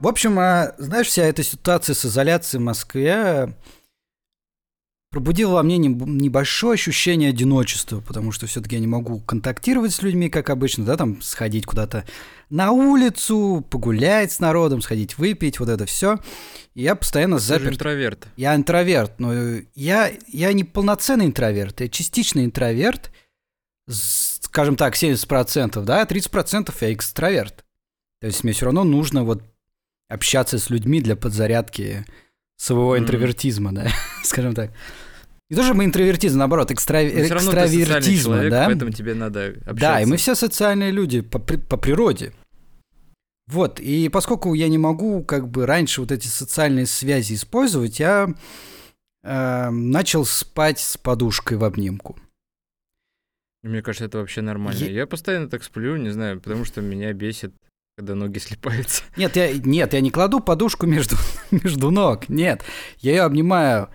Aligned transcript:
В 0.00 0.06
общем, 0.06 0.38
а, 0.38 0.74
знаешь, 0.78 1.08
вся 1.08 1.24
эта 1.24 1.42
ситуация 1.42 1.94
с 1.94 2.06
изоляцией 2.06 2.60
в 2.60 2.64
Москве 2.64 3.52
пробудила 5.10 5.54
во 5.54 5.62
мне 5.64 5.76
небольшое 5.78 6.74
ощущение 6.74 7.30
одиночества, 7.30 8.00
потому 8.00 8.30
что 8.30 8.46
все-таки 8.46 8.76
я 8.76 8.80
не 8.80 8.86
могу 8.86 9.18
контактировать 9.18 9.92
с 9.92 10.02
людьми, 10.02 10.28
как 10.28 10.50
обычно, 10.50 10.84
да, 10.84 10.96
там 10.96 11.20
сходить 11.20 11.66
куда-то 11.66 12.04
на 12.48 12.70
улицу, 12.70 13.66
погулять 13.68 14.30
с 14.30 14.38
народом, 14.38 14.82
сходить 14.82 15.18
выпить, 15.18 15.58
вот 15.58 15.68
это 15.68 15.84
все. 15.86 16.18
И 16.74 16.82
я 16.82 16.94
постоянно 16.94 17.40
заперт. 17.40 17.62
Ты 17.62 17.68
же 17.70 17.74
интроверт. 17.74 18.28
Я 18.36 18.54
интроверт, 18.54 19.18
но 19.18 19.32
я, 19.74 20.12
я 20.28 20.52
не 20.52 20.62
полноценный 20.62 21.26
интроверт, 21.26 21.80
я 21.80 21.88
частичный 21.88 22.44
интроверт, 22.44 23.10
скажем 23.88 24.76
так, 24.76 24.94
70%, 24.94 25.82
да, 25.82 26.04
30% 26.04 26.72
я 26.82 26.92
экстраверт. 26.92 27.64
То 28.20 28.28
есть 28.28 28.44
мне 28.44 28.52
все 28.52 28.66
равно 28.66 28.84
нужно 28.84 29.24
вот 29.24 29.42
общаться 30.08 30.58
с 30.58 30.70
людьми 30.70 31.00
для 31.00 31.16
подзарядки 31.16 32.04
своего 32.56 32.96
mm-hmm. 32.96 33.00
интровертизма, 33.00 33.72
да, 33.72 33.88
скажем 34.24 34.54
так. 34.54 34.72
Не 35.50 35.56
то, 35.56 35.72
мы 35.72 35.86
интровертизм, 35.86 36.38
наоборот, 36.38 36.70
экстра... 36.70 37.08
экстравертизм, 37.08 38.32
да? 38.50 38.66
Поэтому 38.66 38.90
тебе 38.90 39.14
надо 39.14 39.48
общаться. 39.60 39.74
Да, 39.74 40.00
и 40.00 40.04
мы 40.04 40.18
все 40.18 40.34
социальные 40.34 40.90
люди 40.90 41.22
по, 41.22 41.38
по 41.38 41.76
природе. 41.78 42.34
Вот, 43.46 43.80
и 43.80 44.10
поскольку 44.10 44.52
я 44.52 44.68
не 44.68 44.76
могу 44.76 45.24
как 45.24 45.48
бы 45.48 45.64
раньше 45.64 46.02
вот 46.02 46.12
эти 46.12 46.26
социальные 46.26 46.84
связи 46.84 47.32
использовать, 47.32 47.98
я 47.98 48.34
э, 49.22 49.70
начал 49.70 50.26
спать 50.26 50.80
с 50.80 50.98
подушкой 50.98 51.56
в 51.56 51.64
обнимку. 51.64 52.18
Мне 53.62 53.80
кажется, 53.80 54.04
это 54.04 54.18
вообще 54.18 54.42
нормально. 54.42 54.78
Я... 54.78 54.90
я 54.90 55.06
постоянно 55.06 55.48
так 55.48 55.64
сплю, 55.64 55.96
не 55.96 56.10
знаю, 56.10 56.40
потому 56.40 56.66
что 56.66 56.82
меня 56.82 57.14
бесит 57.14 57.54
когда 57.98 58.14
ноги 58.14 58.38
слипаются. 58.38 59.02
Нет, 59.16 59.34
я, 59.34 59.52
нет, 59.52 59.92
я 59.92 60.00
не 60.00 60.12
кладу 60.12 60.38
подушку 60.38 60.86
между, 60.86 61.16
между 61.50 61.90
ног. 61.90 62.28
Нет, 62.28 62.62
я 62.98 63.10
ее 63.10 63.22
обнимаю 63.22 63.88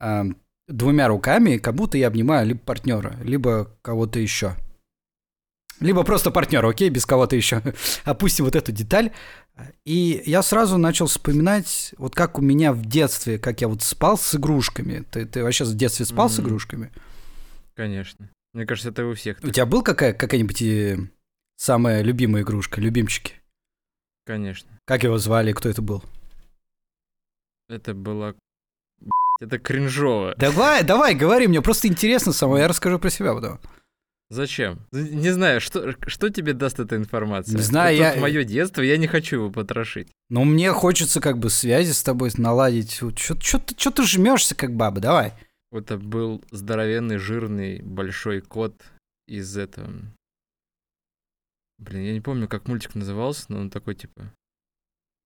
э, 0.00 0.22
двумя 0.68 1.08
руками, 1.08 1.56
как 1.56 1.74
будто 1.74 1.98
я 1.98 2.06
обнимаю 2.06 2.46
либо 2.46 2.60
партнера, 2.60 3.16
либо 3.24 3.76
кого-то 3.82 4.20
еще. 4.20 4.54
Либо 5.80 6.04
просто 6.04 6.30
партнера, 6.30 6.68
окей, 6.68 6.88
без 6.88 7.04
кого-то 7.04 7.34
еще. 7.34 7.62
Опустим 8.04 8.44
вот 8.44 8.54
эту 8.54 8.70
деталь. 8.70 9.10
И 9.84 10.22
я 10.24 10.40
сразу 10.42 10.78
начал 10.78 11.06
вспоминать, 11.06 11.96
вот 11.98 12.14
как 12.14 12.38
у 12.38 12.42
меня 12.42 12.72
в 12.72 12.86
детстве, 12.86 13.40
как 13.40 13.60
я 13.60 13.66
вот 13.66 13.82
спал 13.82 14.16
с 14.16 14.36
игрушками. 14.36 15.04
Ты, 15.10 15.26
ты 15.26 15.42
вообще 15.42 15.64
в 15.64 15.74
детстве 15.74 16.06
спал 16.06 16.28
mm-hmm. 16.28 16.30
с 16.30 16.40
игрушками? 16.40 16.92
Конечно. 17.74 18.30
Мне 18.52 18.66
кажется, 18.66 18.90
это 18.90 19.04
у 19.04 19.14
всех. 19.14 19.38
У 19.42 19.50
тебя 19.50 19.66
был 19.66 19.82
какая, 19.82 20.12
какая-нибудь 20.12 20.62
э, 20.62 20.98
самая 21.62 22.02
любимая 22.02 22.42
игрушка, 22.42 22.80
любимчики? 22.80 23.34
Конечно. 24.26 24.68
Как 24.84 25.04
его 25.04 25.18
звали, 25.18 25.52
кто 25.52 25.68
это 25.68 25.80
был? 25.80 26.02
Это 27.68 27.94
была... 27.94 28.34
Это 29.40 29.58
кринжово. 29.58 30.34
Давай, 30.36 30.82
давай, 30.82 31.14
говори, 31.14 31.46
мне 31.46 31.62
просто 31.62 31.88
интересно 31.88 32.32
само, 32.32 32.58
я 32.58 32.68
расскажу 32.68 32.98
про 32.98 33.10
себя 33.10 33.34
потом. 33.34 33.60
Зачем? 34.28 34.86
Не 34.92 35.30
знаю, 35.30 35.60
что, 35.60 35.94
что 36.08 36.30
тебе 36.30 36.52
даст 36.52 36.80
эта 36.80 36.96
информация? 36.96 37.56
Не 37.56 37.62
знаю, 37.62 37.96
это 37.96 38.16
я... 38.16 38.20
мое 38.20 38.44
детство, 38.44 38.82
я 38.82 38.96
не 38.96 39.06
хочу 39.06 39.36
его 39.36 39.50
потрошить. 39.50 40.08
Ну, 40.30 40.44
мне 40.44 40.72
хочется 40.72 41.20
как 41.20 41.38
бы 41.38 41.50
связи 41.50 41.92
с 41.92 42.02
тобой 42.02 42.30
наладить. 42.38 43.00
Что 43.16 43.90
ты 43.90 44.02
жмешься, 44.04 44.54
как 44.54 44.74
баба, 44.74 45.00
давай. 45.00 45.34
Это 45.70 45.96
был 45.96 46.42
здоровенный, 46.50 47.18
жирный, 47.18 47.82
большой 47.82 48.40
кот 48.40 48.74
из 49.26 49.56
этого, 49.56 49.90
Блин, 51.82 52.02
я 52.02 52.12
не 52.12 52.20
помню, 52.20 52.48
как 52.48 52.68
мультик 52.68 52.94
назывался, 52.94 53.46
но 53.48 53.60
он 53.60 53.70
такой, 53.70 53.94
типа... 53.94 54.32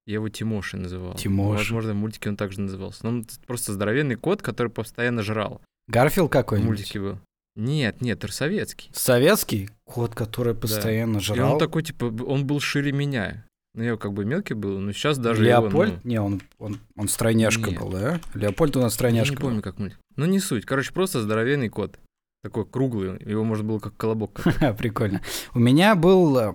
Я 0.06 0.14
его 0.14 0.28
Тимоши 0.28 0.76
называл. 0.76 1.14
Тимош. 1.14 1.58
Возможно, 1.58 1.92
в 1.92 1.96
мультике 1.96 2.28
он 2.28 2.36
также 2.36 2.60
назывался. 2.60 3.00
Но 3.02 3.08
он 3.10 3.26
просто 3.46 3.72
здоровенный 3.72 4.14
кот, 4.14 4.40
который 4.40 4.68
постоянно 4.68 5.22
жрал. 5.22 5.60
Гарфилд 5.88 6.30
какой-нибудь? 6.30 6.66
В 6.66 6.70
мультике 6.70 7.00
был. 7.00 7.18
Нет, 7.56 8.00
нет, 8.00 8.24
советский. 8.30 8.90
Советский? 8.92 9.70
Кот, 9.84 10.14
который 10.14 10.54
постоянно 10.54 11.14
да. 11.14 11.20
жрал? 11.20 11.50
И 11.50 11.52
он 11.54 11.58
такой, 11.58 11.82
типа, 11.82 12.04
он 12.04 12.46
был 12.46 12.60
шире 12.60 12.92
меня. 12.92 13.44
Ну, 13.74 13.82
я 13.82 13.96
как 13.96 14.12
бы 14.12 14.24
мелкий 14.24 14.54
был, 14.54 14.78
но 14.78 14.92
сейчас 14.92 15.18
даже 15.18 15.42
Леопольд? 15.42 15.92
Его, 15.92 16.00
ну... 16.02 16.10
Не, 16.10 16.20
он, 16.20 16.42
он, 16.58 16.78
он 16.96 17.08
стройняшка 17.08 17.72
был, 17.72 17.90
да? 17.90 18.20
Леопольд 18.32 18.76
у 18.76 18.80
нас 18.80 18.94
стройняшка 18.94 19.34
Я 19.34 19.36
не 19.36 19.42
помню, 19.42 19.62
как 19.62 19.78
мультик. 19.78 19.98
Ну, 20.16 20.24
не 20.24 20.38
суть. 20.38 20.64
Короче, 20.64 20.92
просто 20.92 21.20
здоровенный 21.20 21.68
кот. 21.68 21.98
Такой 22.42 22.64
круглый. 22.64 23.18
Его 23.24 23.44
можно 23.44 23.64
было 23.64 23.78
как 23.78 23.96
колобок. 23.96 24.40
Прикольно. 24.78 25.20
У 25.54 25.58
меня 25.58 25.94
был 25.94 26.38
э, 26.38 26.54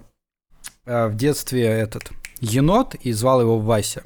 в 0.86 1.16
детстве 1.16 1.64
этот 1.64 2.12
енот 2.40 2.96
и 2.96 3.12
звал 3.12 3.42
его 3.42 3.59
Вася. 3.59 4.03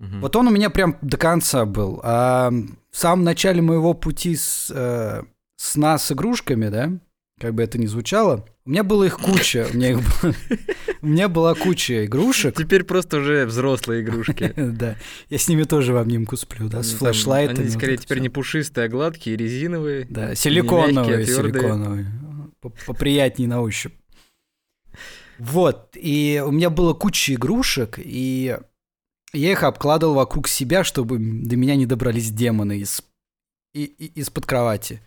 Угу. 0.00 0.18
Вот 0.20 0.36
он 0.36 0.48
у 0.48 0.50
меня 0.50 0.70
прям 0.70 0.96
до 1.00 1.16
конца 1.16 1.64
был. 1.64 2.00
А 2.02 2.50
в 2.50 2.96
самом 2.96 3.24
начале 3.24 3.62
моего 3.62 3.94
пути 3.94 4.36
с, 4.36 4.70
э, 4.70 5.22
сна 5.56 5.98
с 5.98 6.12
игрушками, 6.12 6.68
да, 6.68 6.92
как 7.40 7.54
бы 7.54 7.62
это 7.62 7.78
ни 7.78 7.86
звучало, 7.86 8.46
у 8.66 8.70
меня 8.70 8.82
было 8.82 9.04
их 9.04 9.18
куча. 9.18 9.68
У 9.72 9.76
меня, 9.76 9.90
их 9.90 9.98
было, 9.98 10.34
у 11.00 11.06
меня 11.06 11.28
была 11.28 11.54
куча 11.54 12.04
игрушек. 12.04 12.56
Теперь 12.56 12.82
просто 12.82 13.18
уже 13.18 13.46
взрослые 13.46 14.02
игрушки. 14.02 14.52
Да, 14.76 14.96
я 15.30 15.38
с 15.38 15.48
ними 15.48 15.62
тоже 15.62 15.92
в 15.92 15.96
обнимку 15.96 16.36
сплю, 16.36 16.68
да, 16.68 16.82
с 16.82 16.92
флешлайтами. 16.92 17.60
Они 17.60 17.70
скорее 17.70 17.96
теперь 17.96 18.18
не 18.18 18.28
пушистые, 18.28 18.86
а 18.86 18.88
гладкие, 18.88 19.36
резиновые. 19.36 20.06
Да, 20.10 20.34
силиконовые, 20.34 21.24
силиконовые. 21.24 22.06
Поприятнее 22.86 23.48
на 23.48 23.62
ощупь. 23.62 23.94
Вот, 25.38 25.90
и 25.94 26.42
у 26.44 26.50
меня 26.50 26.68
было 26.70 26.94
куча 26.94 27.34
игрушек, 27.34 28.00
и 28.02 28.58
я 29.32 29.52
их 29.52 29.62
обкладывал 29.62 30.14
вокруг 30.14 30.48
себя, 30.48 30.82
чтобы 30.82 31.18
до 31.18 31.56
меня 31.56 31.76
не 31.76 31.86
добрались 31.86 32.30
демоны 32.30 32.78
из, 32.78 33.02
и, 33.74 33.84
и, 33.84 34.06
из-под 34.20 34.46
кровати. 34.46 35.02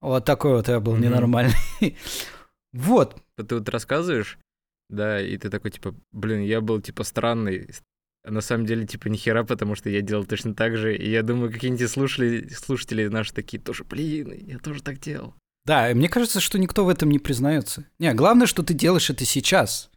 Вот 0.00 0.24
такой 0.24 0.52
вот 0.52 0.68
я 0.68 0.80
был 0.80 0.96
mm-hmm. 0.96 1.00
ненормальный. 1.00 1.96
Вот. 2.76 3.20
Ты 3.36 3.56
вот 3.56 3.68
рассказываешь, 3.68 4.38
да, 4.88 5.20
и 5.20 5.36
ты 5.36 5.50
такой, 5.50 5.70
типа, 5.70 5.94
блин, 6.12 6.40
я 6.40 6.60
был, 6.60 6.80
типа, 6.80 7.04
странный, 7.04 7.70
а 8.24 8.30
на 8.30 8.40
самом 8.40 8.66
деле, 8.66 8.86
типа, 8.86 9.08
нихера, 9.08 9.44
потому 9.44 9.74
что 9.74 9.88
я 9.88 10.00
делал 10.00 10.24
точно 10.24 10.54
так 10.54 10.76
же, 10.76 10.96
и 10.96 11.10
я 11.10 11.22
думаю, 11.22 11.52
какие-нибудь 11.52 11.90
слушатели, 11.90 12.48
слушатели 12.48 13.06
наши 13.08 13.32
такие 13.32 13.62
тоже, 13.62 13.84
блин, 13.84 14.32
я 14.46 14.58
тоже 14.58 14.82
так 14.82 14.98
делал. 14.98 15.34
Да, 15.64 15.90
мне 15.94 16.08
кажется, 16.08 16.40
что 16.40 16.58
никто 16.58 16.84
в 16.84 16.88
этом 16.88 17.10
не 17.10 17.18
признается. 17.18 17.86
Не, 17.98 18.14
главное, 18.14 18.46
что 18.46 18.62
ты 18.62 18.72
делаешь 18.72 19.10
это 19.10 19.24
сейчас. 19.24 19.90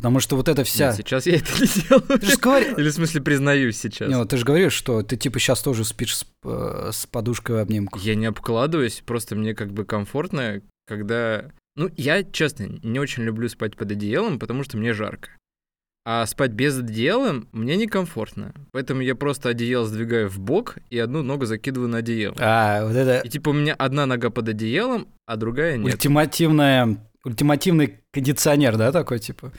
Потому 0.00 0.18
что 0.20 0.34
вот 0.34 0.48
это 0.48 0.64
вся... 0.64 0.88
Нет, 0.88 0.96
сейчас 0.96 1.26
я 1.26 1.36
это 1.36 1.52
не 1.60 1.66
делаю. 1.66 2.18
Ты 2.18 2.26
же 2.26 2.38
говорил... 2.38 2.74
Или 2.78 2.88
в 2.88 2.94
смысле 2.94 3.20
признаюсь 3.20 3.78
сейчас. 3.78 4.08
Не, 4.08 4.24
ты 4.24 4.38
же 4.38 4.46
говоришь, 4.46 4.72
что 4.72 5.02
ты 5.02 5.18
типа 5.18 5.38
сейчас 5.38 5.60
тоже 5.60 5.84
спишь 5.84 6.16
с, 6.16 6.26
э, 6.42 6.88
с 6.90 7.04
подушкой 7.04 7.56
в 7.56 7.58
обнимку. 7.58 7.98
Я 7.98 8.14
не 8.14 8.24
обкладываюсь, 8.24 9.02
просто 9.04 9.36
мне 9.36 9.54
как 9.54 9.72
бы 9.72 9.84
комфортно, 9.84 10.62
когда... 10.86 11.52
Ну, 11.76 11.90
я, 11.96 12.22
честно, 12.24 12.64
не 12.82 12.98
очень 12.98 13.22
люблю 13.22 13.48
спать 13.48 13.76
под 13.76 13.92
одеялом, 13.92 14.38
потому 14.38 14.64
что 14.64 14.76
мне 14.76 14.92
жарко. 14.92 15.30
А 16.04 16.24
спать 16.26 16.52
без 16.52 16.78
одеяла 16.78 17.44
мне 17.52 17.76
некомфортно. 17.76 18.54
Поэтому 18.72 19.02
я 19.02 19.14
просто 19.14 19.50
одеяло 19.50 19.86
сдвигаю 19.86 20.28
в 20.28 20.40
бок 20.40 20.78
и 20.88 20.98
одну 20.98 21.22
ногу 21.22 21.44
закидываю 21.44 21.88
на 21.88 21.98
одеяло. 21.98 22.36
А, 22.40 22.84
вот 22.86 22.96
это... 22.96 23.20
И 23.20 23.28
типа 23.28 23.50
у 23.50 23.52
меня 23.52 23.74
одна 23.74 24.06
нога 24.06 24.30
под 24.30 24.48
одеялом, 24.48 25.08
а 25.26 25.36
другая 25.36 25.76
нет. 25.76 25.94
Ультимативная... 25.94 27.06
Ультимативный 27.22 28.00
кондиционер, 28.12 28.78
да, 28.78 28.92
такой 28.92 29.18
типа? 29.18 29.52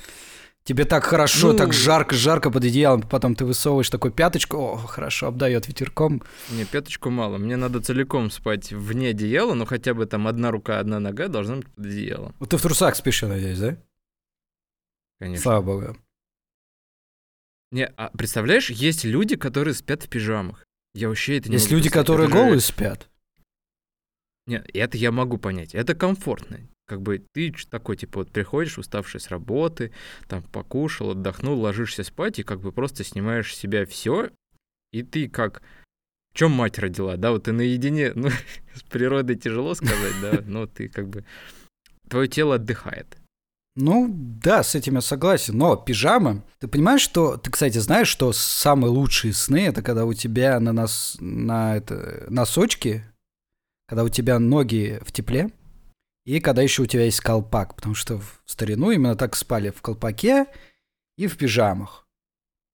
Тебе 0.64 0.86
так 0.86 1.04
хорошо, 1.04 1.54
ну, 1.54 1.58
так 1.58 1.74
жарко, 1.74 2.16
жарко 2.16 2.52
под 2.52 2.64
одеялом, 2.64 3.02
потом 3.02 3.34
ты 3.34 3.46
высовываешь 3.46 3.90
такую 3.90 4.12
пяточку, 4.12 4.58
о, 4.58 4.78
хорошо, 4.78 5.28
обдает 5.28 5.68
ветерком. 5.68 6.22
Не, 6.52 6.66
пяточку 6.66 7.10
мало, 7.10 7.40
мне 7.40 7.56
надо 7.56 7.82
целиком 7.82 8.30
спать 8.30 8.72
вне 8.72 9.10
одеяла, 9.10 9.56
но 9.56 9.66
хотя 9.66 9.96
бы 9.96 10.06
там 10.06 10.28
одна 10.28 10.52
рука, 10.52 10.80
одна 10.80 11.00
нога 11.00 11.30
должна 11.30 11.58
быть 11.58 11.68
под 11.68 11.86
одеялом. 11.88 12.36
Вот 12.40 12.50
ты 12.50 12.58
в 12.58 12.62
трусах 12.62 12.96
спишь, 12.96 13.24
я 13.24 13.30
надеюсь, 13.30 13.58
да? 13.58 13.78
Конечно. 15.20 15.42
Слава 15.42 15.62
богу. 15.64 15.98
Не, 17.72 17.88
а 17.88 18.10
представляешь, 18.16 18.70
есть 18.70 19.04
люди, 19.04 19.36
которые 19.38 19.74
спят 19.74 20.04
в 20.04 20.10
пижамах. 20.10 20.66
Я 20.94 21.08
вообще 21.08 21.38
это 21.38 21.50
не 21.50 21.56
Есть 21.56 21.72
люди, 21.72 21.90
которые 21.90 22.30
голые 22.30 22.60
спят. 22.60 23.10
Нет, 24.46 24.70
это 24.74 24.98
я 24.98 25.12
могу 25.12 25.38
понять. 25.38 25.74
Это 25.74 25.96
комфортно. 25.96 26.60
Как 26.92 27.02
бы 27.02 27.20
ты 27.32 27.56
такой, 27.70 27.96
типа, 27.96 28.20
вот 28.20 28.32
приходишь, 28.32 28.78
уставший 28.78 29.22
с 29.22 29.30
работы, 29.30 29.94
там 30.28 30.44
покушал, 30.44 31.12
отдохнул, 31.12 31.58
ложишься 31.58 32.04
спать, 32.04 32.40
и 32.40 32.44
как 32.44 32.60
бы 32.60 32.74
просто 32.74 33.06
снимаешь 33.06 33.56
с 33.56 33.58
себя 33.58 33.86
все, 33.86 34.30
и 34.92 35.02
ты 35.02 35.30
как... 35.30 35.62
В 36.34 36.38
чем 36.38 36.52
мать 36.52 36.80
родила, 36.80 37.16
да? 37.16 37.32
Вот 37.32 37.46
ты 37.46 37.54
наедине, 37.54 38.12
ну, 38.14 38.28
с 38.76 38.84
природой 38.84 39.38
тяжело 39.38 39.74
сказать, 39.74 40.16
да, 40.22 40.42
но 40.46 40.68
ты 40.68 40.90
как 40.90 41.08
бы... 41.08 41.24
Твое 42.10 42.28
тело 42.28 42.56
отдыхает. 42.56 43.18
Ну, 43.78 44.10
да, 44.14 44.62
с 44.62 44.76
этим 44.76 44.96
я 44.96 45.02
согласен. 45.02 45.58
Но 45.58 45.78
пижама, 45.78 46.44
ты 46.60 46.68
понимаешь, 46.68 47.00
что... 47.00 47.38
Ты, 47.38 47.52
кстати, 47.52 47.78
знаешь, 47.78 48.10
что 48.10 48.34
самые 48.34 48.92
лучшие 48.92 49.32
сны— 49.32 49.66
это 49.68 49.82
когда 49.82 50.04
у 50.04 50.14
тебя 50.14 50.60
на, 50.60 50.74
нос, 50.74 51.16
на 51.22 51.78
это, 51.78 52.26
носочки, 52.28 53.06
когда 53.88 54.04
у 54.04 54.10
тебя 54.10 54.40
ноги 54.40 55.00
в 55.06 55.14
тепле, 55.14 55.52
и 56.32 56.40
когда 56.40 56.62
еще 56.62 56.84
у 56.84 56.86
тебя 56.86 57.04
есть 57.04 57.20
колпак. 57.20 57.76
Потому 57.76 57.94
что 57.94 58.18
в 58.18 58.42
старину 58.46 58.92
именно 58.92 59.18
так 59.18 59.36
спали 59.36 59.70
в 59.70 59.82
колпаке 59.82 60.46
и 61.18 61.28
в 61.28 61.38
пижамах. 61.38 62.08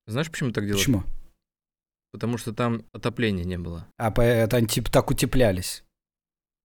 Знаешь, 0.06 0.30
почему 0.30 0.52
так 0.52 0.66
делают? 0.66 0.80
Почему? 0.80 1.04
Потому 2.12 2.38
что 2.38 2.54
там 2.54 2.86
отопления 2.94 3.46
не 3.46 3.58
было. 3.58 3.88
А 3.98 4.14
это 4.22 4.58
они 4.58 4.68
типа 4.68 4.92
так 4.92 5.10
утеплялись. 5.10 5.84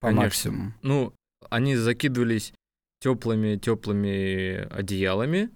По 0.01 0.09
Конечно. 0.09 0.23
максимуму. 0.23 0.73
Ну, 0.83 1.13
они 1.49 1.75
закидывались 1.75 2.53
теплыми-теплыми 3.01 4.67
одеялами, 4.71 5.49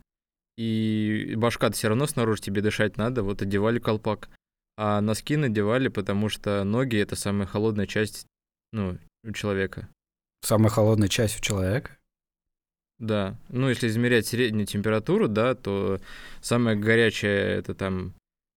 и 0.57 1.35
башка-то 1.37 1.75
все 1.75 1.89
равно 1.89 2.07
снаружи 2.07 2.41
тебе 2.41 2.61
дышать 2.61 2.97
надо, 2.97 3.21
вот 3.21 3.43
одевали 3.43 3.77
колпак. 3.77 4.29
А 4.75 5.01
носки 5.01 5.37
надевали, 5.37 5.87
потому 5.87 6.29
что 6.29 6.63
ноги— 6.63 6.97
это 6.97 7.15
самая 7.15 7.45
холодная 7.45 7.85
часть, 7.85 8.25
ну, 8.71 8.97
у 9.23 9.31
человека. 9.33 9.87
Самая 10.41 10.69
холодная 10.69 11.07
часть 11.07 11.39
у 11.39 11.41
человека. 11.41 11.97
Да, 12.99 13.35
ну, 13.49 13.69
если 13.69 13.87
измерять 13.87 14.25
среднюю 14.25 14.65
температуру, 14.65 15.27
да, 15.27 15.53
то 15.53 15.99
самая 16.41 16.75
горячая— 16.75 17.57
это 17.59 17.75
там 17.75 18.13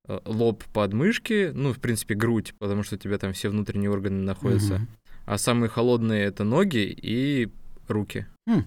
э, 0.08 0.18
лоб 0.24 0.64
подмышки, 0.72 1.50
ну, 1.54 1.74
в 1.74 1.78
принципе, 1.78 2.14
грудь, 2.14 2.54
потому 2.58 2.82
что 2.82 2.94
у 2.94 2.98
тебя 2.98 3.18
там 3.18 3.34
все 3.34 3.50
внутренние 3.50 3.90
органы 3.90 4.22
находятся. 4.22 4.76
Мгм. 4.76 4.88
А 5.26 5.38
самые 5.38 5.68
холодные— 5.68 6.24
это 6.24 6.44
ноги 6.44 6.78
и 6.78 7.50
руки. 7.86 8.26
Хм. 8.46 8.64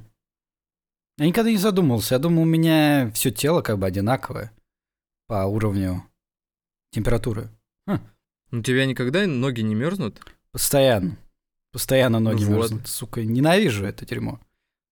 Я 1.17 1.25
никогда 1.25 1.49
не 1.49 1.57
задумывался. 1.57 2.15
Я 2.15 2.19
думал, 2.19 2.43
у 2.43 2.45
меня 2.45 3.11
все 3.13 3.31
тело 3.31 3.61
как 3.61 3.79
бы 3.79 3.87
одинаковое 3.87 4.51
по 5.27 5.45
уровню 5.45 6.03
температуры. 6.91 7.49
Ну, 7.87 7.99
У 8.51 8.61
тебя 8.61 8.85
никогда 8.85 9.25
ноги 9.25 9.61
не 9.61 9.75
мерзнут? 9.75 10.21
Постоянно. 10.51 11.17
Постоянно 11.73 12.19
ноги 12.19 12.45
Вот. 12.45 12.55
мерзнут. 12.55 12.87
Сука, 12.87 13.23
ненавижу 13.23 13.83
это 13.85 14.05
дерьмо. 14.05 14.39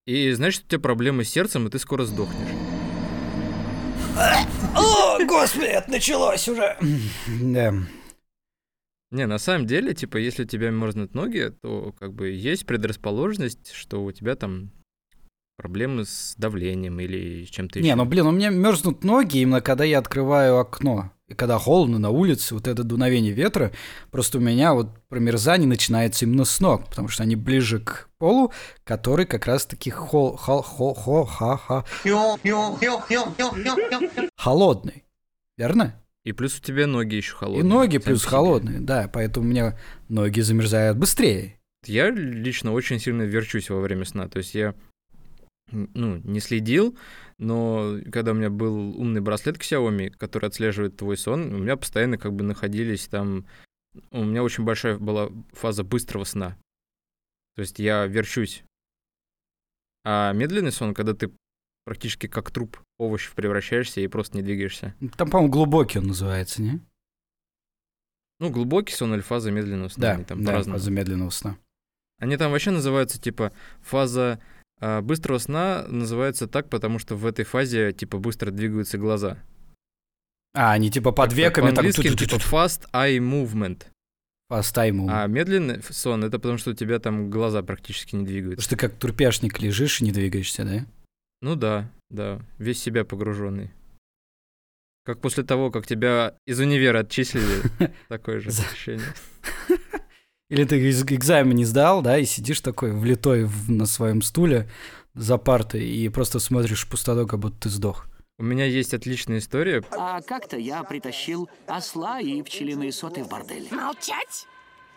И 0.07 0.31
значит, 0.31 0.63
у 0.65 0.67
тебя 0.67 0.79
проблемы 0.79 1.23
с 1.23 1.29
сердцем, 1.29 1.67
и 1.67 1.69
ты 1.69 1.77
скоро 1.79 2.05
сдохнешь. 2.05 2.49
О, 4.75 5.23
господи, 5.25 5.65
это 5.65 5.91
началось 5.91 6.49
уже. 6.49 6.77
Да. 7.41 7.73
Не, 9.11 9.27
на 9.27 9.39
самом 9.39 9.67
деле, 9.67 9.93
типа, 9.93 10.17
если 10.17 10.43
у 10.43 10.47
тебя 10.47 10.69
мерзнут 10.69 11.13
ноги, 11.13 11.53
то 11.61 11.93
как 11.99 12.13
бы 12.13 12.29
есть 12.29 12.65
предрасположенность, 12.65 13.73
что 13.73 14.03
у 14.05 14.11
тебя 14.13 14.35
там 14.35 14.71
проблемы 15.57 16.05
с 16.05 16.33
давлением 16.37 16.99
или 17.01 17.45
с 17.45 17.49
чем-то 17.49 17.79
еще. 17.79 17.87
Не, 17.89 17.95
ну 17.95 18.05
блин, 18.05 18.25
у 18.27 18.31
меня 18.31 18.49
мерзнут 18.49 19.03
ноги 19.03 19.39
именно 19.39 19.61
когда 19.61 19.83
я 19.83 19.99
открываю 19.99 20.57
окно. 20.57 21.11
И 21.31 21.33
когда 21.33 21.57
холодно 21.57 21.97
на 21.97 22.09
улице, 22.09 22.53
вот 22.53 22.67
это 22.67 22.83
дуновение 22.83 23.31
ветра, 23.31 23.71
просто 24.11 24.37
у 24.37 24.41
меня 24.41 24.73
вот 24.73 24.89
промерзание 25.07 25.65
начинается 25.65 26.25
именно 26.25 26.43
с 26.43 26.59
ног, 26.59 26.89
потому 26.89 27.07
что 27.07 27.23
они 27.23 27.37
ближе 27.37 27.79
к 27.79 28.09
полу, 28.17 28.51
который 28.83 29.25
как 29.25 29.45
раз-таки 29.45 29.89
хол, 29.89 30.35
хол, 30.35 30.61
хол, 30.61 30.93
хо, 30.93 31.23
ха, 31.23 31.55
ха, 31.55 31.85
холодный. 34.35 35.05
Верно? 35.57 35.95
И 36.25 36.33
плюс 36.33 36.59
у 36.59 36.61
тебя 36.61 36.85
ноги 36.85 37.15
еще 37.15 37.33
холодные. 37.33 37.61
И 37.61 37.63
ноги 37.63 37.97
плюс 37.97 38.25
холодные, 38.25 38.81
да, 38.81 39.09
поэтому 39.11 39.45
у 39.45 39.49
меня 39.49 39.79
ноги 40.09 40.41
замерзают 40.41 40.97
быстрее. 40.97 41.59
Я 41.85 42.09
лично 42.09 42.73
очень 42.73 42.99
сильно 42.99 43.21
верчусь 43.23 43.69
во 43.69 43.79
время 43.79 44.03
сна. 44.03 44.27
То 44.27 44.39
есть 44.39 44.53
я 44.53 44.75
ну, 45.71 46.17
не 46.17 46.39
следил, 46.39 46.97
но 47.37 47.97
когда 48.11 48.31
у 48.31 48.35
меня 48.35 48.49
был 48.49 48.99
умный 48.99 49.21
браслет 49.21 49.57
Xiaomi, 49.57 50.11
который 50.11 50.47
отслеживает 50.47 50.97
твой 50.97 51.17
сон, 51.17 51.53
у 51.53 51.57
меня 51.57 51.77
постоянно 51.77 52.17
как 52.17 52.33
бы 52.33 52.43
находились 52.43 53.07
там... 53.07 53.45
У 54.11 54.23
меня 54.23 54.43
очень 54.43 54.63
большая 54.63 54.97
была 54.97 55.29
фаза 55.51 55.83
быстрого 55.83 56.23
сна. 56.23 56.57
То 57.55 57.61
есть 57.61 57.79
я 57.79 58.05
верчусь. 58.05 58.63
А 60.03 60.31
медленный 60.33 60.71
сон, 60.71 60.93
когда 60.93 61.13
ты 61.13 61.31
практически 61.85 62.27
как 62.27 62.51
труп 62.51 62.79
овощев 62.99 63.33
превращаешься 63.33 64.01
и 64.01 64.07
просто 64.07 64.37
не 64.37 64.43
двигаешься. 64.43 64.95
Там, 65.17 65.29
по-моему, 65.29 65.51
глубокий 65.51 65.99
он 65.99 66.07
называется, 66.07 66.61
не? 66.61 66.79
Ну, 68.39 68.49
глубокий 68.49 68.93
сон 68.93 69.13
или 69.13 69.21
фаза 69.21 69.51
медленного 69.51 69.89
сна. 69.89 70.01
Да, 70.01 70.11
они 70.13 70.23
там 70.23 70.43
да, 70.43 70.63
фаза 70.63 70.91
медленного 70.91 71.29
сна. 71.29 71.57
Они 72.17 72.37
там 72.37 72.51
вообще 72.51 72.71
называются, 72.71 73.19
типа, 73.19 73.51
фаза 73.81 74.39
а, 74.81 75.01
быстрого 75.01 75.37
сна 75.37 75.85
называется 75.87 76.47
так, 76.47 76.69
потому 76.69 76.97
что 76.99 77.15
в 77.15 77.25
этой 77.25 77.45
фазе, 77.45 77.93
типа, 77.93 78.17
быстро 78.17 78.49
двигаются 78.51 78.97
глаза. 78.97 79.37
А, 80.53 80.73
они 80.73 80.89
типа 80.91 81.11
под 81.11 81.31
веками 81.33 81.67
там... 81.67 81.75
По-английски, 81.75 82.01
типа, 82.01 82.17
ту-ту-ту-ту. 82.17 82.55
fast 82.55 82.89
eye 82.91 83.19
movement. 83.19 83.85
Fast 84.51 84.75
time. 84.75 85.07
А 85.09 85.27
медленный 85.27 85.81
сон— 85.89 86.23
это 86.25 86.37
потому, 86.37 86.57
что 86.57 86.71
у 86.71 86.73
тебя 86.73 86.99
там 86.99 87.29
глаза 87.29 87.63
практически 87.63 88.15
не 88.15 88.23
Потому 88.23 88.33
двигаются. 88.33 88.65
что 88.65 88.75
ты 88.75 88.75
как 88.75 88.95
турпяшник 88.95 89.61
лежишь 89.61 90.01
и 90.01 90.03
не 90.03 90.11
двигаешься, 90.11 90.65
да? 90.65 90.85
Ну 91.41 91.55
да, 91.55 91.89
да, 92.09 92.41
весь 92.57 92.81
себя 92.81 93.05
погруженный. 93.05 93.71
Как 95.05 95.21
после 95.21 95.43
того, 95.43 95.71
как 95.71 95.87
тебя 95.87 96.35
из 96.45 96.59
универа 96.59 96.99
отчислили, 96.99 97.61
такое 98.09 98.39
же 98.39 98.49
ощущение. 98.49 99.07
Или 100.51 100.65
ты 100.65 100.89
экзамен 100.89 101.55
не 101.55 101.63
сдал, 101.63 102.01
да, 102.01 102.17
и 102.17 102.25
сидишь 102.25 102.59
такой 102.59 102.91
влитой 102.91 103.45
в- 103.45 103.71
на 103.71 103.85
своем 103.85 104.21
стуле 104.21 104.69
за 105.13 105.37
партой 105.37 105.81
и 105.87 106.09
просто 106.09 106.39
смотришь 106.39 106.83
в 106.85 106.89
пустоту, 106.89 107.25
как 107.25 107.39
будто 107.39 107.57
ты 107.61 107.69
сдох. 107.69 108.07
У 108.37 108.43
меня 108.43 108.65
есть 108.65 108.93
отличная 108.93 109.37
история. 109.37 109.81
А 109.91 110.21
как-то 110.21 110.57
я 110.57 110.83
притащил 110.83 111.49
осла 111.67 112.19
и 112.19 112.41
пчелиные 112.41 112.91
соты 112.91 113.23
в 113.23 113.29
бордель. 113.29 113.69
Молчать? 113.71 114.45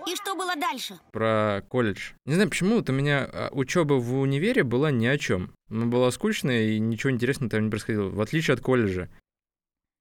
И 0.08 0.16
что 0.16 0.34
было 0.34 0.56
дальше? 0.56 0.98
про 1.12 1.62
колледж. 1.68 2.14
Не 2.26 2.34
знаю, 2.34 2.50
почему 2.50 2.74
вот 2.76 2.90
у 2.90 2.92
меня 2.92 3.48
учеба 3.52 3.94
в 3.94 4.18
универе 4.18 4.64
была 4.64 4.90
ни 4.90 5.06
о 5.06 5.16
чем. 5.18 5.52
Она 5.70 5.86
была 5.86 6.10
скучная 6.10 6.62
и 6.70 6.80
ничего 6.80 7.12
интересного 7.12 7.48
там 7.50 7.64
не 7.66 7.70
происходило. 7.70 8.08
В 8.08 8.20
отличие 8.20 8.54
от 8.54 8.60
колледжа. 8.60 9.08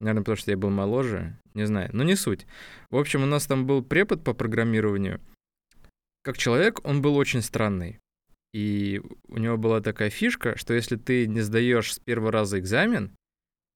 Наверное, 0.02 0.24
потому 0.24 0.36
что 0.36 0.50
я 0.50 0.58
был 0.58 0.72
моложе. 0.72 1.38
Не 1.54 1.66
знаю. 1.68 1.92
Но 1.94 2.04
не 2.04 2.16
суть. 2.16 2.48
В 2.90 2.98
общем, 2.98 3.22
у 3.22 3.28
нас 3.28 3.46
там 3.46 3.68
был 3.68 3.84
препод 3.84 4.24
по 4.24 4.34
программированию. 4.34 5.22
Как 6.24 6.38
человек, 6.38 6.80
он 6.84 7.02
был 7.02 7.16
очень 7.18 7.42
странный. 7.42 8.00
И 8.54 9.02
у 9.28 9.38
него 9.38 9.58
была 9.58 9.82
такая 9.82 10.10
фишка, 10.10 10.58
что 10.58 10.74
если 10.74 10.96
ты 10.96 11.28
не 11.28 11.42
сдаешь 11.42 11.94
с 11.94 12.00
первого 12.00 12.32
раза 12.32 12.60
экзамен, 12.60 13.16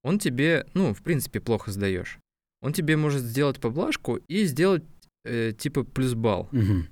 он 0.04 0.20
тебе, 0.20 0.66
ну, 0.74 0.94
в 0.94 1.02
принципе, 1.02 1.40
плохо 1.40 1.72
сдаешь. 1.72 2.20
Он 2.62 2.74
тебе 2.74 2.96
может 2.96 3.22
сделать 3.22 3.60
поблажку 3.60 4.16
и 4.16 4.46
сделать 4.46 4.84
э, 5.26 5.52
типа 5.58 5.84
плюс 5.84 6.14
балл. 6.14 6.48
Мгм. 6.52 6.88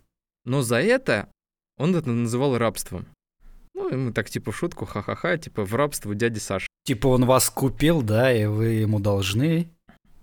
Но 0.46 0.62
за 0.62 0.78
это 0.78 1.30
он 1.78 1.96
это 1.96 2.10
называл 2.10 2.58
рабством. 2.58 3.08
Ну, 3.74 3.89
и 3.89 3.96
мы 3.96 4.13
так 4.13 4.29
типа 4.29 4.51
в 4.51 4.58
шутку, 4.58 4.86
ха-ха-ха, 4.86 5.38
типа 5.38 5.63
в 5.63 5.74
рабство 5.75 6.13
дяди 6.15 6.39
Саши. 6.39 6.68
Типа 6.86 7.08
он 7.08 7.25
вас 7.25 7.50
купил, 7.50 8.01
да, 8.01 8.34
и 8.34 8.46
вы 8.46 8.65
ему 8.68 9.00
должны. 9.00 9.70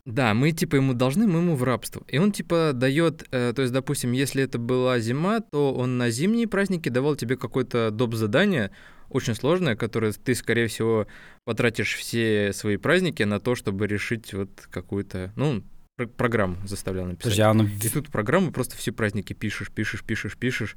Да, 0.05 0.35
мы 0.35 0.51
типа 0.51 0.77
ему 0.77 0.95
должны, 0.95 1.27
мы 1.27 1.39
ему 1.39 1.55
в 1.55 1.63
рабство. 1.63 2.03
И 2.09 2.19
он 2.19 2.33
типа 2.33 2.73
дает, 2.75 3.25
э, 3.31 3.53
то 3.55 3.63
есть, 3.63 3.73
допустим, 3.73 4.13
если 4.13 4.43
это 4.43 4.59
была 4.59 4.99
зима, 4.99 5.41
то 5.41 5.73
он 5.73 5.97
на 5.97 6.11
зимние 6.11 6.49
праздники 6.49 6.89
давал 6.89 7.15
тебе 7.15 7.37
какое-то 7.37 7.91
доп. 7.93 8.15
задание, 8.15 8.73
очень 9.11 9.35
сложное, 9.35 9.77
которое 9.77 10.13
ты, 10.13 10.35
скорее 10.35 10.67
всего, 10.67 11.07
потратишь 11.45 11.95
все 11.95 12.53
свои 12.53 12.79
праздники 12.79 13.23
на 13.23 13.39
то, 13.39 13.55
чтобы 13.55 13.87
решить 13.87 14.33
вот 14.35 14.51
какую-то, 14.71 15.33
ну, 15.37 15.63
пр- 15.97 16.09
программу 16.09 16.57
заставлял 16.67 17.07
написать. 17.07 17.37
Подожди, 17.37 17.43
а 17.43 17.51
он... 17.51 17.67
И 17.67 17.89
тут 17.89 18.09
программу 18.09 18.51
просто 18.51 18.77
все 18.77 18.91
праздники 18.91 19.35
пишешь, 19.35 19.71
пишешь, 19.71 20.03
пишешь, 20.03 20.37
пишешь. 20.37 20.77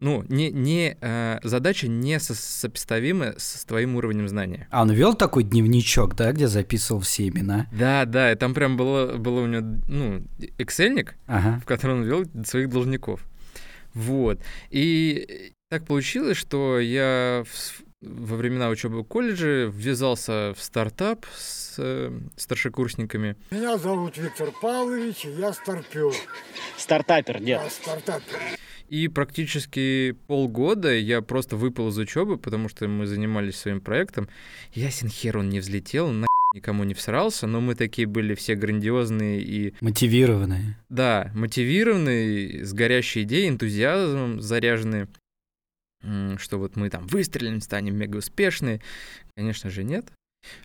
Ну, 0.00 0.24
не, 0.28 0.50
не, 0.50 0.96
э, 1.00 1.38
задача 1.42 1.86
не 1.86 2.18
со- 2.18 2.34
сопоставима 2.34 3.34
с 3.36 3.64
твоим 3.66 3.96
уровнем 3.96 4.28
знания. 4.28 4.66
А 4.70 4.82
он 4.82 4.90
вел 4.92 5.14
такой 5.14 5.44
дневничок, 5.44 6.16
да, 6.16 6.32
где 6.32 6.48
записывал 6.48 7.02
все 7.02 7.28
имена? 7.28 7.66
Да, 7.70 8.06
да, 8.06 8.32
и 8.32 8.34
там 8.34 8.54
прям 8.54 8.76
было, 8.78 9.16
было 9.18 9.40
у 9.42 9.46
него, 9.46 9.78
ну, 9.88 10.22
эксельник, 10.58 11.16
Ага. 11.26 11.60
в 11.62 11.66
котором 11.66 11.98
он 12.00 12.04
вел 12.04 12.24
своих 12.46 12.70
должников. 12.70 13.26
Вот. 13.92 14.40
И 14.70 15.52
так 15.68 15.86
получилось, 15.86 16.36
что 16.38 16.80
я 16.80 17.44
в 17.46 17.82
во 18.02 18.36
времена 18.36 18.70
учебы 18.70 19.00
в 19.00 19.04
колледже 19.04 19.70
ввязался 19.70 20.54
в 20.56 20.62
стартап 20.62 21.26
с 21.36 21.74
э, 21.76 22.10
старшекурсниками. 22.34 23.36
Меня 23.50 23.76
зовут 23.76 24.16
Виктор 24.16 24.52
Павлович, 24.62 25.26
и 25.26 25.30
я 25.32 25.52
старпер. 25.52 26.14
Стартапер, 26.78 27.40
дед. 27.40 27.46
Я 27.62 27.68
стартапер. 27.68 28.38
И 28.90 29.06
практически 29.06 30.16
полгода 30.26 30.92
я 30.92 31.22
просто 31.22 31.56
выпал 31.56 31.90
из 31.90 31.98
учебы, 31.98 32.36
потому 32.36 32.68
что 32.68 32.88
мы 32.88 33.06
занимались 33.06 33.54
своим 33.54 33.80
проектом. 33.80 34.28
Ясен 34.74 35.08
хер 35.08 35.38
он 35.38 35.48
не 35.48 35.60
взлетел, 35.60 36.10
на 36.10 36.26
никому 36.56 36.82
не 36.82 36.94
всрался, 36.94 37.46
но 37.46 37.60
мы 37.60 37.76
такие 37.76 38.08
были 38.08 38.34
все 38.34 38.56
грандиозные 38.56 39.40
и, 39.40 39.74
Мотивированные. 39.80 40.76
да, 40.88 41.30
мотивированные, 41.36 42.64
с 42.64 42.72
горящей 42.72 43.22
идеей, 43.22 43.48
энтузиазмом 43.48 44.40
заряженные, 44.40 45.06
что 46.38 46.58
вот 46.58 46.74
мы 46.74 46.90
там 46.90 47.06
выстрелим, 47.06 47.60
станем 47.60 47.96
мега 47.96 48.16
успешные. 48.16 48.80
Конечно 49.36 49.70
же, 49.70 49.84
нет. 49.84 50.10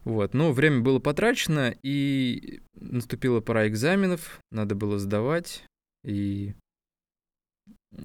Вот, 0.03 0.33
но 0.33 0.51
время 0.51 0.79
было 0.79 0.97
потрачено, 0.97 1.75
и 1.83 2.61
наступила 2.73 3.39
пора 3.41 3.67
экзаменов, 3.67 4.39
надо 4.49 4.73
было 4.73 4.97
сдавать, 4.97 5.63
и 6.03 6.55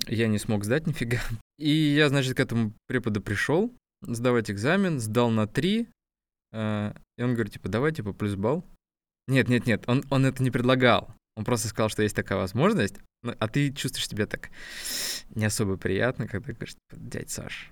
я 0.07 0.29
не 0.29 0.39
смог 0.39 0.65
сдать 0.65 0.87
нифига. 0.87 1.21
И 1.59 1.71
я, 1.71 2.09
значит, 2.09 2.37
к 2.37 2.41
этому 2.41 2.73
преподу 2.87 3.21
пришел 3.21 3.73
сдавать 4.03 4.51
экзамен, 4.51 4.99
сдал 4.99 5.31
на 5.31 5.47
3, 5.47 5.81
и 5.83 5.87
он 6.55 7.35
говорит, 7.35 7.53
типа, 7.53 7.69
давай, 7.69 7.93
типа, 7.93 8.13
плюс 8.13 8.35
балл. 8.35 8.65
Нет, 9.29 9.49
нет, 9.49 9.67
нет, 9.67 9.85
он, 9.87 10.03
он 10.11 10.25
это 10.25 10.43
не 10.43 10.51
предлагал. 10.51 11.15
Он 11.37 11.45
просто 11.45 11.69
сказал, 11.69 11.91
что 11.91 12.03
есть 12.03 12.17
такая 12.17 12.39
возможность, 12.39 12.97
а 13.23 13.49
ты 13.49 13.73
чувствуешь 13.73 14.09
себя 14.09 14.27
так 14.27 14.51
не 15.35 15.45
особо 15.45 15.77
приятно, 15.77 16.27
когда 16.27 16.53
говоришь, 16.53 16.75
типа, 16.75 17.01
дядь 17.01 17.31
Саш, 17.31 17.71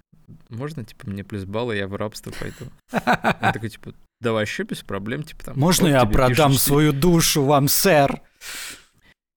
можно, 0.48 0.84
типа, 0.84 1.08
мне 1.08 1.24
плюс 1.24 1.44
баллы, 1.44 1.76
я 1.76 1.88
в 1.88 1.96
рабство 1.96 2.30
пойду? 2.30 2.70
Он 2.92 3.52
такой, 3.52 3.70
типа, 3.70 3.94
да 4.20 4.32
вообще 4.32 4.64
без 4.64 4.82
проблем, 4.82 5.22
типа, 5.22 5.44
там... 5.46 5.58
Можно 5.58 5.88
я 5.88 6.04
продам 6.04 6.52
пишут, 6.52 6.62
свою 6.62 6.92
душу 6.92 7.44
вам, 7.44 7.68
сэр? 7.68 8.20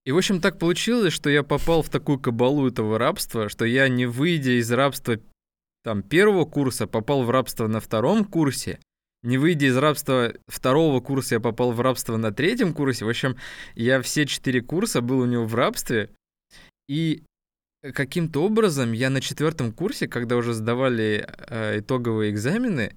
И, 0.04 0.12
в 0.12 0.16
общем, 0.16 0.40
так 0.40 0.58
получилось, 0.58 1.12
что 1.12 1.30
я 1.30 1.42
попал 1.42 1.82
в 1.82 1.88
такую 1.88 2.18
кабалу 2.18 2.68
этого 2.68 2.98
рабства, 2.98 3.48
что 3.48 3.64
я, 3.64 3.88
не 3.88 4.06
выйдя 4.06 4.58
из 4.58 4.70
рабства 4.72 5.18
там 5.84 6.02
первого 6.02 6.44
курса, 6.44 6.86
попал 6.86 7.22
в 7.22 7.30
рабство 7.30 7.68
на 7.68 7.80
втором 7.80 8.24
курсе, 8.24 8.80
не 9.22 9.38
выйдя 9.38 9.66
из 9.66 9.76
рабства 9.76 10.34
второго 10.48 11.00
курса, 11.00 11.36
я 11.36 11.40
попал 11.40 11.70
в 11.72 11.80
рабство 11.80 12.16
на 12.16 12.32
третьем 12.32 12.74
курсе. 12.74 13.04
В 13.04 13.08
общем, 13.08 13.36
я 13.74 14.02
все 14.02 14.26
четыре 14.26 14.60
курса 14.60 15.00
был 15.00 15.20
у 15.20 15.26
него 15.26 15.44
в 15.44 15.54
рабстве. 15.54 16.10
И 16.88 17.22
каким-то 17.94 18.42
образом 18.42 18.90
я 18.92 19.10
на 19.10 19.20
четвертом 19.20 19.72
курсе, 19.72 20.08
когда 20.08 20.36
уже 20.36 20.54
сдавали 20.54 21.24
э, 21.28 21.78
итоговые 21.78 22.32
экзамены, 22.32 22.96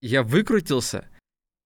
я 0.00 0.22
выкрутился. 0.22 1.08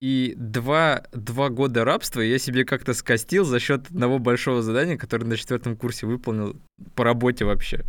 И 0.01 0.33
два, 0.37 1.03
два 1.13 1.49
года 1.49 1.85
рабства 1.85 2.21
я 2.21 2.37
себе 2.37 2.65
как-то 2.65 2.93
скостил 2.93 3.45
за 3.45 3.59
счет 3.59 3.87
одного 3.89 4.19
большого 4.19 4.61
задания, 4.61 4.97
которое 4.97 5.25
на 5.25 5.37
четвертом 5.37 5.77
курсе 5.77 6.05
выполнил 6.05 6.55
по 6.95 7.03
работе 7.03 7.45
вообще. 7.45 7.83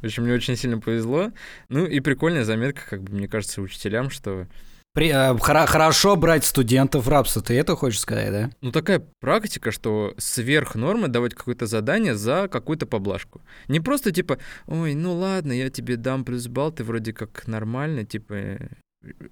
В 0.00 0.04
общем, 0.06 0.24
мне 0.24 0.34
очень 0.34 0.56
сильно 0.56 0.78
повезло. 0.78 1.32
Ну 1.68 1.86
и 1.86 2.00
прикольная 2.00 2.44
заметка, 2.44 2.82
как 2.88 3.02
бы, 3.02 3.12
мне 3.14 3.26
кажется, 3.26 3.62
учителям, 3.62 4.10
что 4.10 4.46
При- 4.92 5.08
э, 5.08 5.34
хоро- 5.34 5.66
хорошо 5.66 6.14
брать 6.14 6.44
студентов 6.44 7.06
в 7.06 7.08
рабство, 7.08 7.42
ты 7.42 7.54
это 7.54 7.74
хочешь 7.74 8.00
сказать, 8.00 8.30
да? 8.30 8.50
Ну, 8.60 8.70
такая 8.70 9.04
практика, 9.20 9.72
что 9.72 10.14
сверх 10.18 10.76
нормы 10.76 11.08
давать 11.08 11.34
какое-то 11.34 11.66
задание 11.66 12.14
за 12.14 12.48
какую-то 12.48 12.86
поблажку. 12.86 13.42
Не 13.66 13.80
просто 13.80 14.12
типа, 14.12 14.38
ой, 14.66 14.94
ну 14.94 15.14
ладно, 15.14 15.52
я 15.52 15.68
тебе 15.68 15.96
дам 15.96 16.24
плюс 16.24 16.46
балл, 16.46 16.70
ты 16.70 16.84
вроде 16.84 17.12
как 17.12 17.46
нормальный, 17.48 18.04
типа 18.04 18.34
э, 18.34 18.58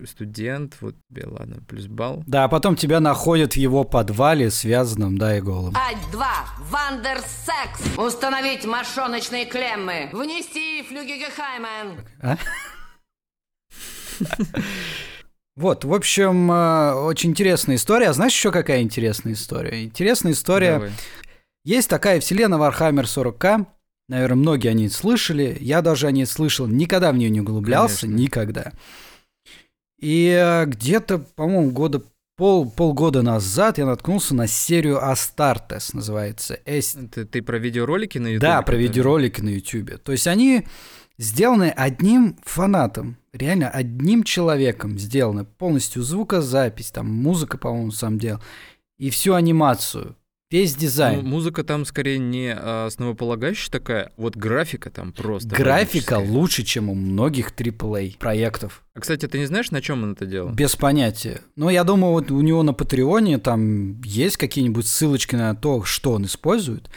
студент, 0.07 0.77
вот 0.81 0.95
тебе, 1.09 1.27
ладно, 1.27 1.63
плюс 1.69 1.87
балл. 1.87 2.23
Да, 2.27 2.45
а 2.45 2.49
потом 2.49 2.77
тебя 2.77 3.01
находят 3.01 3.55
в 3.55 3.57
его 3.57 3.85
подвале 3.85 4.51
связанным, 4.51 5.19
да, 5.19 5.37
и 5.37 5.41
голым. 5.41 5.75
Ать-2. 5.77 6.25
Вандерсекс. 6.71 7.99
Установить 7.99 8.65
мошоночные 8.65 9.47
клеммы. 9.47 10.11
Внести 10.13 10.83
флюгегехаймен. 10.83 12.01
А? 12.21 12.37
Вот, 15.55 15.85
в 15.85 15.93
общем, 15.93 16.51
э, 16.51 16.95
очень 16.95 17.31
интересная 17.31 17.77
история. 17.77 18.09
А 18.09 18.13
знаешь 18.15 18.33
еще 18.33 18.51
какая 18.51 18.81
интересная 18.81 19.35
история? 19.35 19.85
Интересная 19.85 20.33
история. 20.33 20.75
Давай. 20.75 20.93
Есть 21.65 21.91
такая 21.91 22.21
вселенная 22.21 22.59
Warhammer 22.59 23.05
40к. 23.05 23.67
Наверное, 24.09 24.37
многие 24.37 24.69
о 24.69 24.73
ней 24.73 24.89
слышали. 24.89 25.57
Я 25.61 25.83
даже 25.83 26.07
о 26.07 26.11
ней 26.11 26.27
слышал. 26.27 26.67
Никогда 26.67 27.13
в 27.13 27.17
нее 27.17 27.31
не 27.31 27.41
углублялся. 27.41 28.03
Конечно. 28.03 28.21
Никогда. 28.23 28.73
И 30.03 30.27
э, 30.37 30.67
где-то, 30.67 31.19
по-моему, 31.19 31.71
года 31.71 32.03
пол, 32.37 32.69
полгода 32.69 33.23
назад 33.23 33.79
я 33.79 33.87
наткнулся 33.87 34.35
на 34.35 34.47
серию 34.49 35.03
Астартес, 35.09 35.95
называется. 35.95 36.59
Эс- 36.67 36.97
Ты, 37.13 37.25
ты 37.25 37.41
про 37.41 37.59
видеоролики 37.59 38.19
на 38.19 38.27
YouTube? 38.27 38.43
да, 38.43 38.63
про 38.63 38.75
видеоролики 38.77 39.41
на 39.41 39.51
YouTube. 39.51 39.99
То 40.03 40.11
есть 40.13 40.27
они 40.27 40.67
сделаны 41.19 41.71
одним 41.77 42.37
фанатом, 42.43 43.17
реально 43.33 43.69
одним 43.71 44.25
человеком 44.25 44.99
сделаны. 44.99 45.45
Полностью 45.45 46.03
звукозапись, 46.03 46.91
там 46.91 47.09
музыка, 47.09 47.57
по-моему, 47.57 47.93
сам 47.93 48.19
делал. 48.19 48.41
И 48.99 49.09
всю 49.11 49.35
анимацию, 49.35 50.17
весь 50.53 50.75
Ну, 50.75 50.81
дизайн. 50.81 51.25
музыка 51.27 51.65
там 51.65 51.85
скорее 51.85 52.19
не 52.19 52.53
а, 52.55 52.87
основополагающая 52.87 53.71
такая, 53.71 54.13
вот 54.17 54.37
графика 54.37 54.91
там 54.91 55.13
просто. 55.13 55.49
Графика 55.49 56.19
лучше, 56.19 56.63
чем 56.63 56.89
у 56.91 56.95
многих 56.95 57.51
AAA 57.53 58.19
проектов. 58.19 58.85
А, 58.95 59.01
кстати, 59.01 59.27
ты 59.27 59.39
не 59.39 59.47
знаешь, 59.47 59.71
на 59.71 59.81
чем 59.81 60.03
он 60.03 60.13
это 60.13 60.27
делал? 60.27 60.51
Без 60.53 60.77
понятия. 60.77 61.41
Но 61.57 61.71
я 61.71 61.83
думаю, 61.85 62.13
вот 62.13 62.31
у 62.31 62.41
него 62.43 62.63
на 62.63 62.73
Патреоне 62.75 63.39
там 63.39 64.01
есть 64.03 64.37
какие-нибудь 64.37 64.87
ссылочки 64.87 65.35
на 65.35 65.55
то, 65.57 65.83
что 65.85 66.13
он 66.13 66.27
использует. 66.27 66.91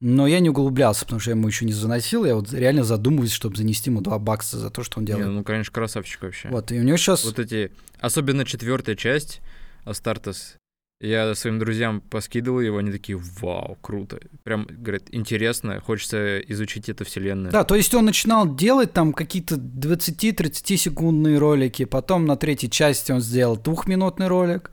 Но 0.00 0.28
я 0.28 0.38
не 0.38 0.48
углублялся, 0.50 1.04
потому 1.04 1.18
что 1.18 1.30
я 1.32 1.36
ему 1.36 1.48
еще 1.48 1.64
не 1.64 1.72
заносил. 1.72 2.24
Я 2.24 2.36
вот 2.36 2.52
реально 2.52 2.84
задумываюсь, 2.84 3.32
чтобы 3.32 3.56
занести 3.56 3.90
ему 3.90 4.00
2 4.00 4.16
бакса 4.20 4.56
за 4.56 4.70
то, 4.70 4.84
что 4.84 4.98
он 4.98 5.04
Не, 5.04 5.08
делает. 5.08 5.28
ну, 5.30 5.42
конечно, 5.42 5.72
красавчик 5.72 6.22
вообще. 6.22 6.48
Вот, 6.50 6.70
и 6.70 6.78
у 6.78 6.84
него 6.84 6.96
сейчас... 6.96 7.24
Вот 7.24 7.40
эти, 7.40 7.72
особенно 7.98 8.44
четвертая 8.44 8.94
часть 8.94 9.40
Астартес, 9.84 10.57
я 11.00 11.34
своим 11.34 11.58
друзьям 11.58 12.00
поскидывал 12.00 12.60
его, 12.60 12.78
они 12.78 12.90
такие, 12.90 13.16
вау, 13.40 13.76
круто. 13.80 14.18
Прям, 14.42 14.66
говорят, 14.68 15.04
интересно, 15.12 15.80
хочется 15.80 16.40
изучить 16.40 16.88
эту 16.88 17.04
вселенную. 17.04 17.52
Да, 17.52 17.64
то 17.64 17.74
есть 17.76 17.94
он 17.94 18.04
начинал 18.06 18.52
делать 18.54 18.92
там 18.92 19.12
какие-то 19.12 19.54
20-30 19.56 20.76
секундные 20.76 21.38
ролики, 21.38 21.84
потом 21.84 22.26
на 22.26 22.36
третьей 22.36 22.70
части 22.70 23.12
он 23.12 23.20
сделал 23.20 23.56
двухминутный 23.56 24.26
ролик, 24.26 24.70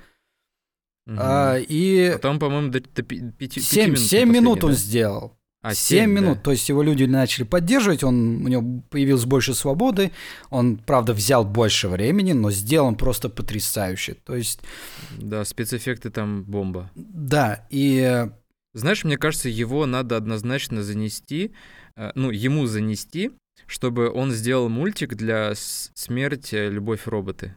Мгм. 1.06 1.18
а, 1.22 1.58
и 1.60 2.12
Потом, 2.14 2.40
по-моему, 2.40 2.72
до, 2.72 2.80
до 2.82 3.04
пи- 3.04 3.32
пяти, 3.38 3.60
7, 3.62 3.92
пяти 3.92 4.04
7 4.04 4.32
минут 4.32 4.64
он 4.64 4.72
сделал. 4.74 5.38
А, 5.66 5.74
7 5.74 5.76
семь, 5.76 6.12
минут, 6.12 6.38
да. 6.38 6.44
то 6.44 6.52
есть 6.52 6.70
его 6.70 6.84
люди 6.84 7.06
начали 7.06 7.44
поддерживать, 7.44 8.04
он, 8.04 8.46
у 8.46 8.48
него 8.48 8.84
появилось 8.92 9.26
больше 9.26 9.56
свободы, 9.56 10.12
он, 10.52 10.78
правда, 10.78 11.14
взял 11.14 11.44
больше 11.44 11.88
времени, 11.88 12.34
но 12.34 12.52
сделан 12.52 12.96
просто 12.96 13.30
потрясающе. 13.30 14.16
То 14.24 14.36
есть, 14.36 14.60
Да, 15.18 15.44
спецэффекты 15.44 16.12
там 16.12 16.44
бомба. 16.44 16.92
да, 16.96 17.66
и 17.72 18.30
Знаешь, 18.76 19.04
мне 19.06 19.18
кажется, 19.18 19.50
его 19.50 19.86
надо 19.86 20.18
однозначно 20.18 20.84
занести, 20.84 21.52
э, 21.96 22.12
ну, 22.14 22.30
ему 22.30 22.66
занести, 22.68 23.32
чтобы 23.68 24.12
он 24.12 24.32
сделал 24.32 24.70
мультик 24.70 25.16
для 25.16 25.54
«Смерть, 25.56 26.54
э, 26.54 26.70
любовь, 26.70 27.08
роботы». 27.08 27.56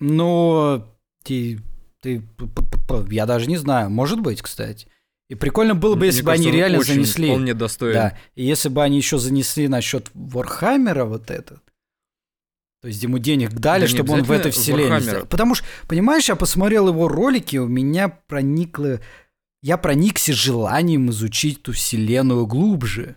Ну, 0.00 0.84
ты, 1.24 1.60
ты, 2.02 2.22
я 3.10 3.26
даже 3.26 3.46
не 3.46 3.56
знаю, 3.58 3.90
может 3.90 4.20
быть, 4.20 4.42
кстати. 4.42 4.88
И 5.30 5.34
прикольно 5.36 5.74
было 5.74 5.94
бы, 5.94 6.00
Мне 6.00 6.06
если 6.08 6.22
бы 6.22 6.32
они 6.32 6.38
кажется, 6.46 6.50
он 6.50 6.56
реально 6.58 6.78
очень 6.80 6.94
занесли. 6.94 7.28
вполне 7.28 7.54
достоин. 7.54 7.92
Да, 7.94 8.18
и 8.34 8.44
если 8.44 8.68
бы 8.68 8.82
они 8.82 8.96
еще 8.96 9.16
занесли 9.18 9.68
насчет 9.68 10.10
Warhammer 10.12 10.95
а 10.95 11.04
вот 11.04 11.30
этот, 11.30 11.60
то 12.82 12.88
есть 12.88 13.02
ему 13.02 13.18
денег 13.18 13.52
дали, 13.52 13.82
Да 13.82 13.86
чтобы 13.88 14.12
он 14.14 14.22
в 14.24 14.30
этой 14.32 14.48
обязательно 14.50 14.50
вселенной 14.76 15.00
сделал. 15.00 15.26
Потому 15.26 15.54
что, 15.54 15.64
понимаешь, 15.86 16.28
я 16.28 16.34
посмотрел 16.34 16.88
его 16.88 17.08
ролики, 17.08 17.56
у 17.58 17.68
меня 17.68 18.08
проникло... 18.08 19.00
Я 19.62 19.76
проникся 19.76 20.32
желанием 20.32 21.10
изучить 21.10 21.60
эту 21.60 21.72
вселенную 21.72 22.46
глубже. 22.46 23.16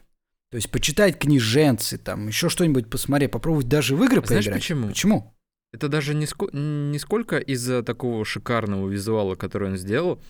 То 0.51 0.57
есть 0.57 0.69
почитать 0.69 1.17
книженцы, 1.17 1.97
там, 1.97 2.27
еще 2.27 2.47
что-нибудь 2.49 2.89
посмотреть, 2.89 3.31
попробовать 3.31 3.67
даже 3.69 3.95
в 3.95 4.03
игры 4.03 4.21
А 4.21 4.25
знаешь 4.27 4.43
поиграть. 4.45 4.61
почему? 4.61 4.87
Почему? 4.89 5.33
Это 5.71 5.87
даже 5.87 6.13
не, 6.13 6.25
ско- 6.25 6.55
не 6.55 6.99
сколько 6.99 7.37
из-за 7.39 7.81
такого 7.81 8.23
шикарного 8.25 8.87
визуала, 8.87 9.33
который 9.35 9.69
он 9.71 9.77
сделал, 9.77 10.21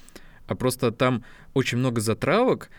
а 0.48 0.56
просто 0.56 0.92
там 0.92 1.24
очень 1.54 1.78
много 1.78 2.02
затравок, 2.02 2.70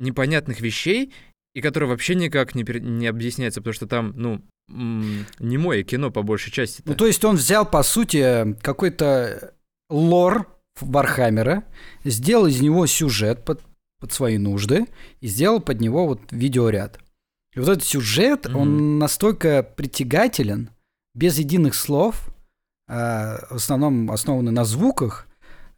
непонятных 0.00 0.60
вещей, 0.60 1.12
и 1.54 1.60
которые 1.60 1.88
вообще 1.88 2.14
никак 2.14 2.54
не, 2.54 2.64
не 2.80 3.06
объясняются, 3.06 3.60
потому 3.60 3.74
что 3.74 3.86
там, 3.86 4.12
ну, 4.16 4.42
не 4.68 5.58
мое 5.58 5.82
кино 5.82 6.10
по 6.10 6.22
большей 6.22 6.50
части. 6.52 6.82
Ну, 6.84 6.94
то 6.94 7.06
есть 7.06 7.24
он 7.24 7.36
взял, 7.36 7.66
по 7.66 7.82
сути, 7.82 8.56
какой-то 8.62 9.54
лор 9.90 10.48
Вархаммера, 10.80 11.64
сделал 12.04 12.46
из 12.46 12.60
него 12.60 12.86
сюжет 12.86 13.44
под, 13.44 13.62
под 14.00 14.12
свои 14.12 14.38
нужды 14.38 14.86
и 15.20 15.26
сделал 15.26 15.60
под 15.60 15.80
него 15.80 16.06
вот 16.06 16.20
видеоряд. 16.30 16.98
И 17.54 17.58
вот 17.58 17.68
этот 17.68 17.84
сюжет, 17.84 18.46
Мгм. 18.48 18.56
он 18.56 18.98
настолько 18.98 19.62
притягателен, 19.62 20.70
без 21.14 21.38
единых 21.38 21.74
слов, 21.74 22.28
а, 22.88 23.46
в 23.50 23.56
основном 23.56 24.10
основаны 24.10 24.50
на 24.50 24.64
звуках, 24.64 25.26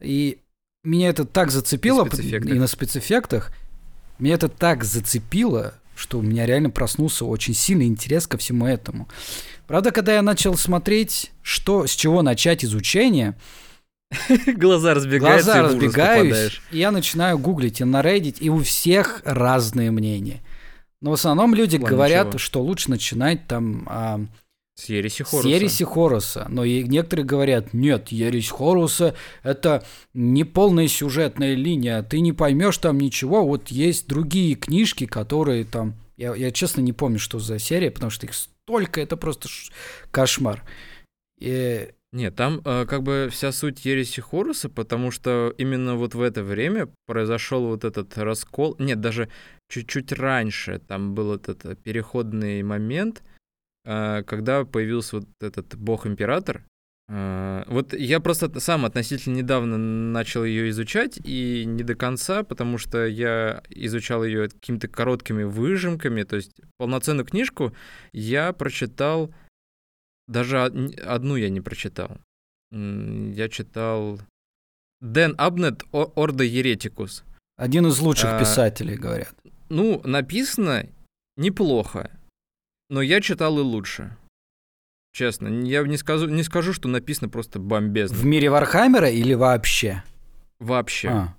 и 0.01 0.39
меня 0.85 1.09
это 1.09 1.25
так 1.25 1.51
зацепило, 1.51 2.07
И 2.07 2.55
на 2.55 2.67
спецэффектах, 2.67 3.53
меня 4.19 4.35
это 4.35 4.49
так 4.49 4.85
зацепило, 4.85 5.75
что 5.97 6.19
у 6.19 6.23
меня 6.23 6.47
реально 6.47 6.71
проснулся 6.71 7.25
очень 7.25 7.55
сильный 7.55 7.87
интерес 7.87 8.27
ко 8.27 8.37
всему 8.39 8.67
этому. 8.67 9.09
Правда, 9.67 9.91
когда 9.91 10.15
я 10.15 10.23
начал 10.23 10.57
смотреть, 10.57 11.33
что, 11.43 11.87
с 11.87 11.91
чего 11.91 12.23
начать 12.23 12.65
изучение, 12.65 13.35
глаза 14.57 14.95
разбегаются, 14.95 15.53
глаза 15.53 15.63
разбегаюсь, 15.63 16.61
и 16.71 16.79
я 16.79 16.91
начинаю 16.91 17.39
гуглить 17.39 17.81
и 17.81 17.85
на 17.85 18.01
Reddit, 18.01 18.39
и 18.39 18.49
у 18.51 18.63
всех 18.63 19.23
разные 19.25 19.91
мнения. 19.91 20.43
Но 21.01 21.11
в 21.11 21.15
основном 21.15 21.55
люди 21.55 21.77
Ладно, 21.77 21.89
говорят, 21.89 22.41
что 22.41 22.63
лучше 22.63 22.91
начинать 22.91 23.47
там 23.47 23.85
а, 23.87 24.21
С 24.77 24.89
Ереси 24.89 25.23
с 25.23 25.31
Хоруса. 25.31 25.49
Ереси 25.49 25.85
Хоруса. 25.85 26.47
Но 26.49 26.65
и 26.65 26.83
некоторые 26.83 27.25
говорят, 27.25 27.73
нет, 27.75 28.09
Ересь 28.09 28.51
Хоруса— 28.51 29.15
это 29.45 29.87
не 30.15 30.43
полная 30.43 30.89
сюжетная 30.89 31.55
линия, 31.55 32.03
ты 32.03 32.19
не 32.21 32.33
поймешь 32.33 32.79
там 32.79 32.99
ничего, 32.99 33.47
вот 33.47 33.69
есть 33.69 34.09
другие 34.09 34.57
книжки, 34.57 35.07
которые 35.07 35.65
там... 35.65 35.95
Я, 36.17 36.35
я 36.35 36.51
честно 36.51 36.81
не 36.81 36.93
помню, 36.93 37.19
что 37.19 37.39
за 37.39 37.59
серия, 37.59 37.91
потому 37.91 38.11
что 38.11 38.27
их 38.27 38.35
столько, 38.35 39.01
это 39.01 39.17
просто 39.17 39.49
кошмар. 40.11 40.65
И 41.39 41.89
Нет, 42.13 42.37
там 42.37 42.61
э, 42.65 42.87
как 42.87 43.03
бы 43.03 43.29
вся 43.31 43.51
суть 43.51 43.85
ереси 43.85 44.21
Хоруса, 44.21 44.69
потому 44.69 45.11
что 45.11 45.53
именно 45.59 45.97
вот 45.97 46.15
в 46.15 46.23
это 46.23 46.45
время 46.45 46.89
произошел 47.07 47.67
вот 47.67 47.85
этот 47.85 48.17
раскол. 48.17 48.77
Нет, 48.79 49.01
даже 49.01 49.29
чуть-чуть 49.69 50.13
раньше 50.13 50.79
там 50.79 51.15
был 51.15 51.35
этот 51.35 51.83
переходный 51.83 52.63
момент, 52.63 53.23
когда 53.85 54.65
появился 54.65 55.17
вот 55.17 55.29
этот 55.41 55.77
бог-император. 55.77 56.65
Э, 57.09 57.65
вот 57.67 57.93
я 57.93 58.21
просто 58.21 58.61
сам 58.61 58.85
относительно 58.87 59.37
недавно 59.37 59.77
начал 59.77 60.45
ее 60.45 60.71
изучать, 60.71 61.19
и 61.25 61.65
не 61.67 61.83
до 61.83 61.95
конца, 61.95 62.43
потому 62.43 62.79
что 62.79 63.05
я 63.07 63.63
изучал 63.69 64.25
ее 64.25 64.49
какими-то 64.49 64.89
короткими 64.89 65.43
выжимками, 65.43 66.23
то 66.23 66.37
есть 66.37 66.53
полноценную 66.79 67.27
книжку 67.27 67.75
я 68.13 68.53
прочитал 68.53 69.33
даже 70.27 70.63
одну 70.63 71.37
я 71.37 71.51
не 71.51 71.61
прочитал. 71.61 72.19
Я 72.73 73.49
читал 73.51 74.19
Дэн 75.03 75.35
Абнет 75.37 75.83
«О- 75.93 76.11
Ордо 76.17 76.45
Еретикус. 76.45 77.25
один 77.57 77.87
из 77.87 77.99
лучших 78.01 78.31
А, 78.31 78.41
писателей, 78.41 78.97
говорят. 78.97 79.35
Ну, 79.69 80.01
написано 80.05 80.89
неплохо, 81.37 82.11
но 82.95 83.03
я 83.03 83.21
читал 83.21 83.59
и 83.59 83.63
лучше. 83.63 84.17
Честно, 85.13 85.49
я 85.49 85.83
не 85.83 85.97
скажу, 85.97 86.29
не 86.29 86.45
скажу, 86.45 86.73
что 86.73 86.89
написано 86.89 87.29
просто 87.29 87.59
бомбезно. 87.59 88.17
В 88.17 88.25
мире 88.25 88.51
Вархаммера 88.51 89.11
или 89.11 89.35
вообще? 89.35 90.05
Вообще. 90.61 91.09
А. 91.09 91.37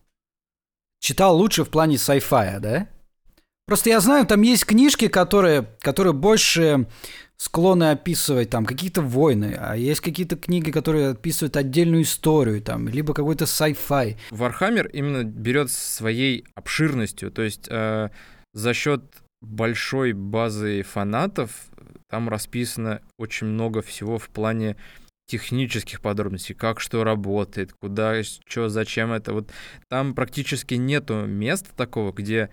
Читал 1.00 1.38
лучше 1.38 1.64
в 1.64 1.70
плане 1.70 1.96
sci-fi, 1.96 2.60
да? 2.60 2.90
Просто 3.68 3.90
я 3.90 4.02
знаю, 4.02 4.28
там 4.28 4.42
есть 4.42 4.66
книжки, 4.66 5.08
которые, 5.08 5.66
которые 5.80 6.12
больше 6.12 6.88
склонны 7.38 7.92
описывать 7.92 8.50
там 8.50 8.66
какие-то 8.66 9.02
войны, 9.02 9.56
а 9.58 9.76
есть 9.76 10.02
какие-то 10.02 10.36
книги, 10.36 10.72
которые 10.72 11.12
описывают 11.12 11.56
отдельную 11.56 12.04
историю, 12.04 12.62
там, 12.62 12.90
либо 12.90 13.14
какой-то 13.14 13.46
sci-fi. 13.46 14.18
Вархаммер 14.30 14.88
именно 14.88 15.24
берет 15.24 15.72
своей 15.72 16.46
обширностью, 16.54 17.32
то 17.32 17.44
есть 17.44 17.68
э, 17.70 18.10
за 18.54 18.74
счет 18.74 19.02
большой 19.46 20.14
базы 20.14 20.84
фанатов 20.84 21.52
там 22.10 22.30
расписано 22.30 23.02
очень 23.18 23.48
много 23.48 23.82
всего 23.82 24.18
в 24.18 24.30
плане 24.30 24.76
технических 25.28 26.02
подробностей, 26.02 26.54
как 26.54 26.80
что 26.80 27.04
работает, 27.04 27.74
куда, 27.74 28.24
что, 28.24 28.70
зачем 28.70 29.12
это. 29.12 29.34
Вот 29.34 29.50
там 29.90 30.14
практически 30.14 30.76
нету 30.76 31.26
места 31.26 31.70
такого, 31.76 32.12
где, 32.12 32.50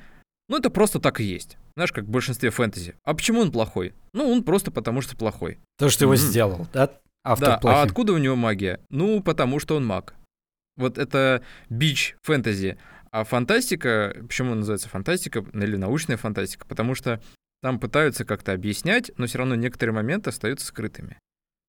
ну 0.49 0.56
это 0.56 0.70
просто 0.70 0.99
так 0.99 1.20
и 1.20 1.25
есть. 1.25 1.58
Знаешь, 1.75 1.92
как 1.92 2.04
в 2.04 2.11
большинстве 2.11 2.50
фэнтези. 2.50 2.94
А 3.04 3.14
почему 3.14 3.40
он 3.40 3.50
плохой? 3.52 3.94
Ну, 4.12 4.30
он 4.30 4.42
просто 4.42 4.70
потому, 4.70 5.00
что 5.00 5.16
плохой. 5.16 5.58
То, 5.78 5.88
что 5.88 6.04
его 6.04 6.12
Мгм. 6.14 6.20
сделал, 6.22 6.66
да? 6.72 6.90
Автор 7.25 7.49
да, 7.49 7.54
а 7.56 7.58
плохим. 7.58 7.82
откуда 7.82 8.12
у 8.12 8.18
него 8.18 8.37
магия? 8.37 8.80
Ну, 8.90 9.22
потому 9.22 9.58
что 9.58 9.76
он 9.76 9.87
маг. 9.87 10.14
Вот 10.76 10.99
это 10.99 11.42
бич 11.70 12.16
фэнтези. 12.22 12.78
А 13.12 13.25
фантастика, 13.25 14.16
почему 14.26 14.54
называется 14.54 14.88
фантастика 14.88 15.45
или 15.52 15.76
научная 15.76 16.16
фантастика? 16.16 16.66
Потому 16.66 16.95
что 16.95 17.23
там 17.61 17.78
пытаются 17.78 18.25
как-то 18.25 18.52
объяснять, 18.52 19.12
но 19.19 19.26
все 19.26 19.38
равно 19.38 19.54
некоторые 19.54 19.95
моменты 19.95 20.31
остаются 20.31 20.66
скрытыми. 20.66 21.19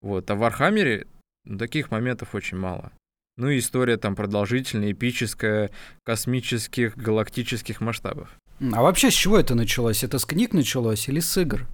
Вот. 0.01 0.29
А 0.31 0.35
в 0.35 0.39
Вархаммере 0.39 1.07
ну, 1.45 1.57
таких 1.57 1.91
моментов 1.91 2.33
очень 2.33 2.57
мало. 2.57 2.91
Ну 3.35 3.49
и 3.49 3.59
история 3.59 3.97
там 3.97 4.15
продолжительная, 4.15 4.93
эпическая, 4.93 5.71
космических, 6.03 6.95
галактических 6.95 7.81
масштабов. 7.81 8.29
А 8.71 8.81
вообще 8.81 9.11
с 9.11 9.13
чего 9.13 9.37
это 9.37 9.53
началось? 9.53 10.03
Это 10.03 10.19
с 10.19 10.25
книг 10.25 10.53
началось 10.53 11.09
или 11.09 11.19
с 11.19 11.37
игр? 11.37 11.67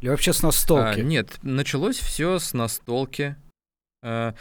Или 0.00 0.08
вообще 0.08 0.32
с 0.32 0.42
настолки? 0.42 1.00
А, 1.00 1.02
нет, 1.02 1.38
началось 1.42 1.98
все 1.98 2.38
с 2.38 2.54
настолки. 2.54 3.36
Э, 4.02 4.32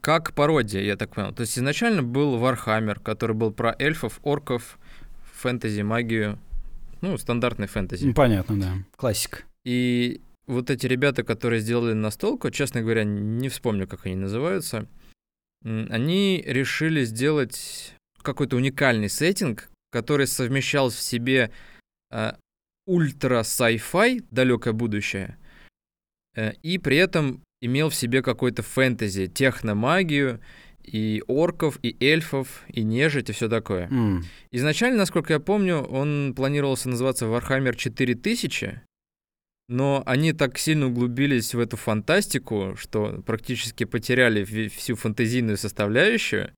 как 0.00 0.32
пародия, 0.34 0.82
я 0.82 0.96
так 0.96 1.14
понял. 1.14 1.32
То 1.32 1.42
есть 1.42 1.58
изначально 1.58 2.02
был 2.02 2.38
Вархаммер, 2.38 3.00
который 3.00 3.36
был 3.36 3.52
про 3.52 3.74
эльфов, 3.78 4.20
орков, 4.22 4.78
фэнтези, 5.34 5.82
магию. 5.82 6.38
Ну, 7.00 7.16
стандартный 7.16 7.66
фэнтези. 7.66 8.06
Ну, 8.06 8.14
Понятно, 8.14 8.60
да. 8.60 8.74
Классика. 8.96 9.38
И 9.64 10.20
вот 10.46 10.70
эти 10.70 10.86
ребята, 10.86 11.22
которые 11.22 11.60
сделали 11.60 11.92
настолку, 11.92 12.50
честно 12.50 12.82
говоря, 12.82 13.04
не 13.04 13.48
вспомню, 13.48 13.86
как 13.86 14.06
они 14.06 14.16
называются, 14.16 14.86
они 15.64 16.42
решили 16.46 17.04
сделать 17.04 17.94
какой-то 18.22 18.56
уникальный 18.56 19.08
сеттинг, 19.08 19.70
который 19.90 20.26
совмещал 20.26 20.90
в 20.90 21.00
себе 21.00 21.50
э, 22.10 22.32
ультра 22.86 23.40
sci-fi, 23.40 24.24
далекое 24.30 24.72
будущее, 24.72 25.36
э, 26.34 26.52
и 26.62 26.78
при 26.78 26.96
этом 26.96 27.42
имел 27.60 27.88
в 27.90 27.94
себе 27.94 28.22
какой-то 28.22 28.62
фэнтези, 28.62 29.26
техномагию, 29.26 30.40
и 30.82 31.22
орков, 31.26 31.78
и 31.82 31.96
эльфов, 32.04 32.62
и 32.68 32.82
нежить, 32.82 33.28
и 33.30 33.32
все 33.32 33.48
такое. 33.48 33.86
М. 33.90 34.24
Изначально, 34.50 34.98
насколько 34.98 35.34
я 35.34 35.40
помню, 35.40 35.82
он 35.82 36.32
планировался 36.34 36.88
называться 36.88 37.26
Warhammer 37.26 37.76
4000, 37.76 38.80
но 39.68 40.02
они 40.06 40.32
так 40.32 40.58
сильно 40.58 40.86
углубились 40.86 41.54
в 41.54 41.60
эту 41.60 41.76
фантастику, 41.76 42.74
что 42.76 43.22
практически 43.24 43.84
потеряли 43.84 44.42
всю 44.68 44.96
фантазийную 44.96 45.58
составляющую, 45.58 46.50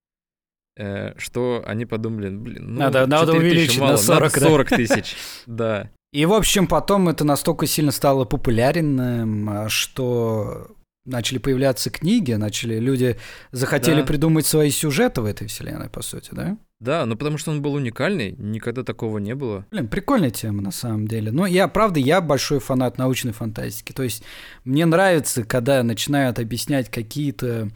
э, 0.79 1.19
что 1.19 1.63
они 1.67 1.85
подумали, 1.85 2.31
блин, 2.31 2.75
ну, 2.75 2.81
Надо- 2.81 3.07
надо 3.07 3.33
4000 3.33 3.39
увеличить 3.53 3.79
на 3.81 3.85
мало, 3.87 3.97
40, 3.97 4.33
да? 4.35 4.41
надо 4.41 4.51
40 4.51 4.69
тысяч, 4.77 5.17
да. 5.47 5.91
И, 6.13 6.25
в 6.27 6.33
общем, 6.33 6.67
потом 6.67 7.09
это 7.09 7.25
настолько 7.25 7.67
сильно 7.67 7.91
стало 7.91 8.25
популярным, 8.25 9.49
а, 9.51 9.69
что 9.69 10.77
начали 11.05 11.39
появляться 11.39 11.91
книги, 11.91 12.33
начали 12.33 12.79
люди 12.79 13.17
захотели 13.51 14.01
Да. 14.01 14.07
придумать 14.07 14.47
свои 14.47 14.71
сюжеты 14.71 15.21
в 15.21 15.25
этой 15.25 15.47
вселенной, 15.49 15.89
по 15.89 16.03
сути, 16.03 16.31
да? 16.33 16.57
Да, 16.81 17.07
ну 17.07 17.17
потому 17.17 17.39
что 17.39 17.51
он 17.53 17.63
был 17.63 17.75
уникальный, 17.75 18.33
никогда 18.39 18.83
такого 18.83 19.19
не 19.19 19.35
было. 19.35 19.65
Блин, 19.71 19.87
прикольная 19.89 20.31
тема 20.31 20.63
на 20.63 20.73
самом 20.73 21.07
деле. 21.07 21.31
Но 21.31 21.47
я, 21.47 21.69
правда, 21.69 22.01
я 22.01 22.21
большой 22.21 22.59
фанат 22.59 22.99
научной 22.99 23.33
фантастики. 23.33 23.93
То 23.93 24.03
есть 24.03 24.25
мне 24.65 24.85
нравится, 24.85 25.45
когда 25.45 25.83
начинают 25.85 26.39
объяснять 26.41 26.91
какие-то 26.91 27.69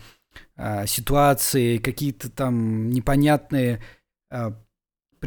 а, 0.57 0.87
ситуации, 0.87 1.79
какие-то 1.79 2.31
там 2.31 2.91
непонятные, 2.91 3.81
а, 4.31 4.55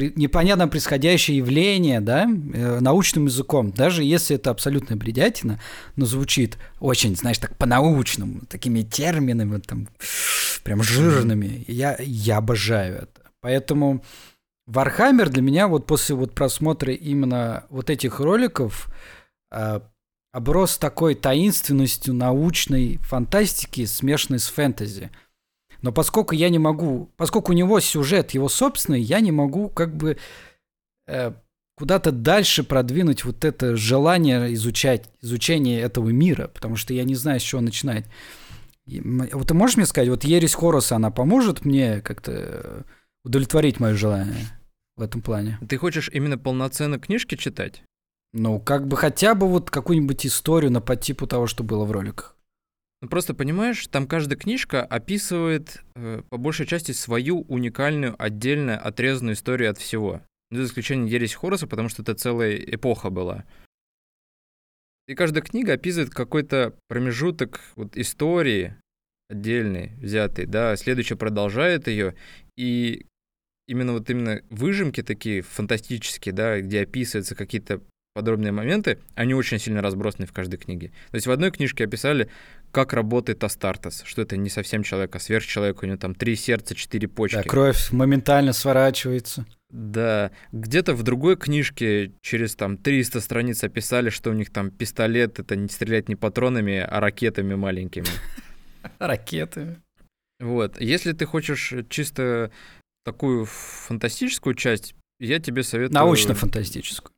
непонятно 0.08 0.68
происходящие 0.68 1.38
явления, 1.38 2.00
да, 2.00 2.24
э, 2.24 2.80
научным 2.80 3.26
языком. 3.26 3.70
Даже 3.72 4.04
если 4.04 4.36
это 4.36 4.50
абсолютно 4.50 4.96
бредятина, 4.96 5.60
но 5.96 6.06
звучит 6.06 6.58
очень, 6.80 7.16
знаешь, 7.16 7.38
так 7.38 7.56
по-научному, 7.56 8.40
такими 8.48 8.82
терминами, 8.82 9.60
там, 9.60 9.88
прям 10.64 10.82
жирными. 10.82 11.64
Я, 11.68 11.96
я 12.00 12.38
обожаю 12.38 12.96
это. 12.96 13.30
Поэтому 13.40 14.04
Вархаммер 14.66 15.30
для 15.30 15.42
меня 15.42 15.66
вот 15.66 15.86
после 15.86 16.14
вот 16.14 16.34
просмотра 16.34 16.92
именно 16.92 17.64
вот 17.70 17.90
этих 17.90 18.20
роликов 18.20 18.88
а, 19.50 19.82
оброс 20.32 20.78
такой 20.78 21.14
таинственностью 21.14 22.14
научной 22.14 22.98
фантастики, 22.98 23.84
смешанной 23.84 24.38
с 24.38 24.48
фэнтези. 24.48 25.10
Но 25.82 25.92
поскольку 25.92 26.34
я 26.34 26.48
не 26.48 26.58
могу, 26.58 27.10
поскольку 27.16 27.52
у 27.52 27.54
него 27.54 27.80
сюжет 27.80 28.32
его 28.32 28.48
собственный, 28.48 29.00
я 29.00 29.20
не 29.20 29.32
могу 29.32 29.68
как 29.68 29.96
бы 29.96 30.18
э, 31.06 31.32
куда-то 31.76 32.12
дальше 32.12 32.62
продвинуть 32.62 33.24
вот 33.24 33.44
это 33.44 33.76
желание 33.76 34.52
изучать, 34.54 35.08
изучение 35.22 35.80
этого 35.80 36.10
мира, 36.10 36.48
потому 36.48 36.76
что 36.76 36.92
я 36.92 37.04
не 37.04 37.14
знаю, 37.14 37.40
с 37.40 37.42
чего 37.42 37.62
начинать. 37.62 38.04
Вот 38.86 39.48
ты 39.48 39.54
можешь 39.54 39.76
мне 39.76 39.86
сказать, 39.86 40.08
вот 40.08 40.24
ересь 40.24 40.54
Хороса, 40.54 40.96
она 40.96 41.10
поможет 41.10 41.64
мне 41.64 42.00
как-то 42.02 42.32
э, 42.34 42.82
удовлетворить 43.24 43.80
мое 43.80 43.94
желание 43.94 44.46
в 44.96 45.02
этом 45.02 45.22
плане? 45.22 45.58
Ты 45.68 45.78
хочешь 45.78 46.10
именно 46.12 46.36
полноценно 46.36 46.98
книжки 46.98 47.36
читать? 47.36 47.82
Ну, 48.32 48.60
как 48.60 48.86
бы 48.86 48.96
хотя 48.96 49.34
бы 49.34 49.48
вот 49.48 49.70
какую-нибудь 49.70 50.26
историю 50.26 50.70
на 50.70 50.80
по 50.80 50.96
типу 50.96 51.26
того, 51.26 51.46
что 51.46 51.64
было 51.64 51.84
в 51.84 51.90
роликах. 51.90 52.36
Ну, 53.02 53.08
Просто 53.08 53.34
понимаешь, 53.34 53.86
там 53.86 54.06
каждая 54.06 54.38
книжка 54.38 54.84
описывает 54.84 55.82
э, 55.94 56.22
по 56.28 56.36
большей 56.36 56.66
части 56.66 56.92
свою 56.92 57.42
уникальную, 57.42 58.14
отдельно 58.18 58.76
отрезанную 58.76 59.34
историю 59.34 59.70
от 59.70 59.78
всего. 59.78 60.20
Ну, 60.50 60.58
За 60.58 60.64
исключением 60.64 61.06
Ересь 61.06 61.34
Хороса, 61.34 61.66
потому 61.66 61.88
что 61.88 62.02
это 62.02 62.14
целая 62.14 62.56
эпоха 62.56 63.08
была. 63.08 63.44
И 65.08 65.14
каждая 65.14 65.42
книга 65.42 65.72
описывает 65.72 66.10
какой-то 66.10 66.74
промежуток 66.88 67.60
вот, 67.76 67.96
истории 67.96 68.76
отдельный, 69.30 69.92
взятый, 70.00 70.46
да, 70.46 70.76
следующая 70.76 71.16
продолжает 71.16 71.88
ее, 71.88 72.14
и 72.56 73.06
именно 73.66 73.92
вот 73.92 74.10
именно 74.10 74.42
выжимки 74.50 75.02
такие 75.02 75.42
фантастические, 75.42 76.32
да, 76.34 76.60
где 76.60 76.82
описываются 76.82 77.36
какие-то 77.36 77.80
подробные 78.12 78.52
моменты, 78.52 78.98
они 79.14 79.34
очень 79.34 79.58
сильно 79.58 79.82
разбросаны 79.82 80.26
в 80.26 80.32
каждой 80.32 80.58
книге. 80.58 80.88
То 81.10 81.14
есть 81.14 81.26
в 81.26 81.30
одной 81.30 81.52
книжке 81.52 81.84
описали, 81.84 82.28
как 82.70 82.92
работает 82.92 83.42
Астартес, 83.44 84.02
что 84.04 84.22
это 84.22 84.36
не 84.36 84.48
совсем 84.48 84.82
человек, 84.82 85.14
а 85.16 85.20
сверхчеловек, 85.20 85.82
у 85.82 85.86
него 85.86 85.96
там 85.96 86.14
три 86.14 86.36
сердца, 86.36 86.74
четыре 86.74 87.08
почки. 87.08 87.36
Да, 87.36 87.42
кровь 87.42 87.90
моментально 87.92 88.52
сворачивается. 88.52 89.46
Да, 89.70 90.32
где-то 90.50 90.94
в 90.94 91.02
другой 91.02 91.36
книжке 91.36 92.12
через 92.22 92.56
там 92.56 92.76
300 92.76 93.20
страниц 93.20 93.62
описали, 93.62 94.10
что 94.10 94.30
у 94.30 94.32
них 94.32 94.50
там 94.50 94.70
пистолет, 94.70 95.38
это 95.38 95.54
не 95.54 95.68
стрелять 95.68 96.08
не 96.08 96.16
патронами, 96.16 96.78
а 96.78 97.00
ракетами 97.00 97.54
маленькими. 97.54 98.06
Ракеты. 98.98 99.76
Вот. 100.40 100.80
Если 100.80 101.12
ты 101.12 101.24
хочешь 101.26 101.72
чисто 101.88 102.50
такую 103.04 103.44
фантастическую 103.44 104.54
часть, 104.54 104.94
я 105.20 105.38
тебе 105.38 105.62
советую... 105.62 105.94
Научно-фантастическую. 105.94 107.12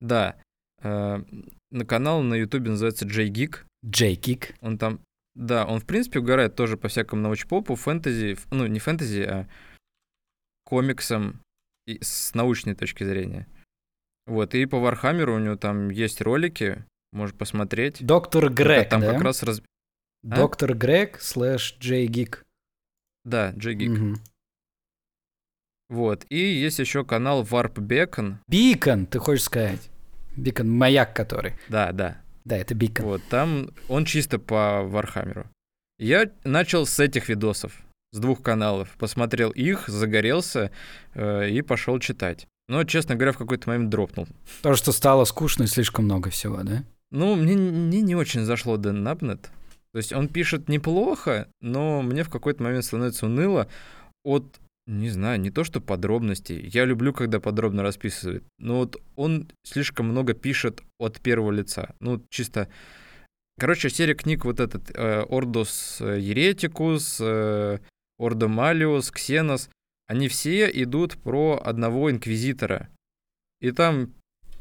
Да. 0.00 0.36
Э, 0.82 1.22
на 1.70 1.84
канал 1.86 2.22
на 2.22 2.34
Ютубе 2.34 2.70
называется 2.70 3.06
Geek. 3.06 3.66
J 3.86 4.16
Geek. 4.16 4.54
Он 4.60 4.78
там... 4.78 5.00
Да, 5.34 5.66
он, 5.66 5.80
в 5.80 5.84
принципе, 5.86 6.20
угорает 6.20 6.56
тоже 6.56 6.76
по 6.76 6.88
всякому 6.88 7.22
научпопу, 7.22 7.74
фэнтези, 7.74 8.38
ну, 8.50 8.66
не 8.66 8.78
фэнтези, 8.78 9.20
а 9.20 9.48
комиксам 10.64 11.40
и 11.86 12.02
с 12.02 12.34
научной 12.34 12.74
точки 12.74 13.04
зрения. 13.04 13.46
Вот, 14.26 14.54
и 14.54 14.66
по 14.66 14.80
Вархаммеру 14.80 15.36
у 15.36 15.38
него 15.38 15.56
там 15.56 15.90
есть 15.90 16.20
ролики, 16.20 16.84
можешь 17.12 17.36
посмотреть. 17.36 18.04
Доктор 18.04 18.50
Грег, 18.50 18.88
там 18.88 19.02
да? 19.02 19.12
как 19.12 19.22
раз 19.22 19.42
раз... 19.42 19.60
а? 19.60 20.36
Доктор 20.36 20.74
Грег 20.74 21.20
слэш 21.20 21.76
J 21.78 22.06
Geek. 22.06 22.44
Да, 23.24 23.52
J 23.52 23.74
Geek. 23.74 23.90
Мгм. 23.90 24.16
Вот, 25.88 26.26
и 26.30 26.38
есть 26.38 26.80
еще 26.80 27.04
канал 27.04 27.44
Warp 27.44 27.74
Beacon. 27.74 28.38
Beacon, 28.48 29.06
ты 29.06 29.20
хочешь 29.20 29.44
сказать? 29.44 29.90
Beacon, 30.36 30.68
маяк 30.68 31.14
который. 31.14 31.54
Да, 31.68 31.92
да. 31.92 32.22
Да, 32.46 32.56
это 32.56 32.76
Beacon. 32.76 33.06
Вот, 33.06 33.22
там 33.28 33.70
он 33.88 34.04
чисто 34.04 34.38
по 34.38 34.82
Вархаммеру. 34.84 35.50
Я 35.98 36.30
начал 36.44 36.86
с 36.86 37.00
этих 37.00 37.28
видосов, 37.28 37.72
с 38.12 38.18
двух 38.20 38.40
каналов. 38.40 38.90
Посмотрел 38.98 39.50
их, 39.50 39.88
загорелся 39.88 40.70
э, 41.14 41.50
и 41.50 41.60
пошел 41.62 41.98
читать. 41.98 42.46
Но, 42.68 42.84
честно 42.84 43.16
говоря, 43.16 43.32
в 43.32 43.38
какой-то 43.38 43.68
момент 43.68 43.90
дропнул. 43.90 44.28
То, 44.62 44.76
что 44.76 44.92
стало 44.92 45.24
скучно 45.24 45.64
и 45.64 45.66
слишком 45.66 46.04
много 46.04 46.30
всего, 46.30 46.62
да? 46.62 46.84
Ну, 47.10 47.34
мне, 47.34 47.56
мне 47.56 48.00
не 48.00 48.14
очень 48.14 48.44
зашло 48.44 48.76
Дэн 48.76 49.02
Набнет. 49.02 49.50
То 49.92 49.98
есть 49.98 50.12
он 50.12 50.28
пишет 50.28 50.68
неплохо, 50.68 51.48
но 51.60 52.00
мне 52.02 52.22
в 52.22 52.30
какой-то 52.30 52.62
момент 52.62 52.84
становится 52.84 53.26
уныло 53.26 53.68
от, 54.22 54.60
не 54.86 55.10
знаю, 55.10 55.40
не 55.40 55.50
то 55.50 55.64
что 55.64 55.80
подробностей. 55.80 56.68
Я 56.72 56.84
люблю, 56.84 57.12
когда 57.12 57.40
подробно 57.40 57.82
расписывает. 57.82 58.44
Но 58.58 58.78
вот 58.78 59.02
он 59.16 59.50
слишком 59.64 60.06
много 60.06 60.34
пишет 60.34 60.82
от 60.98 61.20
первого 61.20 61.52
лица. 61.52 61.94
Ну, 62.00 62.24
чисто... 62.30 62.68
Короче, 63.58 63.88
серия 63.88 64.14
книг 64.14 64.44
вот 64.44 64.60
этот 64.60 64.90
э, 64.94 65.22
Ордос 65.22 66.00
Еретикус, 66.00 67.18
э, 67.20 67.78
Ордо 68.18 68.48
Малиус, 68.48 69.10
Ксенос, 69.10 69.70
они 70.06 70.28
все 70.28 70.70
идут 70.70 71.16
про 71.16 71.60
одного 71.64 72.10
инквизитора. 72.10 72.90
И 73.60 73.70
там 73.70 74.12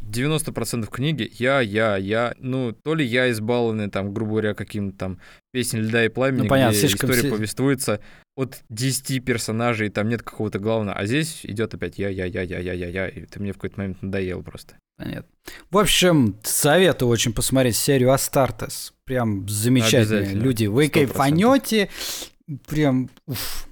90% 0.02 0.90
книги 0.90 1.30
я, 1.38 1.60
я, 1.60 1.98
я, 1.98 2.36
ну, 2.40 2.72
то 2.72 2.96
ли 2.96 3.06
я 3.06 3.30
избалованный, 3.32 3.90
там, 3.90 4.14
грубо 4.14 4.32
говоря, 4.32 4.54
каким-то 4.54 4.98
там 4.98 5.20
песнь 5.52 5.80
льда 5.80 6.06
и 6.06 6.10
пламени, 6.10 6.44
Ну, 6.44 6.48
понятно, 6.48 6.78
где 6.78 6.88
слишком 6.88 7.12
история 7.12 7.32
повествуется 7.32 8.02
от 8.36 8.64
10 8.70 9.24
персонажей, 9.24 9.90
там 9.90 10.10
нет 10.10 10.22
какого-то 10.22 10.60
главного. 10.60 10.98
А 10.98 11.06
здесь 11.06 11.42
идет 11.44 11.74
опять 11.74 11.98
я, 11.98 12.10
я, 12.10 12.26
я, 12.26 12.42
я, 12.42 12.60
я, 12.60 12.74
я, 12.74 12.88
я, 12.88 13.08
и 13.08 13.22
это 13.22 13.42
мне 13.42 13.52
в 13.52 13.56
какой-то 13.56 13.80
момент 13.80 14.02
надоело 14.02 14.42
просто. 14.42 14.76
Понятно. 14.98 15.30
В 15.72 15.78
общем, 15.78 16.38
советую 16.44 17.10
очень 17.10 17.34
посмотреть 17.34 17.76
серию 17.76 18.12
Астартес. 18.12 18.94
Прям 19.06 19.48
замечательные 19.48 20.34
люди. 20.34 20.66
Вы 20.66 20.88
100%. 20.88 20.90
кайфанете. 20.90 21.90
Прям, 22.68 23.10
уф. 23.26 23.68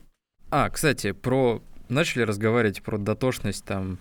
А, 0.50 0.70
кстати, 0.70 1.12
про... 1.12 1.62
Начали 1.90 2.24
разговаривать 2.24 2.82
про 2.82 2.98
дотошность 2.98 3.66
там 3.66 4.00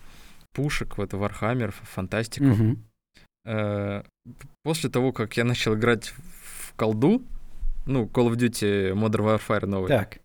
пушек, 0.53 0.97
вот 0.97 1.13
Вархаммер, 1.13 1.73
фантастику. 1.73 2.77
Э, 3.45 4.03
После 4.63 4.89
того, 4.89 5.13
как 5.13 5.37
я 5.37 5.45
начал 5.45 5.75
играть 5.75 6.15
в 6.45 6.75
колду, 6.75 7.23
ну, 7.87 8.05
Call 8.05 8.31
of 8.31 8.37
Duty 8.37 8.93
Modern 8.93 9.39
Warfare 9.39 9.67
новый, 9.67 9.89
Так. 9.89 10.19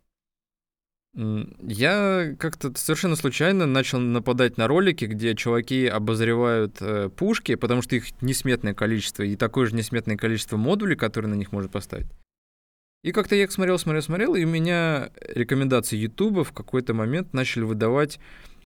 Я 1.17 2.35
как-то 2.37 2.71
совершенно 2.77 3.15
случайно 3.15 3.65
начал 3.65 3.99
нападать 3.99 4.57
на 4.57 4.67
ролики, 4.67 5.05
где 5.05 5.33
чуваки 5.33 5.87
обозревают 5.87 6.77
э, 6.79 7.09
пушки, 7.09 7.55
потому 7.55 7.81
что 7.81 7.95
их 7.95 8.21
несметное 8.21 8.75
количество, 8.75 9.23
и 9.23 9.35
такое 9.35 9.65
же 9.65 9.75
несметное 9.75 10.15
количество 10.15 10.57
модулей, 10.57 10.95
которые 10.95 11.31
на 11.31 11.35
них 11.35 11.51
можно 11.51 11.69
поставить. 11.69 12.05
И 13.03 13.11
как-то 13.11 13.35
я 13.35 13.45
их 13.45 13.51
смотрел, 13.51 13.79
смотрел, 13.79 14.03
смотрел, 14.03 14.35
и 14.35 14.45
у 14.45 14.47
меня 14.47 15.09
рекомендации 15.21 15.97
Ютуба 15.97 16.43
в 16.43 16.51
какой-то 16.51 16.93
момент 16.93 17.33
начали 17.33 17.63
выдавать 17.63 18.19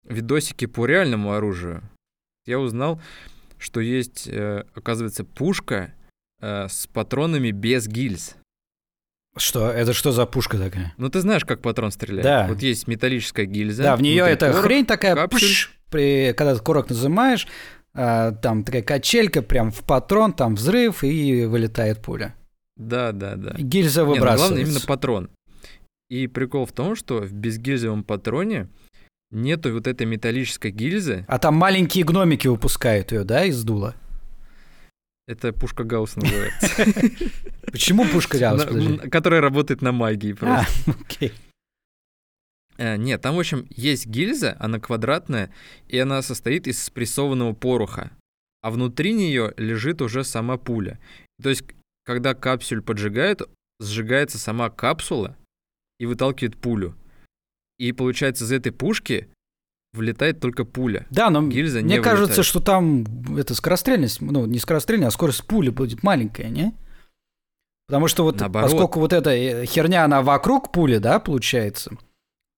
видосики 0.04 0.66
по 0.66 0.86
реальному 0.86 1.32
оружию. 1.32 1.82
Я 2.46 2.60
узнал, 2.60 3.02
что 3.60 3.80
есть, 3.80 4.28
э, 4.28 4.66
оказывается, 4.74 5.24
пушка 5.24 5.94
э, 6.42 6.68
с 6.68 6.88
патронами 6.88 7.52
без 7.52 7.88
гильз. 7.88 8.36
Что? 9.38 9.70
Это 9.70 9.94
что 9.94 10.12
за 10.12 10.26
пушка 10.26 10.58
такая? 10.58 10.94
Ну, 10.98 11.10
ты 11.10 11.22
знаешь, 11.22 11.46
как 11.46 11.62
патрон 11.62 11.91
стреляет. 11.91 12.24
Да. 12.24 12.48
Вот 12.50 12.62
есть 12.62 12.88
металлическая 12.88 13.46
гильза. 13.46 13.84
Да, 13.84 13.96
в 13.96 14.02
нее 14.02 14.26
эта 14.28 14.48
порох. 14.48 14.62
хрень 14.63 14.86
такая, 14.86 15.28
пш, 15.28 15.72
при, 15.89 16.34
когда 16.34 16.56
ты 16.56 16.62
курок 16.62 16.89
нажимаешь, 16.89 17.48
а, 17.94 18.32
там 18.32 18.63
такая 18.63 18.82
качелька 18.82 19.41
прям 19.41 19.72
в 19.72 19.84
патрон, 19.86 20.34
там 20.34 20.56
взрыв 20.56 21.04
и 21.04 21.46
вылетает 21.46 22.02
пуля. 22.02 22.36
Да, 22.76 23.12
да, 23.12 23.36
да. 23.36 23.56
И 23.58 23.63
гильза 23.63 24.02
Не, 24.02 24.08
ну, 24.08 24.13
выбрасывается. 24.13 24.48
главное 24.48 24.65
именно 24.65 24.80
патрон. 24.86 25.30
И 26.10 26.28
прикол 26.28 26.65
в 26.65 26.74
том, 26.74 26.96
что 26.96 27.22
в 27.22 27.32
безгильзовом 27.32 28.04
патроне 28.04 28.67
нету 29.32 29.72
вот 29.74 29.88
этой 29.88 30.06
металлической 30.06 30.72
гильзы. 30.72 31.26
А 31.30 31.39
там 31.39 31.56
маленькие 31.56 32.04
гномики 32.04 32.48
выпускают 32.48 33.13
ее, 33.13 33.24
да, 33.24 33.46
из 33.46 33.63
дула? 33.63 33.96
Это 35.32 35.54
пушка 35.54 35.86
Гаусс 35.86 36.17
называется. 36.17 36.67
Почему 37.72 38.06
пушка 38.06 38.38
м, 38.38 39.10
Которая 39.10 39.39
работает 39.39 39.82
на 39.82 39.94
магии 39.94 40.34
А, 40.34 40.36
просто. 40.36 40.91
окей. 41.00 41.32
Э, 42.78 42.98
Нет, 42.98 43.22
там, 43.22 43.36
в 43.38 43.39
общем, 43.39 43.65
есть 43.70 44.08
гильза, 44.08 44.58
она 44.60 44.82
квадратная, 44.82 45.54
и 45.88 45.98
она 45.98 46.22
состоит 46.22 46.67
из 46.67 46.84
спрессованного 46.84 47.54
пороха. 47.54 48.12
А 48.62 48.72
внутри 48.72 49.13
нее 49.13 49.54
лежит 49.56 50.02
уже 50.02 50.26
сама 50.26 50.58
пуля. 50.58 51.00
То 51.41 51.48
есть, 51.48 51.63
когда 52.04 52.34
капсюль 52.34 52.82
поджигает, 52.82 53.41
сжигается 53.80 54.38
сама 54.38 54.70
капсула 54.70 55.38
и 55.98 56.08
выталкивает 56.08 56.58
пулю. 56.58 56.98
И 57.80 57.94
получается, 57.94 58.44
из 58.44 58.52
этой 58.52 58.74
пушки 58.74 59.30
влетает 59.93 60.39
только 60.39 60.65
пуля. 60.65 61.06
Да, 61.10 61.30
но 61.30 61.47
Гильза 61.47 61.82
мне 61.82 61.97
не 61.97 62.01
кажется, 62.01 62.25
вылетает. 62.27 62.45
что 62.45 62.60
там 62.60 63.06
это 63.38 63.54
скорострельность, 63.56 64.21
ну, 64.21 64.45
не 64.45 64.60
скорострельность, 64.60 65.10
а 65.10 65.12
скорость 65.12 65.45
пули 65.45 65.69
будет 65.69 66.04
маленькая, 66.04 66.49
не? 66.49 66.73
Потому 67.88 68.08
что 68.08 68.23
вот 68.23 68.39
Наоборот. 68.39 68.71
поскольку 68.71 68.99
вот 69.01 69.12
эта 69.12 69.32
э, 69.32 69.65
херня, 69.65 70.06
она 70.06 70.21
вокруг 70.21 70.71
пули, 70.71 70.97
да, 70.97 71.19
получается, 71.19 71.91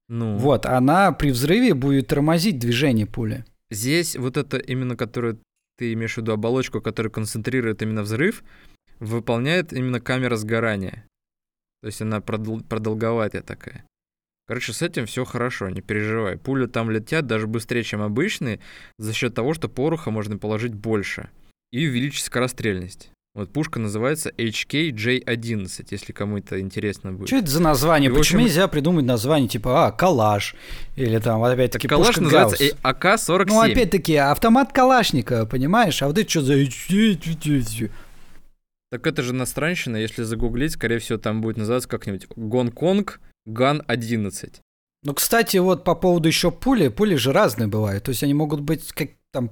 Ну, 0.10 0.38
вот, 0.38 0.66
она 0.68 1.12
при 1.12 1.32
взрыве 1.32 1.74
будет 1.74 2.08
тормозить 2.08 2.60
движение 2.60 3.08
пули. 3.08 3.44
здесь 3.72 4.16
вот 4.16 4.38
это 4.38 4.58
именно, 4.58 4.96
которую 4.96 5.40
ты 5.80 5.94
имеешь 5.94 6.14
в 6.14 6.18
виду 6.18 6.34
оболочку, 6.34 6.82
которая 6.82 7.10
концентрирует 7.12 7.82
именно 7.82 8.04
взрыв, 8.04 8.44
выполняет 9.00 9.74
именно 9.74 10.00
камера 10.00 10.36
сгорания. 10.36 11.08
То 11.82 11.88
есть 11.88 12.00
она 12.02 12.20
продол- 12.20 12.64
продолговатая 12.64 13.42
такая. 13.42 13.84
Короче, 14.46 14.74
с 14.74 14.82
этим 14.82 15.06
все 15.06 15.24
хорошо, 15.24 15.70
не 15.70 15.82
переживай. 15.82 16.38
Пули 16.38 16.66
там 16.66 16.92
летят 16.92 17.26
даже 17.26 17.48
быстрее, 17.48 17.84
чем 17.84 18.02
обычные, 18.02 18.60
за 18.98 19.14
счет 19.14 19.34
того, 19.34 19.54
что 19.54 19.70
пороха 19.70 20.12
можно 20.12 20.38
положить 20.38 20.74
больше 20.74 21.30
и 21.72 21.88
увеличить 21.88 22.26
скорострельность. 22.26 23.10
Вот 23.36 23.52
пушка 23.52 23.80
называется 23.80 24.30
HK-J11, 24.38 25.88
если 25.90 26.12
кому 26.12 26.38
это 26.38 26.60
интересно 26.60 27.14
будет. 27.14 27.30
Что 27.30 27.38
это 27.38 27.50
за 27.50 27.62
название? 27.64 28.12
И, 28.12 28.14
Почему 28.14 28.42
общем- 28.42 28.48
нельзя 28.48 28.68
придумать 28.68 29.06
название 29.06 29.50
типа, 29.50 29.88
а, 29.88 29.92
калаш, 29.92 30.56
или 30.96 31.18
там, 31.18 31.44
опять-таки, 31.44 31.88
Калаш 31.88 32.08
пушка 32.08 32.22
называется 32.22 32.64
э, 32.64 32.72
АК-47. 32.84 33.46
Ну, 33.48 33.60
опять-таки, 33.60 34.16
автомат 34.18 34.72
Калашникова, 34.72 35.46
понимаешь? 35.46 36.04
А 36.04 36.08
вот 36.08 36.20
это 36.20 36.30
что 36.30 36.42
за... 36.42 36.64
Так 38.92 39.08
это 39.08 39.24
же 39.24 39.32
иностранщина, 39.32 39.98
если 39.98 40.22
загуглить, 40.22 40.74
скорее 40.74 41.00
всего, 41.00 41.18
там 41.18 41.42
будет 41.42 41.58
называться 41.58 41.90
как-нибудь 41.90 42.28
Гонконг 42.36 43.20
Ган 43.46 43.84
11. 43.88 44.62
Ну, 45.06 45.14
кстати, 45.14 45.58
вот 45.58 45.84
по 45.84 45.96
поводу 45.96 46.28
еще 46.30 46.50
пули, 46.52 46.88
пули 46.88 47.16
же 47.16 47.34
разные 47.34 47.68
бывают. 47.68 48.04
То 48.06 48.10
есть 48.10 48.24
они 48.24 48.34
могут 48.34 48.62
быть 48.62 48.92
как 48.94 49.10
там 49.32 49.52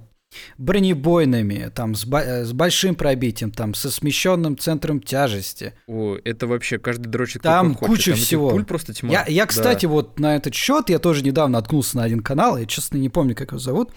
бронебойными, 0.56 1.70
там 1.74 1.94
с, 1.94 2.06
ба- 2.06 2.22
э, 2.22 2.44
с 2.44 2.52
большим 2.54 2.94
пробитием, 2.94 3.50
там 3.50 3.74
со 3.74 3.90
смещенным 3.90 4.56
центром 4.56 5.00
тяжести. 5.00 5.74
О, 5.86 6.16
это 6.24 6.46
вообще 6.46 6.78
каждый 6.78 7.08
дрочит 7.08 7.42
Там 7.42 7.66
он 7.68 7.74
хочет. 7.74 7.86
куча 7.96 8.10
Там 8.12 8.20
всего. 8.20 8.50
пуль 8.50 8.64
просто 8.64 8.94
тьма. 8.94 9.12
Я, 9.12 9.26
я, 9.28 9.42
Да. 9.42 9.46
кстати, 9.48 9.84
вот 9.84 10.18
на 10.18 10.36
этот 10.36 10.54
счет 10.54 10.88
я 10.88 10.98
тоже 10.98 11.22
недавно 11.22 11.58
наткнулся 11.58 11.98
на 11.98 12.04
один 12.04 12.20
канал, 12.20 12.56
я 12.56 12.64
честно 12.64 12.96
не 12.96 13.10
помню, 13.10 13.34
как 13.34 13.48
его 13.50 13.58
зовут, 13.58 13.92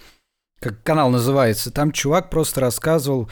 как 0.60 0.82
канал 0.82 1.08
называется. 1.10 1.70
Там 1.70 1.90
чувак 1.92 2.28
просто 2.28 2.60
рассказывал 2.60 3.30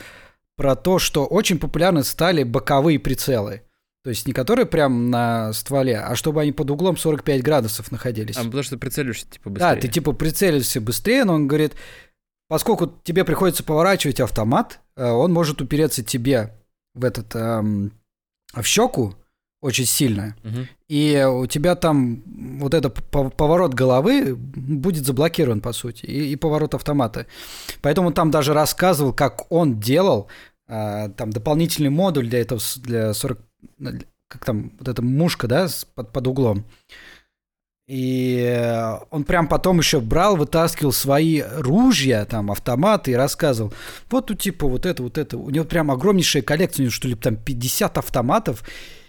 про 0.57 0.75
то, 0.75 0.99
что 0.99 1.27
очень 1.27 1.59
популярны 1.59 2.05
стали 2.05 2.43
боковые 2.43 2.99
прицелы. 2.99 3.63
То 4.05 4.11
есть 4.11 4.29
не 4.29 4.35
которые 4.35 4.67
прям 4.67 5.09
на 5.09 5.55
стволе, 5.55 5.99
а 5.99 6.15
чтобы 6.15 6.43
они 6.43 6.53
под 6.53 6.71
углом 6.71 6.99
45 6.99 7.43
градусов 7.43 7.91
находились. 7.91 8.37
А, 8.37 8.45
потому 8.45 8.63
что 8.63 8.77
прицеливаешься 8.77 9.27
типа 9.27 9.49
быстрее. 9.49 9.75
Да, 9.75 9.81
ты 9.81 9.89
типа 9.89 10.13
прицелишься 10.13 10.83
быстрее, 10.83 11.25
но 11.25 11.33
он 11.33 11.49
говорит, 11.49 11.73
поскольку 12.47 12.93
тебе 13.03 13.25
приходится 13.25 13.65
поворачивать 13.65 14.21
автомат, 14.21 14.81
э, 14.97 15.09
он 15.09 15.33
может 15.33 15.63
упереться 15.63 16.05
тебе 16.05 16.55
в 16.95 17.03
этот 17.03 17.35
эм, 17.35 17.93
в 18.53 18.65
щеку, 18.65 19.15
очень 19.63 19.87
сильно. 19.87 20.37
Мгм. 20.43 20.69
И 20.89 21.27
у 21.27 21.47
тебя 21.47 21.75
там 21.75 22.23
вот 22.61 22.75
этот 22.75 23.03
поворот 23.11 23.73
головы 23.73 24.35
будет 24.37 25.07
заблокирован, 25.07 25.63
по 25.63 25.73
сути, 25.73 26.05
и, 26.05 26.33
и 26.33 26.37
поворот 26.37 26.75
автомата. 26.75 27.27
Поэтому 27.81 28.13
там 28.13 28.31
даже 28.31 28.53
рассказывал, 28.53 29.15
как 29.15 29.51
он 29.51 29.81
делал 29.81 30.29
а, 30.67 31.09
там 31.11 31.31
дополнительный 31.31 31.91
модуль 31.91 32.29
для 32.29 32.41
этого, 32.41 32.61
для 32.77 33.15
40... 33.15 33.39
Как 34.29 34.45
там, 34.45 34.73
вот 34.79 34.89
эта 34.89 35.03
мушка, 35.03 35.47
да, 35.47 35.69
под, 35.95 36.13
под 36.13 36.27
углом. 36.27 36.65
И 37.87 38.39
э, 38.39 38.99
он 39.11 39.25
прям 39.25 39.47
потом 39.47 39.79
еще 39.79 40.01
брал, 40.01 40.37
вытаскивал 40.37 40.93
свои 40.93 41.43
ружья, 41.43 42.25
там, 42.25 42.51
автоматы 42.51 43.11
и 43.11 43.15
рассказывал. 43.15 43.75
Вот 44.11 44.31
у 44.31 44.35
типа 44.35 44.67
вот 44.67 44.87
это, 44.87 45.03
вот 45.03 45.19
это. 45.19 45.37
У 45.37 45.51
него 45.51 45.67
прям 45.67 45.91
огромнейшая 45.91 46.43
коллекция, 46.43 46.83
у 46.83 46.85
него 46.85 46.93
что 46.93 47.09
ли 47.09 47.15
там 47.15 47.37
50 47.37 47.99
автоматов. 47.99 48.65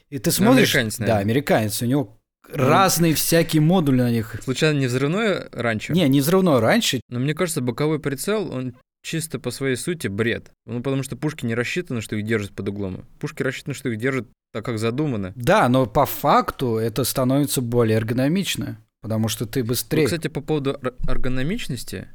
И 0.09 0.19
ты 0.19 0.31
смотришь... 0.31 0.75
американец, 0.75 0.97
да, 0.97 1.05
наверное. 1.05 1.21
американец. 1.21 1.81
У 1.81 1.85
него 1.85 2.17
разные 2.51 3.13
всякие 3.13 3.61
модули 3.61 4.01
на 4.01 4.11
них. 4.11 4.35
Случайно 4.43 4.79
не 4.79 4.87
взрывное 4.87 5.47
ранчо? 5.53 5.93
Не, 5.93 6.07
не 6.09 6.19
взрывной 6.19 6.59
раньше. 6.59 6.99
Но 7.09 7.19
мне 7.19 7.33
кажется, 7.33 7.61
боковой 7.61 7.99
прицел, 7.99 8.51
он 8.51 8.75
чисто 9.05 9.39
по 9.39 9.51
своей 9.51 9.75
сути 9.75 10.07
бред. 10.07 10.51
Ну, 10.65 10.81
потому 10.81 11.03
что 11.03 11.15
пушки 11.15 11.45
не 11.45 11.55
рассчитаны, 11.55 12.01
что 12.01 12.15
их 12.15 12.25
держат 12.25 12.51
под 12.51 12.69
углом. 12.69 13.05
Пушки 13.19 13.43
рассчитаны, 13.43 13.73
что 13.73 13.89
их 13.89 13.97
держат 13.97 14.27
так, 14.51 14.65
как 14.65 14.79
задумано. 14.79 15.31
Да, 15.35 15.69
но 15.69 15.85
по 15.85 16.05
факту 16.05 16.77
это 16.77 17.03
становится 17.03 17.61
более 17.61 17.97
эргономично, 17.97 18.81
потому 19.01 19.27
что 19.27 19.45
ты 19.45 19.63
быстрее... 19.63 20.05
кстати, 20.05 20.27
по 20.27 20.41
поводу 20.41 20.71
эр- 20.81 20.95
эргономичности, 21.07 22.09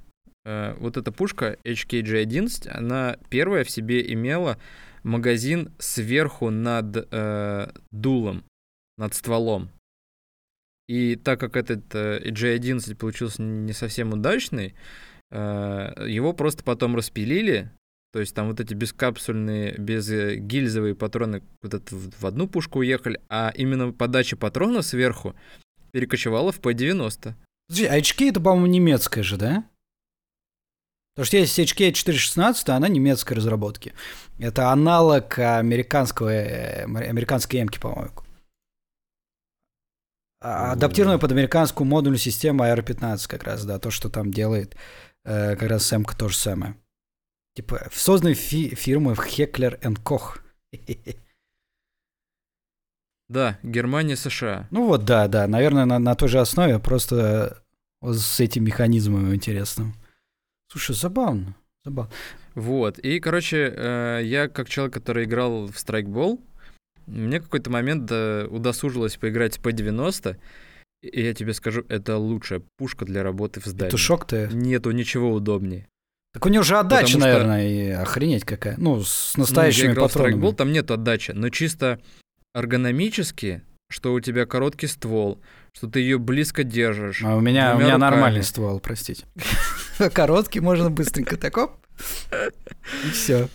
э, 0.44 0.74
вот 0.80 0.96
эта 0.96 1.12
пушка 1.12 1.56
HKG-11, 1.64 2.68
она 2.68 3.16
первая 3.28 3.64
в 3.64 3.70
себе 3.70 4.12
имела 4.12 4.58
магазин 5.04 5.72
сверху 5.78 6.50
над 6.50 7.08
э, 7.10 7.70
дулом, 7.92 8.44
над 8.98 9.14
стволом. 9.14 9.70
И 10.88 11.14
так 11.14 11.38
как 11.38 11.56
этот 11.56 11.94
э, 11.94 12.20
G11 12.30 12.96
получился 12.96 13.42
не 13.42 13.72
совсем 13.72 14.12
удачный, 14.12 14.74
его 15.32 16.32
просто 16.32 16.64
потом 16.64 16.96
распилили. 16.96 17.70
То 18.12 18.18
есть 18.18 18.34
там 18.34 18.48
вот 18.48 18.58
эти 18.58 18.74
бескапсульные, 18.74 19.76
безгильзовые 19.78 20.96
патроны 20.96 21.42
куда-то 21.60 21.94
в 21.94 22.10
в 22.20 22.26
одну 22.26 22.48
пушку 22.48 22.80
уехали, 22.80 23.20
а 23.28 23.52
именно 23.54 23.92
подача 23.92 24.36
патронов 24.36 24.84
сверху 24.84 25.36
перекочевала 25.92 26.50
в 26.50 26.60
P90. 26.60 27.34
Подожди, 27.68 27.86
а 27.86 27.98
HK 27.98 28.30
это, 28.30 28.40
по-моему, 28.40 28.66
немецкая 28.66 29.22
же, 29.22 29.36
да? 29.36 29.64
Потому 31.14 31.26
что 31.26 31.36
есть 31.36 31.58
HK 31.58 31.92
416, 31.92 32.68
а 32.68 32.76
она 32.76 32.88
немецкой 32.88 33.34
разработки. 33.34 33.92
Это 34.38 34.70
аналог 34.70 35.38
американского, 35.38 36.30
э, 36.30 36.84
американской 36.84 37.60
эмки, 37.60 37.78
по-моему. 37.78 38.12
А, 40.42 40.72
Адаптированная 40.72 41.18
под 41.18 41.32
американскую 41.32 41.86
модульную 41.86 42.18
систему 42.18 42.64
AR-15 42.64 43.28
как 43.28 43.44
раз, 43.44 43.64
да, 43.64 43.78
то, 43.78 43.90
что 43.90 44.08
там 44.08 44.30
делает 44.30 44.74
э, 45.24 45.56
как 45.56 45.68
раз 45.68 45.92
эмка 45.92 46.16
то 46.16 46.28
же 46.28 46.36
самое. 46.36 46.76
Типа, 47.54 47.88
созданной 47.92 48.34
фи- 48.34 48.74
фирмой 48.74 49.14
Heckler 49.14 49.80
Koch. 50.04 50.40
Да, 53.28 53.58
Германия, 53.62 54.16
США. 54.16 54.66
Ну 54.70 54.86
вот, 54.86 55.04
да, 55.04 55.28
да, 55.28 55.46
наверное, 55.46 55.84
на, 55.84 55.98
на 55.98 56.14
той 56.16 56.28
же 56.28 56.40
основе, 56.40 56.78
просто 56.80 57.62
вот 58.00 58.16
с 58.18 58.40
этим 58.40 58.64
механизмом 58.64 59.32
интересным. 59.34 59.94
Слушай, 60.68 60.96
забавно, 60.96 61.54
забавно. 61.84 62.10
Вот. 62.54 62.98
И, 62.98 63.20
короче, 63.20 63.72
э, 63.76 64.20
я 64.24 64.48
как 64.48 64.68
человек, 64.68 64.94
который 64.94 65.24
играл 65.24 65.66
в 65.66 65.78
страйкбол, 65.78 66.40
мне 67.06 67.40
какой-то 67.40 67.70
момент 67.70 68.10
э, 68.10 68.46
удосужилось 68.46 69.16
поиграть 69.16 69.58
в 69.58 69.62
P90, 69.62 70.36
и 71.02 71.22
я 71.22 71.34
тебе 71.34 71.54
скажу, 71.54 71.84
это 71.88 72.16
лучшая 72.16 72.62
пушка 72.76 73.04
для 73.04 73.22
работы 73.22 73.60
в 73.60 73.64
здании. 73.66 73.88
Петушок-то... 73.90 74.48
Нету 74.52 74.90
ничего 74.90 75.32
удобнее. 75.32 75.86
Так 76.32 76.46
у 76.46 76.48
него 76.48 76.62
же 76.62 76.78
отдача, 76.78 77.06
Потому 77.14 77.20
что- 77.20 77.28
наверное, 77.28 77.68
и 77.68 77.90
охренеть 77.90 78.44
какая. 78.44 78.76
Ну, 78.78 79.02
с 79.02 79.32
Ну, 79.36 79.42
настоящими 79.42 79.86
я 79.86 79.92
играл 79.92 80.06
в 80.06 80.10
патронами. 80.12 80.32
страйкбол, 80.32 80.52
там 80.54 80.72
нет 80.72 80.90
отдачи, 80.90 81.32
но 81.32 81.48
чисто 81.48 82.00
эргономически, 82.54 83.62
что 83.90 84.12
у 84.12 84.20
тебя 84.20 84.46
короткий 84.46 84.86
ствол, 84.86 85.40
что 85.72 85.88
ты 85.88 86.00
ее 86.00 86.18
близко 86.18 86.62
держишь. 86.62 87.22
А 87.24 87.34
у 87.34 87.40
меня, 87.40 87.74
у 87.74 87.78
меня 87.78 87.94
руками. 87.94 88.00
нормальный 88.00 88.42
ствол, 88.44 88.78
простите. 88.80 89.24
Короткий, 90.12 90.60
можно 90.60 90.90
быстренько 90.90 91.36
так 91.36 91.56
оп, 91.58 91.72
и 93.04 93.10
все. 93.10 93.48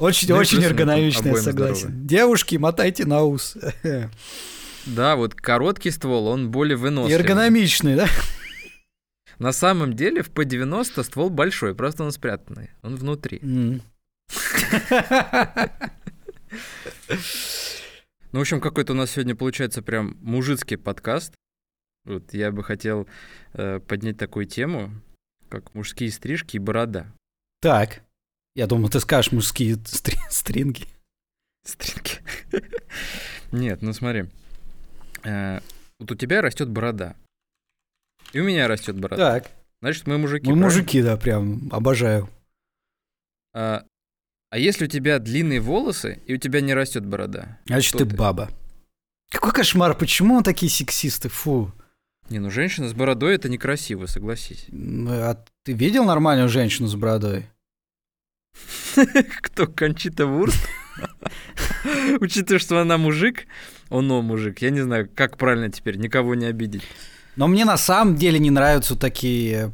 Очень, 0.00 0.28
Ну 0.30 0.36
и 0.36 0.38
очень 0.38 0.58
плюс 0.58 0.64
мы 0.64 0.70
эргономично, 0.70 1.28
я 1.28 1.36
согласен. 1.36 2.06
Девушки, 2.06 2.56
мотайте 2.56 3.04
на 3.04 3.22
ус. 3.22 3.56
Да, 4.86 5.16
вот 5.16 5.34
короткий 5.34 5.90
ствол, 5.90 6.26
он 6.28 6.50
более 6.50 6.76
И 6.76 6.80
выносливый. 6.80 7.20
эргономичный, 7.22 7.96
да? 7.96 8.08
На 9.38 9.52
самом 9.52 9.94
деле 9.94 10.22
в 10.22 10.30
P90 10.30 11.02
ствол 11.04 11.30
большой, 11.30 11.74
просто 11.74 12.04
он 12.04 12.12
спрятанный. 12.12 12.70
Он 12.82 12.96
внутри. 12.96 13.40
Ну, 18.30 18.40
в 18.40 18.42
общем, 18.42 18.60
какой-то 18.60 18.92
у 18.92 18.96
нас 18.96 19.12
сегодня 19.12 19.34
получается 19.34 19.80
прям 19.80 20.18
мужицкий 20.20 20.76
подкаст. 20.76 21.32
Вот 22.04 22.34
я 22.34 22.52
бы 22.52 22.62
хотел 22.62 23.08
э, 23.54 23.80
поднять 23.80 24.18
такую 24.18 24.44
тему, 24.44 24.90
как 25.48 25.74
мужские 25.74 26.10
стрижки 26.12 26.56
и 26.56 26.58
борода. 26.58 27.06
Так, 27.62 28.02
я 28.54 28.66
думал, 28.66 28.90
ты 28.90 29.00
скажешь 29.00 29.32
мужские 29.32 29.76
стри- 29.86 30.18
стринги. 30.30 30.84
Стринги. 31.64 32.18
Нет, 33.52 33.80
ну 33.80 33.94
смотри. 33.94 34.26
Э, 35.24 35.60
Вот 35.98 36.10
у 36.10 36.14
тебя 36.14 36.40
растет 36.42 36.68
борода. 36.68 37.16
И 38.32 38.40
у 38.40 38.44
меня 38.44 38.68
растет 38.68 38.98
борода. 38.98 39.32
Так, 39.40 39.50
Значит, 39.80 40.06
мы 40.06 40.18
мужики. 40.18 40.46
мы 40.46 40.52
правильно? 40.58 40.64
мужики, 40.64 41.02
да, 41.02 41.16
прям 41.16 41.68
обожаю. 41.72 42.28
А, 43.54 43.84
а 44.50 44.58
если 44.58 44.84
у 44.84 44.88
тебя 44.88 45.18
длинные 45.18 45.60
волосы, 45.60 46.20
и 46.26 46.34
у 46.34 46.36
тебя 46.36 46.60
не 46.60 46.74
растет 46.74 47.04
борода? 47.06 47.58
Значит, 47.66 47.94
Кто 47.94 48.04
ты 48.04 48.10
ты? 48.10 48.16
баба. 48.16 48.50
Какой 49.30 49.52
кошмар, 49.52 49.96
почему 49.96 50.42
такие 50.42 50.70
сексисты, 50.70 51.28
фу. 51.28 51.72
Не, 52.30 52.38
ну 52.40 52.50
женщина 52.50 52.88
с 52.88 52.92
бородой 52.94 53.34
это 53.34 53.48
некрасиво, 53.48 54.06
согласись. 54.06 54.66
А 54.72 55.42
ты 55.64 55.72
видел 55.72 56.04
нормальную 56.04 56.48
женщину 56.48 56.88
с 56.88 56.94
бородой? 56.94 57.46
Кто? 59.42 59.66
Кончита 59.66 60.26
Вурст? 60.26 60.66
Учитывая, 62.20 62.58
что 62.58 62.80
она 62.80 62.98
мужик, 62.98 63.46
он 63.90 64.06
но 64.08 64.22
мужик. 64.22 64.60
Я 64.60 64.70
не 64.70 64.80
знаю, 64.80 65.08
как 65.14 65.36
правильно 65.36 65.70
теперь, 65.70 65.96
никого 65.96 66.34
не 66.34 66.46
обидеть. 66.46 66.82
Но 67.36 67.46
мне 67.46 67.64
на 67.64 67.76
самом 67.76 68.16
деле 68.16 68.38
не 68.38 68.50
нравятся 68.50 68.96
такие 68.96 69.72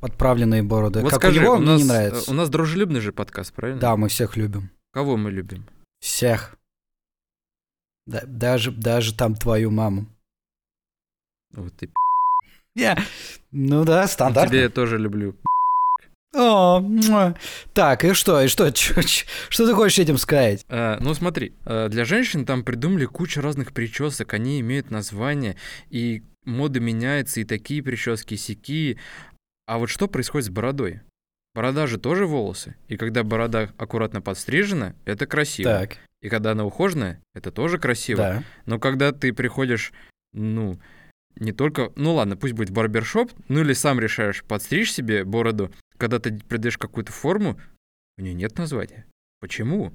подправленные 0.00 0.62
бороды. 0.62 1.00
вот 1.00 1.10
как 1.12 1.20
скажи, 1.20 1.40
у 1.40 1.42
него, 1.42 1.54
у 1.54 1.58
мне 1.58 1.66
нас, 1.66 1.80
не 1.80 1.84
э, 1.84 1.88
нравится. 1.88 2.30
у 2.30 2.34
нас 2.34 2.48
дружелюбный 2.50 3.00
же 3.00 3.12
подкаст, 3.12 3.52
правильно? 3.52 3.80
Да, 3.80 3.96
мы 3.96 4.08
всех 4.08 4.36
любим. 4.36 4.70
Кого 4.92 5.16
мы 5.16 5.30
любим? 5.30 5.64
Всех. 6.00 6.56
Да, 8.06 8.22
даже, 8.26 8.72
даже 8.72 9.14
там 9.14 9.36
твою 9.36 9.70
маму. 9.70 10.06
Вот 11.52 11.72
ты. 11.76 11.90
Я- 12.74 12.98
Ну 13.52 13.84
да, 13.84 14.08
стандартно. 14.08 14.50
Тебя 14.50 14.62
я 14.62 14.68
тоже 14.70 14.98
люблю. 14.98 15.36
О, 16.34 16.82
так, 17.74 18.04
и 18.04 18.14
что, 18.14 18.40
и 18.42 18.48
что, 18.48 18.70
чё- 18.72 19.00
что 19.02 19.66
ты 19.66 19.74
хочешь 19.74 19.98
этим 19.98 20.16
сказать? 20.16 20.64
А, 20.68 20.96
ну 21.00 21.12
смотри, 21.14 21.52
а, 21.64 21.88
для 21.88 22.04
женщин 22.04 22.46
там 22.46 22.64
придумали 22.64 23.04
кучу 23.04 23.40
разных 23.42 23.72
причесок, 23.72 24.32
они 24.32 24.60
имеют 24.60 24.90
название, 24.90 25.56
и 25.90 26.22
мода 26.44 26.80
меняется, 26.80 27.40
и 27.40 27.44
такие 27.44 27.82
прически, 27.82 28.34
и 28.34 28.38
сякие. 28.38 28.98
А 29.66 29.78
вот 29.78 29.90
что 29.90 30.08
происходит 30.08 30.46
с 30.46 30.50
бородой? 30.50 31.00
Борода 31.54 31.86
же 31.86 31.98
тоже 31.98 32.26
волосы, 32.26 32.76
и 32.88 32.96
когда 32.96 33.24
борода 33.24 33.68
аккуратно 33.76 34.22
подстрижена, 34.22 34.94
это 35.04 35.26
красиво. 35.26 35.70
Так, 35.70 35.98
И 36.22 36.30
когда 36.30 36.52
она 36.52 36.64
ухоженная, 36.64 37.20
это 37.34 37.50
тоже 37.52 37.78
красиво. 37.78 38.18
да. 38.22 38.42
Но 38.64 38.78
когда 38.78 39.12
ты 39.12 39.34
приходишь, 39.34 39.92
ну, 40.32 40.78
не 41.36 41.52
только... 41.52 41.92
Ну 41.96 42.14
ладно, 42.14 42.38
пусть 42.38 42.54
будет 42.54 42.70
барбершоп, 42.70 43.30
ну 43.48 43.60
или 43.60 43.74
сам 43.74 44.00
решаешь 44.00 44.42
подстричь 44.44 44.90
себе 44.92 45.24
бороду, 45.24 45.70
когда 46.02 46.18
ты 46.18 46.36
придаешь 46.36 46.78
какую-то 46.78 47.12
форму, 47.12 47.60
у 48.18 48.22
нее 48.22 48.34
нет 48.34 48.58
названия. 48.58 49.06
Почему? 49.40 49.92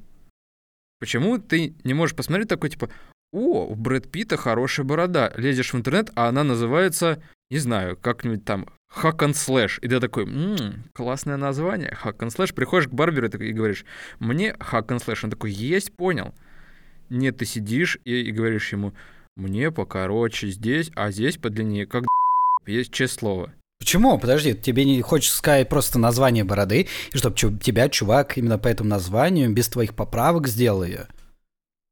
Почему 1.01 1.37
ты 1.37 1.75
не 1.83 1.93
можешь 1.93 2.15
посмотреть 2.15 2.47
такой, 2.47 2.69
типа, 2.69 2.89
о, 3.33 3.65
у 3.65 3.75
Брэд 3.75 4.09
Питта 4.09 4.37
хорошая 4.37 4.85
борода. 4.85 5.33
Лезешь 5.35 5.73
в 5.73 5.77
интернет, 5.77 6.09
а 6.15 6.29
она 6.29 6.45
называется, 6.45 7.21
не 7.49 7.57
знаю, 7.57 7.97
как-нибудь 7.97 8.45
там 8.45 8.69
Hack 8.95 9.17
and 9.17 9.33
Slash. 9.33 9.79
И 9.81 9.89
ты 9.89 9.99
такой, 9.99 10.23
«М, 10.23 10.85
классное 10.93 11.35
название, 11.35 11.97
Hack 12.01 12.19
and 12.19 12.29
Slash. 12.29 12.53
Приходишь 12.53 12.87
к 12.87 12.93
барберу 12.93 13.27
и 13.27 13.51
говоришь, 13.51 13.83
мне 14.19 14.51
Hack 14.53 14.87
and 14.87 15.05
Slash. 15.05 15.19
Он 15.23 15.29
такой, 15.29 15.51
есть, 15.51 15.91
понял. 15.91 16.33
Нет, 17.09 17.39
ты 17.39 17.43
сидишь 17.43 17.99
и, 18.05 18.21
и 18.21 18.31
говоришь 18.31 18.71
ему, 18.71 18.93
мне 19.35 19.71
покороче 19.71 20.47
здесь, 20.47 20.89
а 20.95 21.11
здесь 21.11 21.35
подлиннее. 21.35 21.85
Как 21.85 22.05
есть 22.65 22.93
честное 22.93 23.19
слово. 23.19 23.53
Почему? 23.79 24.17
Подожди, 24.17 24.53
тебе 24.53 24.85
не 24.85 25.01
хочется 25.01 25.37
сказать 25.37 25.69
просто 25.69 25.99
название 25.99 26.43
бороды, 26.43 26.87
и 27.13 27.17
чтобы 27.17 27.35
тебя 27.35 27.89
чувак 27.89 28.37
именно 28.37 28.57
по 28.57 28.67
этому 28.67 28.89
названию, 28.89 29.51
без 29.51 29.69
твоих 29.69 29.95
поправок 29.95 30.47
сделал 30.47 30.83
ее? 30.83 31.07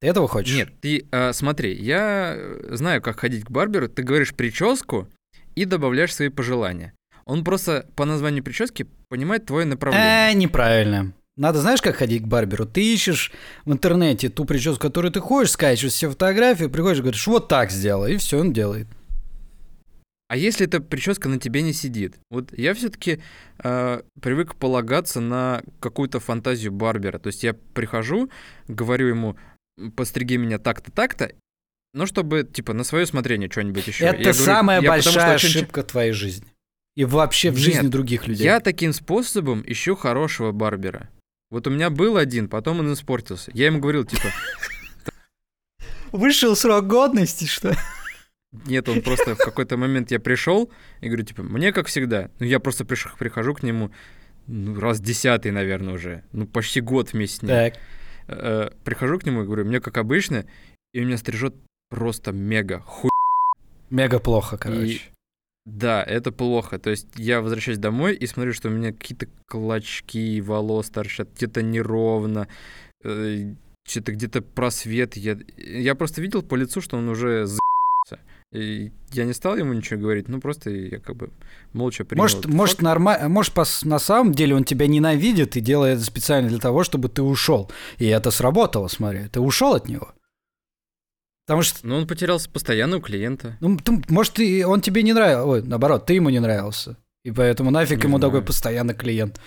Ты 0.02 0.08
этого 0.08 0.28
хочешь? 0.28 0.56
Нет, 0.56 0.70
ты 0.82 1.08
а, 1.12 1.32
смотри, 1.32 1.74
я 1.74 2.34
э, 2.36 2.76
знаю, 2.76 3.02
как 3.02 3.20
ходить 3.20 3.46
к 3.46 3.50
барберу. 3.52 3.88
Ты 3.88 4.04
говоришь 4.04 4.34
прическу 4.36 5.08
и 5.56 5.66
добавляешь 5.66 6.14
свои 6.14 6.30
пожелания. 6.30 6.94
Он 7.26 7.44
просто 7.44 7.88
по 7.96 8.06
названию 8.06 8.44
прически 8.44 8.88
понимает 9.10 9.46
твое 9.46 9.66
направление. 9.66 10.32
Э, 10.32 10.34
неправильно. 10.34 11.14
Надо, 11.38 11.60
знаешь, 11.60 11.82
как 11.82 11.98
ходить 11.98 12.24
к 12.24 12.28
барберу? 12.28 12.66
Ты 12.66 12.94
ищешь 12.94 13.32
в 13.66 13.74
интернете 13.74 14.30
ту 14.30 14.46
прическу, 14.46 14.80
которую 14.80 15.12
ты 15.12 15.20
хочешь, 15.20 15.54
скачиваешь 15.54 15.94
все 15.94 16.10
фотографии, 16.10 16.66
приходишь 16.66 17.00
и 17.00 17.02
говоришь, 17.02 17.28
вот 17.28 17.48
так 17.48 17.72
сделай, 17.72 18.14
и 18.14 18.18
все 18.18 18.40
он 18.40 18.54
делает. 18.54 18.88
А 20.28 20.38
если 20.38 20.66
эта 20.66 20.80
прическа 20.80 21.30
на 21.30 21.40
тебе 21.40 21.62
не 21.62 21.72
сидит? 21.72 22.16
Вот 22.32 22.52
я 22.58 22.74
все-таки 22.74 23.22
э, 23.64 24.02
привык 24.22 24.56
полагаться 24.56 25.20
на 25.20 25.62
какую-то 25.80 26.20
фантазию 26.20 26.72
барбера. 26.72 27.20
То 27.20 27.28
есть 27.28 27.44
я 27.44 27.54
прихожу, 27.54 28.30
говорю 28.68 29.08
ему, 29.08 29.38
постриги 29.96 30.36
меня 30.36 30.58
так-то, 30.58 30.92
так-то, 30.92 31.32
но 31.94 32.06
чтобы, 32.06 32.44
типа, 32.44 32.74
на 32.74 32.84
свое 32.84 33.06
смотрение 33.06 33.50
что-нибудь 33.50 33.88
еще. 33.88 34.06
Это 34.06 34.18
Я 34.18 34.24
говорю, 34.24 34.34
самая 34.34 34.82
я 34.82 34.90
потому 34.90 35.02
что 35.02 35.14
большая 35.14 35.36
очень 35.36 35.48
ошибка 35.48 35.84
твоей 35.84 36.12
жизни. 36.12 36.48
И 36.96 37.06
вообще 37.06 37.52
в 37.52 37.56
Нет, 37.56 37.64
жизни 37.64 37.88
других 37.88 38.28
людей. 38.28 38.44
Я 38.44 38.60
таким 38.60 38.94
способом 38.94 39.64
ищу 39.66 39.96
хорошего 39.96 40.52
барбера. 40.52 41.10
Вот 41.52 41.68
у 41.68 41.70
меня 41.70 41.90
был 41.90 42.18
один, 42.18 42.50
потом 42.50 42.80
он 42.80 42.92
испортился. 42.92 43.52
Я 43.54 43.68
ему 43.68 43.80
говорил, 43.80 44.06
типа, 44.06 44.28
Вышел 46.12 46.56
срок 46.56 46.88
годности, 46.88 47.46
что 47.46 47.70
ли? 47.70 47.78
Нет, 48.66 48.90
он 48.90 49.02
просто 49.02 49.36
в 49.36 49.40
какой-то 49.40 49.78
момент 49.78 50.12
я 50.12 50.20
пришел 50.20 50.72
и 51.02 51.08
говорю, 51.08 51.26
типа, 51.26 51.44
мне 51.44 51.72
как 51.72 51.88
всегда. 51.88 52.30
Ну, 52.40 52.46
я 52.46 52.60
просто 52.60 52.84
приш- 52.84 53.18
прихожу 53.18 53.54
к 53.54 53.64
нему 53.64 53.92
ну, 54.48 54.80
раз 54.80 55.00
десятый, 55.00 55.52
наверное, 55.52 55.96
уже. 55.96 56.24
Ну, 56.32 56.48
почти 56.48 56.82
год 56.82 57.14
вместе 57.14 57.38
с 57.38 57.42
ним. 57.42 57.50
Так. 57.50 57.74
Э, 58.28 58.70
прихожу 58.84 59.20
к 59.20 59.26
нему 59.26 59.44
и 59.44 59.46
говорю, 59.46 59.66
мне 59.66 59.80
как 59.80 59.98
обычно, 59.98 60.46
и 60.94 61.02
меня 61.02 61.18
стрижет 61.18 61.56
просто 61.90 62.32
мега 62.32 62.80
хуй. 62.80 63.10
Мега 63.90 64.20
плохо, 64.20 64.58
короче. 64.58 65.02
Да, 65.66 66.04
это 66.04 66.32
плохо. 66.32 66.78
То 66.78 66.92
есть 66.92 67.08
я 67.16 67.42
возвращаюсь 67.42 67.80
домой 67.80 68.16
и 68.16 68.28
смотрю, 68.28 68.54
что 68.54 68.70
у 68.70 68.72
меня 68.72 68.92
какие-то 68.92 69.28
клочки 69.48 70.40
волос 70.42 70.90
торчат, 70.90 71.30
где-то 71.36 71.64
неровно, 71.64 72.48
э, 73.04 73.54
что-то 73.88 74.12
где-то 74.12 74.42
просвет. 74.42 75.18
Я, 75.18 75.40
я 75.58 75.96
просто 75.96 76.22
видел 76.22 76.44
по 76.44 76.56
лицу, 76.56 76.82
что 76.82 76.98
он 76.98 77.10
уже 77.10 77.48
за***ся. 77.48 78.20
И 78.56 78.92
я 79.12 79.26
не 79.26 79.34
стал 79.34 79.58
ему 79.58 79.74
ничего 79.74 80.00
говорить, 80.00 80.28
ну 80.30 80.40
просто 80.40 80.70
я 80.70 81.00
как 81.00 81.16
бы 81.16 81.30
молча 81.74 82.06
принял. 82.06 82.24
Может, 82.24 82.46
может, 82.46 82.82
норма... 82.82 83.28
может 83.28 83.54
пос- 83.54 83.86
на 83.88 84.00
самом 84.00 84.34
деле 84.34 84.56
он 84.56 84.64
тебя 84.64 84.88
ненавидит 84.88 85.58
и 85.58 85.62
делает 85.62 85.98
это 85.98 86.06
специально 86.06 86.48
для 86.50 86.60
того, 86.60 86.84
чтобы 86.84 87.10
ты 87.10 87.22
ушел. 87.22 87.70
И 87.98 88.06
это 88.06 88.32
сработало, 88.32 88.88
смотри. 88.88 89.28
Ты 89.28 89.40
ушел 89.42 89.74
от 89.76 89.88
него. 89.90 90.14
Потому 91.46 91.62
что, 91.62 91.86
Но 91.88 91.98
он 91.98 92.08
потерялся 92.08 92.50
постоянного 92.50 93.02
клиента. 93.02 93.58
ну, 93.62 93.78
ты- 93.78 94.02
может, 94.10 94.40
и 94.40 94.64
он 94.64 94.82
тебе 94.82 95.04
не 95.04 95.14
нравился. 95.14 95.46
Ой, 95.46 95.62
наоборот, 95.64 96.06
ты 96.06 96.14
ему 96.16 96.30
не 96.30 96.40
нравился. 96.40 96.98
И 97.24 97.32
поэтому 97.32 97.72
нафиг 97.72 97.98
Не 97.98 98.04
ему 98.04 98.18
знаю. 98.18 98.32
такой 98.32 98.46
постоянный 98.46 98.94
клиент. 98.96 99.40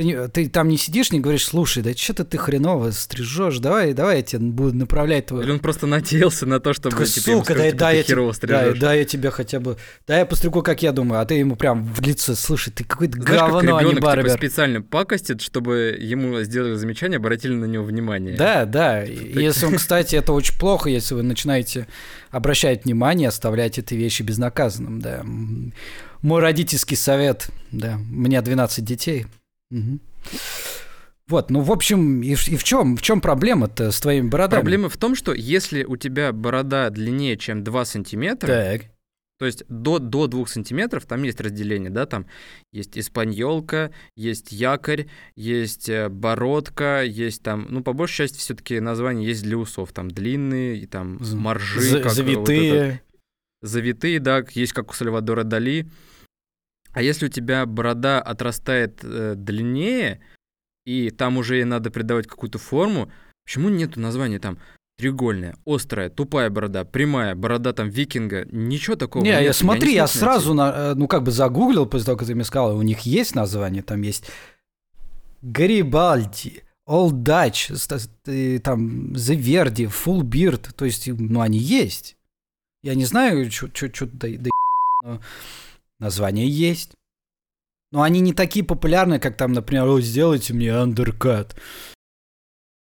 Ты, 0.00 0.04
не- 0.04 0.28
ты 0.28 0.48
там 0.48 0.68
не 0.68 0.78
сидишь, 0.78 1.12
не 1.12 1.20
говоришь, 1.20 1.44
слушай, 1.44 1.82
да 1.82 1.94
что-то 1.94 2.24
ты 2.24 2.38
хреново 2.38 2.90
стрижешь, 2.90 3.58
давай, 3.58 3.92
давай 3.92 4.16
я 4.16 4.22
тебя 4.22 4.40
буду 4.40 4.74
направлять 4.74 5.26
твой... 5.26 5.44
Или 5.44 5.50
он 5.50 5.58
просто 5.58 5.86
надеялся 5.86 6.46
на 6.46 6.58
то, 6.58 6.72
чтобы 6.72 6.92
Такой, 6.92 7.04
типа, 7.04 7.28
ему 7.28 7.40
сука, 7.40 7.52
сказать, 7.52 7.76
да, 7.76 7.76
типа, 7.76 7.84
да, 7.84 7.90
я, 7.90 8.02
херово 8.02 8.34
тебе, 8.34 8.48
да, 8.48 8.72
да, 8.72 8.94
я 8.94 9.04
тебя 9.04 9.30
хотя 9.30 9.60
бы... 9.60 9.76
Да, 10.06 10.18
я 10.18 10.24
постригу, 10.24 10.62
как 10.62 10.82
я 10.82 10.92
думаю, 10.92 11.20
а 11.20 11.26
ты 11.26 11.34
ему 11.34 11.54
прям 11.54 11.84
в 11.84 12.00
лицо, 12.00 12.34
слушай, 12.34 12.72
ты 12.72 12.82
какой-то 12.82 13.20
Знаешь, 13.20 13.40
как 13.40 13.50
говно, 13.50 13.76
а 13.76 13.82
не 13.84 13.90
типа, 13.90 14.00
барбер. 14.00 14.30
специально 14.30 14.80
пакостит, 14.80 15.42
чтобы 15.42 15.94
ему 16.00 16.40
сделали 16.44 16.76
замечание, 16.76 17.18
обратили 17.18 17.52
на 17.52 17.66
него 17.66 17.84
внимание. 17.84 18.38
Да, 18.38 18.64
да. 18.64 19.04
И 19.04 19.38
Если 19.38 19.66
он, 19.66 19.76
кстати, 19.76 20.16
это 20.16 20.32
очень 20.32 20.58
плохо, 20.58 20.88
если 20.88 21.12
вы 21.12 21.24
начинаете 21.24 21.86
обращать 22.30 22.86
внимание, 22.86 23.28
оставлять 23.28 23.78
эти 23.78 23.92
вещи 23.92 24.22
безнаказанным, 24.22 25.02
да. 25.02 25.22
Мой 26.22 26.40
родительский 26.40 26.96
совет, 26.96 27.48
да. 27.70 27.98
У 27.98 28.14
меня 28.14 28.40
12 28.40 28.82
детей. 28.82 29.26
Вот, 31.28 31.48
ну, 31.50 31.60
в 31.60 31.70
общем, 31.70 32.22
и, 32.22 32.34
в- 32.34 32.48
и 32.48 32.56
в 32.56 32.64
чем, 32.64 32.96
в 32.96 33.02
чем 33.02 33.20
проблема-то 33.20 33.92
с 33.92 34.00
твоими 34.00 34.28
бородами? 34.28 34.60
Проблема 34.60 34.88
в 34.88 34.96
том, 34.96 35.14
что 35.14 35.32
если 35.32 35.84
у 35.84 35.96
тебя 35.96 36.32
борода 36.32 36.90
длиннее, 36.90 37.36
чем 37.36 37.62
2 37.62 37.84
сантиметра, 37.84 38.48
Так. 38.48 38.80
то 39.38 39.46
есть 39.46 39.62
до, 39.68 40.00
до 40.00 40.26
2 40.26 40.46
сантиметров, 40.48 41.06
там 41.06 41.22
есть 41.22 41.40
разделение, 41.40 41.88
да, 41.90 42.06
там 42.06 42.26
есть 42.72 42.98
испаньолка, 42.98 43.92
есть 44.16 44.50
якорь, 44.50 45.06
есть 45.36 45.88
э, 45.88 46.08
бородка, 46.08 47.02
есть 47.02 47.44
там, 47.44 47.68
ну, 47.70 47.84
по 47.84 47.92
большей 47.92 48.16
части 48.26 48.38
все-таки 48.38 48.80
название 48.80 49.28
есть 49.28 49.44
для 49.44 49.56
усов, 49.56 49.92
там 49.92 50.10
длинные, 50.10 50.78
и 50.78 50.86
там 50.86 51.20
моржи, 51.34 51.80
За- 51.80 51.96
как 51.98 52.06
вот 52.06 52.14
завитые. 52.16 52.70
этот- 52.74 53.00
завитые, 53.62 54.18
да, 54.18 54.44
есть 54.52 54.72
как 54.72 54.90
у 54.90 54.94
Сальвадора 54.94 55.44
Дали. 55.44 55.86
А 56.92 57.02
если 57.02 57.26
у 57.26 57.28
тебя 57.28 57.66
борода 57.66 58.20
отрастает 58.20 59.00
э, 59.02 59.34
длиннее, 59.36 60.20
и 60.84 61.10
там 61.10 61.36
уже 61.36 61.56
ей 61.56 61.64
надо 61.64 61.90
придавать 61.90 62.26
какую-то 62.26 62.58
форму, 62.58 63.10
почему 63.44 63.68
нету 63.68 64.00
названия 64.00 64.38
там 64.38 64.58
треугольная, 64.98 65.56
острая, 65.64 66.10
тупая 66.10 66.50
борода, 66.50 66.84
прямая, 66.84 67.34
борода 67.34 67.72
там 67.72 67.88
викинга, 67.88 68.44
ничего 68.50 68.96
такого 68.96 69.22
Не, 69.24 69.30
нет. 69.30 69.42
я 69.42 69.52
смотри, 69.52 69.94
я 69.94 70.02
найти. 70.02 70.18
сразу, 70.18 70.52
на- 70.52 70.72
э, 70.74 70.94
ну, 70.94 71.06
как 71.08 71.22
бы 71.22 71.30
загуглил 71.30 71.86
после 71.86 72.06
того, 72.06 72.18
как 72.18 72.26
ты 72.28 72.34
мне 72.34 72.44
сказал, 72.44 72.76
у 72.76 72.82
них 72.82 73.00
есть 73.00 73.34
название, 73.34 73.82
там 73.82 74.02
есть 74.02 74.30
Гарибальди, 75.42 76.64
Old 76.88 77.22
Dutch, 77.22 77.72
э, 78.26 78.58
там 78.58 79.12
The 79.12 79.38
Verdi, 79.38 79.86
Full 79.86 80.22
Beard, 80.22 80.72
то 80.74 80.84
есть, 80.84 81.08
ну, 81.08 81.40
они 81.40 81.58
есть. 81.58 82.16
Я 82.82 82.94
не 82.94 83.04
знаю, 83.04 83.50
что 83.50 83.68
да, 84.12 84.28
да, 84.38 84.50
но 85.02 85.20
название 86.00 86.48
есть. 86.48 86.94
Но 87.92 88.02
они 88.02 88.20
не 88.20 88.32
такие 88.32 88.64
популярные, 88.64 89.20
как 89.20 89.36
там, 89.36 89.52
например, 89.52 89.84
«О, 89.86 90.00
сделайте 90.00 90.54
мне 90.54 90.72
андеркат. 90.72 91.56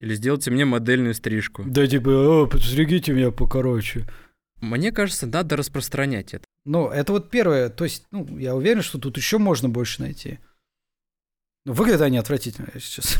Или 0.01 0.15
сделайте 0.15 0.51
мне 0.51 0.65
модельную 0.65 1.13
стрижку. 1.13 1.63
Да 1.65 1.86
типа, 1.88 2.10
о, 2.10 2.47
подстригите 2.47 3.12
меня 3.13 3.32
покороче. 3.32 4.08
Мне 4.62 4.91
кажется, 4.91 5.25
надо 5.27 5.55
распространять 5.58 6.34
это. 6.34 6.45
Ну, 6.65 6.89
это 6.89 7.12
вот 7.13 7.29
первое. 7.29 7.69
То 7.69 7.86
есть, 7.86 8.05
ну, 8.12 8.38
я 8.38 8.55
уверен, 8.55 8.82
что 8.82 8.99
тут 8.99 9.17
еще 9.17 9.38
можно 9.38 9.67
больше 9.69 10.01
найти. 10.01 10.39
Ну, 11.65 11.73
выглядят 11.73 12.01
они 12.01 12.17
отвратительно 12.17 12.69
сейчас. 12.79 13.17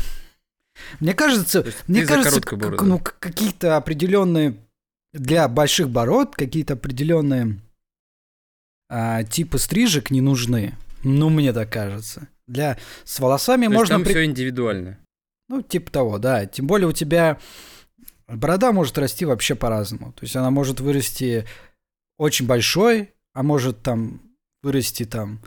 Мне 1.00 1.12
кажется, 1.14 1.66
мне 1.88 2.06
кажется, 2.06 2.40
как- 2.40 2.82
ну, 2.82 2.98
какие-то 2.98 3.76
определенные 3.76 4.56
для 5.12 5.46
больших 5.48 5.90
бород 5.90 6.34
какие-то 6.36 6.74
определенные 6.74 7.60
а, 8.90 9.22
типы 9.24 9.58
стрижек 9.58 10.10
не 10.10 10.20
нужны. 10.20 10.74
Ну, 11.04 11.30
мне 11.30 11.52
так 11.54 11.72
кажется. 11.72 12.28
Для 12.46 12.76
с 13.04 13.18
волосами 13.20 13.66
То 13.66 13.70
есть 13.72 13.78
можно 13.78 13.94
там 13.94 14.02
при- 14.04 14.10
все 14.10 14.24
индивидуально. 14.26 14.98
ну, 15.48 15.62
типа 15.62 15.90
того, 15.90 16.18
да. 16.18 16.44
Тем 16.46 16.66
более 16.66 16.88
у 16.88 16.92
тебя 16.92 17.38
борода 18.26 18.72
может 18.72 18.98
расти 18.98 19.24
вообще 19.24 19.54
по-разному. 19.54 20.12
То 20.12 20.24
есть 20.24 20.36
она 20.36 20.50
может 20.50 20.80
вырасти 20.80 21.46
очень 22.18 22.46
большой, 22.46 23.14
а 23.32 23.42
может 23.42 23.80
там 23.82 24.20
вырасти 24.62 25.04
там... 25.06 25.40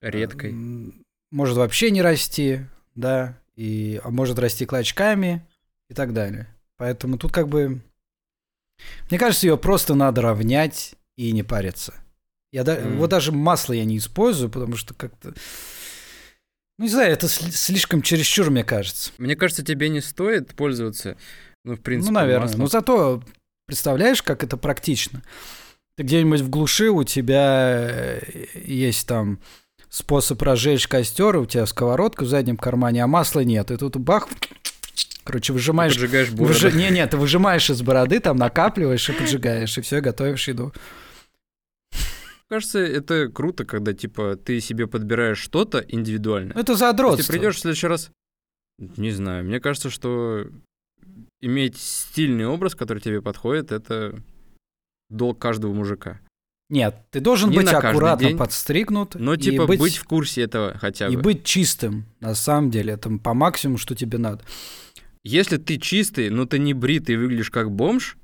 Редкой. 0.00 0.50
м, 0.50 1.04
Может 1.30 1.56
вообще 1.58 1.90
не 1.90 2.02
расти, 2.02 2.60
да, 2.94 3.38
и, 3.56 4.00
а 4.02 4.10
может 4.10 4.38
расти 4.38 4.64
клочками 4.64 5.46
и 5.90 5.94
так 5.94 6.12
далее. 6.14 6.46
Поэтому 6.76 7.18
тут 7.18 7.32
как 7.32 7.48
бы... 7.48 7.80
Мне 9.10 9.18
кажется, 9.18 9.46
ее 9.46 9.58
просто 9.58 9.94
надо 9.94 10.22
равнять 10.22 10.94
и 11.16 11.32
не 11.32 11.42
париться. 11.42 11.94
Я 12.52 12.64
да- 12.64 12.76
Мгм. 12.76 12.96
Вот 12.98 13.10
даже 13.10 13.32
масло 13.32 13.72
я 13.74 13.84
не 13.84 13.98
использую, 13.98 14.48
потому 14.50 14.76
что 14.76 14.94
как-то... 14.94 15.34
Ну, 16.78 16.84
не 16.84 16.90
знаю, 16.90 17.12
это 17.12 17.26
сли- 17.26 17.50
слишком 17.50 18.02
чересчур, 18.02 18.50
мне 18.50 18.64
кажется. 18.64 19.10
Мне 19.18 19.34
кажется, 19.36 19.64
тебе 19.64 19.88
не 19.88 20.00
стоит 20.00 20.54
пользоваться, 20.54 21.16
ну, 21.64 21.74
в 21.74 21.80
принципе, 21.80 22.12
ну, 22.12 22.20
наверное. 22.20 22.42
маслом. 22.46 22.60
Но 22.60 22.66
зато 22.68 23.22
представляешь, 23.66 24.22
как 24.22 24.44
это 24.44 24.56
практично. 24.56 25.22
Ты 25.96 26.04
где-нибудь 26.04 26.40
в 26.40 26.48
глуши, 26.48 26.88
у 26.90 27.02
тебя 27.02 27.88
э, 27.90 28.20
есть 28.64 29.06
там 29.08 29.40
способ 29.90 30.40
разжечь 30.42 30.86
костер, 30.86 31.36
у 31.36 31.46
тебя 31.46 31.66
сковородка 31.66 32.22
в 32.24 32.28
заднем 32.28 32.56
кармане, 32.56 33.02
а 33.02 33.08
масла 33.08 33.40
нет. 33.40 33.70
И 33.72 33.76
тут 33.76 33.96
бах, 33.96 34.28
короче, 35.24 35.52
выжимаешь... 35.52 35.94
Поджигаешь 35.94 36.30
бороду. 36.30 36.54
выжи- 36.54 36.72
Не, 36.72 36.90
не, 36.90 37.04
ты 37.08 37.16
выжимаешь 37.16 37.68
из 37.68 37.82
бороды, 37.82 38.20
там 38.20 38.36
накапливаешь 38.36 39.08
и 39.10 39.12
поджигаешь, 39.12 39.76
и 39.76 39.80
все, 39.80 40.00
готовишь 40.00 40.46
еду. 40.46 40.72
Кажется, 42.48 42.78
это 42.78 43.28
круто, 43.28 43.64
когда, 43.64 43.92
типа, 43.92 44.36
ты 44.36 44.60
себе 44.60 44.86
подбираешь 44.86 45.38
что-то 45.38 45.78
индивидуально. 45.86 46.54
Ну, 46.54 46.60
это 46.60 46.72
Если 46.72 46.84
задротство. 46.84 47.32
придешь 47.32 47.56
в 47.56 47.60
следующий 47.60 47.88
раз, 47.88 48.10
не 48.78 49.10
знаю, 49.10 49.44
мне 49.44 49.60
кажется, 49.60 49.90
что 49.90 50.46
иметь 51.40 51.76
стильный 51.76 52.46
образ, 52.46 52.74
который 52.74 53.00
тебе 53.00 53.20
подходит, 53.20 53.70
это 53.70 54.22
долг 55.10 55.38
каждого 55.38 55.74
мужика. 55.74 56.20
Нет, 56.70 56.96
ты 57.10 57.20
должен 57.20 57.50
Не 57.50 57.56
быть 57.56 57.68
аккуратно 57.68 58.28
день, 58.28 58.36
подстригнут. 58.36 59.14
Но, 59.14 59.34
и 59.34 59.38
типа, 59.38 59.66
быть... 59.66 59.80
быть 59.80 59.96
в 59.96 60.04
курсе 60.04 60.42
этого 60.42 60.76
хотя 60.78 61.08
И 61.08 61.16
бы. 61.16 61.22
быть 61.22 61.44
чистым, 61.44 62.04
на 62.20 62.34
самом 62.34 62.70
деле, 62.70 62.92
это 62.94 63.10
по 63.18 63.32
максимуму, 63.34 63.78
что 63.78 63.94
тебе 63.94 64.18
надо. 64.18 64.44
если 65.24 65.56
ты 65.56 65.78
чистый, 65.78 66.28
но 66.30 66.44
ты 66.44 66.58
не 66.58 66.74
бритый 66.74 67.14
и 67.14 67.18
выглядишь 67.18 67.50
как 67.50 67.70
бомж, 67.70 68.16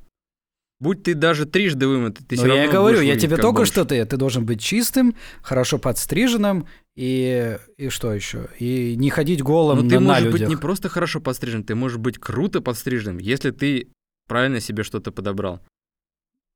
будь 0.85 1.03
ты 1.03 1.15
даже 1.15 1.47
трижды 1.47 1.89
вымытый, 1.89 2.25
ты 2.27 2.37
Ну, 2.37 2.43
все 2.43 2.49
равно 2.49 2.65
я 2.65 2.71
говорю, 2.71 3.01
я 3.01 3.17
тебе 3.19 3.37
только 3.37 3.57
бомж. 3.61 3.69
что 3.69 3.85
ты, 3.85 4.05
ты 4.05 4.17
должен 4.17 4.45
быть 4.45 4.61
чистым, 4.61 5.15
хорошо 5.43 5.79
подстриженным 5.79 6.67
и, 6.95 7.59
и 7.79 7.89
что 7.89 8.13
еще? 8.13 8.49
И 8.61 8.95
не 8.97 9.09
ходить 9.11 9.43
голым 9.43 9.79
Но 9.79 9.83
на, 9.85 9.89
ты 9.89 9.95
на 9.99 10.01
можешь 10.07 10.25
быть 10.25 10.33
людях. 10.35 10.49
не 10.51 10.57
просто 10.57 10.89
хорошо 10.89 11.21
подстрижен, 11.21 11.65
ты 11.65 11.75
можешь 11.75 11.99
быть 11.99 12.19
круто 12.19 12.61
подстриженным, 12.61 13.19
если 13.19 13.51
ты 13.51 13.89
правильно 14.29 14.61
себе 14.61 14.83
что-то 14.85 15.11
подобрал. 15.11 15.61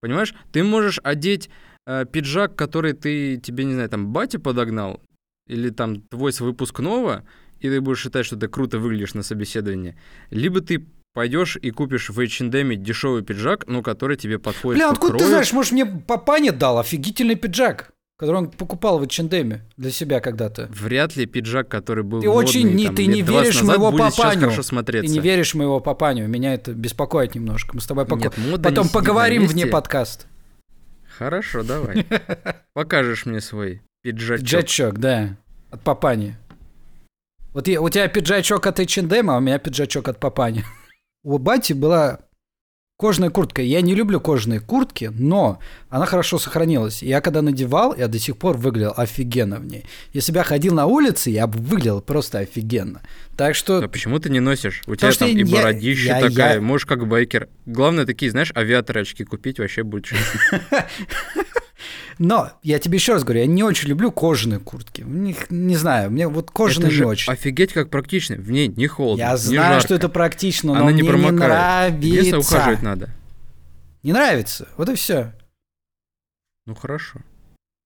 Понимаешь? 0.01 0.35
Ты 0.53 0.63
можешь 0.63 1.01
одеть 1.03 1.49
э, 1.87 2.05
пиджак, 2.13 2.55
который 2.55 2.93
ты 2.93 3.39
тебе, 3.39 3.65
не 3.65 3.73
знаю, 3.73 3.89
там 3.89 4.13
батя 4.13 4.39
подогнал, 4.39 5.01
или 5.49 5.71
там 5.71 6.03
твой 6.03 6.33
с 6.33 6.41
выпускного, 6.41 7.25
и 7.61 7.69
ты 7.69 7.81
будешь 7.81 8.03
считать, 8.03 8.27
что 8.27 8.37
ты 8.37 8.47
круто 8.49 8.79
выглядишь 8.79 9.15
на 9.15 9.23
собеседовании. 9.23 9.97
Либо 10.31 10.61
ты 10.61 10.87
пойдешь 11.15 11.57
и 11.61 11.71
купишь 11.71 12.11
в 12.11 12.19
H&M 12.21 12.83
дешевый 12.83 13.23
пиджак, 13.23 13.67
но 13.67 13.83
который 13.83 14.17
тебе 14.17 14.39
подходит 14.39 14.79
Бля, 14.79 14.91
откуда 14.91 15.13
ты 15.13 15.19
крою. 15.19 15.31
знаешь, 15.31 15.53
может, 15.53 15.73
мне 15.73 15.87
папаня 15.87 16.53
дал 16.53 16.79
офигительный 16.79 17.35
пиджак, 17.35 17.91
который 18.19 18.37
он 18.37 18.51
покупал 18.51 18.99
в 18.99 19.03
H&M 19.03 19.61
для 19.77 19.91
себя 19.91 20.21
когда-то. 20.21 20.67
Вряд 20.71 21.17
ли 21.17 21.27
пиджак, 21.27 21.69
который 21.69 22.05
был 22.05 22.21
Ты 22.21 22.29
очень 22.29 22.73
не- 22.75 22.87
там, 22.87 22.95
ты 22.97 23.07
не 23.07 23.23
20 23.23 23.45
веришь 23.47 23.61
назад, 23.63 23.79
моего 23.79 23.97
папаню. 23.99 24.41
хорошо 24.41 24.63
Ты 24.63 24.69
смотреться. 24.69 25.13
не 25.13 25.21
веришь 25.21 25.55
моего 25.55 25.81
папаню, 25.81 26.27
меня 26.29 26.55
это 26.55 26.73
беспокоит 26.73 27.35
немножко. 27.35 27.75
Мы 27.75 27.81
с 27.81 27.87
тобой 27.87 28.05
поко- 28.07 28.25
Нет, 28.25 28.39
не 28.39 28.57
потом 28.59 28.87
на 28.87 28.93
поговорим 28.93 29.47
вне 29.47 29.67
подкаста. 29.67 30.27
Хорошо, 31.17 31.63
давай. 31.65 32.07
Покажешь 32.75 33.27
мне 33.27 33.41
свой 33.41 33.83
пиджачок. 34.03 34.45
Пиджачок, 34.45 34.99
да, 34.99 35.37
от 35.71 35.83
папани. 35.83 36.37
Вот 37.55 37.67
я- 37.67 37.81
у 37.81 37.89
тебя 37.89 38.07
пиджачок 38.09 38.67
от 38.67 38.79
H&M, 38.79 39.31
а 39.31 39.37
у 39.39 39.41
меня 39.41 39.59
пиджачок 39.59 40.07
от 40.09 40.21
папани. 40.21 40.65
У 41.29 41.37
бати 41.37 41.75
была 41.75 42.21
кожаная 42.97 43.29
куртка. 43.29 43.61
Я 43.61 43.83
не 43.83 43.95
люблю 43.95 44.19
кожаные 44.19 44.61
куртки, 44.61 45.11
но 45.13 45.59
она 45.91 46.07
хорошо 46.07 46.39
сохранилась. 46.39 47.03
Я 47.03 47.21
когда 47.21 47.43
надевал, 47.43 47.95
я 47.95 48.09
до 48.09 48.19
сих 48.19 48.39
пор 48.39 48.57
выглядел 48.57 48.95
офигенно 48.97 49.57
в 49.57 49.67
ней. 49.67 49.85
Если 50.15 50.33
бы 50.33 50.39
я 50.39 50.45
ходил 50.45 50.73
на 50.73 50.87
улице, 50.87 51.29
я 51.29 51.47
бы 51.47 51.59
выглядел 51.59 52.01
просто 52.01 52.39
офигенно. 52.39 53.03
Так 53.37 53.57
что 53.57 53.77
А 53.85 53.89
почему 53.89 54.19
ты 54.19 54.31
не 54.31 54.41
носишь? 54.41 54.83
У 54.87 54.97
тебя 54.97 55.13
что 55.13 55.27
там 55.27 55.37
и 55.37 55.45
я- 55.45 55.57
бородища 55.57 56.19
я- 56.19 56.21
такая, 56.31 56.55
я- 56.55 56.61
можешь 56.63 56.87
как 56.87 57.07
байкер. 57.07 57.51
Главное, 57.67 58.07
такие, 58.07 58.31
знаешь, 58.31 58.51
авиаторы 58.57 59.03
очки 59.03 59.25
купить 59.25 59.59
вообще 59.59 59.83
будет. 59.83 60.07
Но 62.19 62.51
я 62.63 62.79
тебе 62.79 62.97
еще 62.97 63.13
раз 63.15 63.23
говорю, 63.25 63.41
я 63.41 63.47
не 63.47 63.63
очень 63.63 63.89
люблю 63.89 64.11
кожаные 64.11 64.59
куртки. 64.61 65.03
У 65.03 65.09
них, 65.09 65.51
не 65.51 65.77
знаю, 65.77 66.11
мне 66.11 66.27
вот 66.29 66.51
кожаные 66.51 66.89
Это 66.91 66.99
не 67.01 67.05
очень. 67.05 67.33
офигеть 67.33 67.73
как 67.73 67.91
практично. 67.91 68.37
В 68.37 68.51
ней 68.51 68.69
не 68.69 68.87
холодно, 68.87 69.23
Я 69.23 69.33
не 69.33 69.37
знаю, 69.39 69.73
жарко. 69.75 69.87
что 69.87 69.95
это 69.95 70.09
практично, 70.09 70.75
но 70.75 70.81
Она 70.81 70.93
не 70.93 71.03
мне 71.03 71.03
не 71.03 71.09
промокает. 71.09 71.95
Единственное, 71.95 72.31
нравится. 72.33 72.55
ухаживать 72.57 72.83
надо. 72.83 73.11
Не 74.03 74.13
нравится. 74.13 74.69
Вот 74.77 74.89
и 74.89 74.95
все. 74.95 75.33
Ну 76.67 76.75
хорошо. 76.75 77.21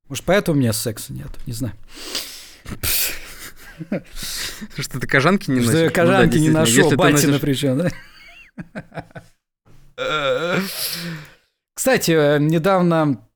Может, 0.08 0.24
поэтому 0.24 0.56
у 0.56 0.60
меня 0.60 0.72
секса 0.72 1.12
нет, 1.12 1.28
не 1.46 1.52
знаю. 1.52 1.74
Что 4.78 5.00
ты 5.00 5.06
кожанки 5.06 5.50
не 5.50 5.60
Что 5.60 5.72
носишь? 5.72 5.80
я 5.82 5.86
Ну 5.88 5.92
кожанки 5.92 6.36
не 6.38 6.50
ношу, 6.50 6.72
если 6.72 6.94
батина 6.96 7.38
причем, 7.38 7.78
да? 7.78 9.04
Кстати, 11.74 12.10
э, 12.12 12.38
недавно 12.38 13.26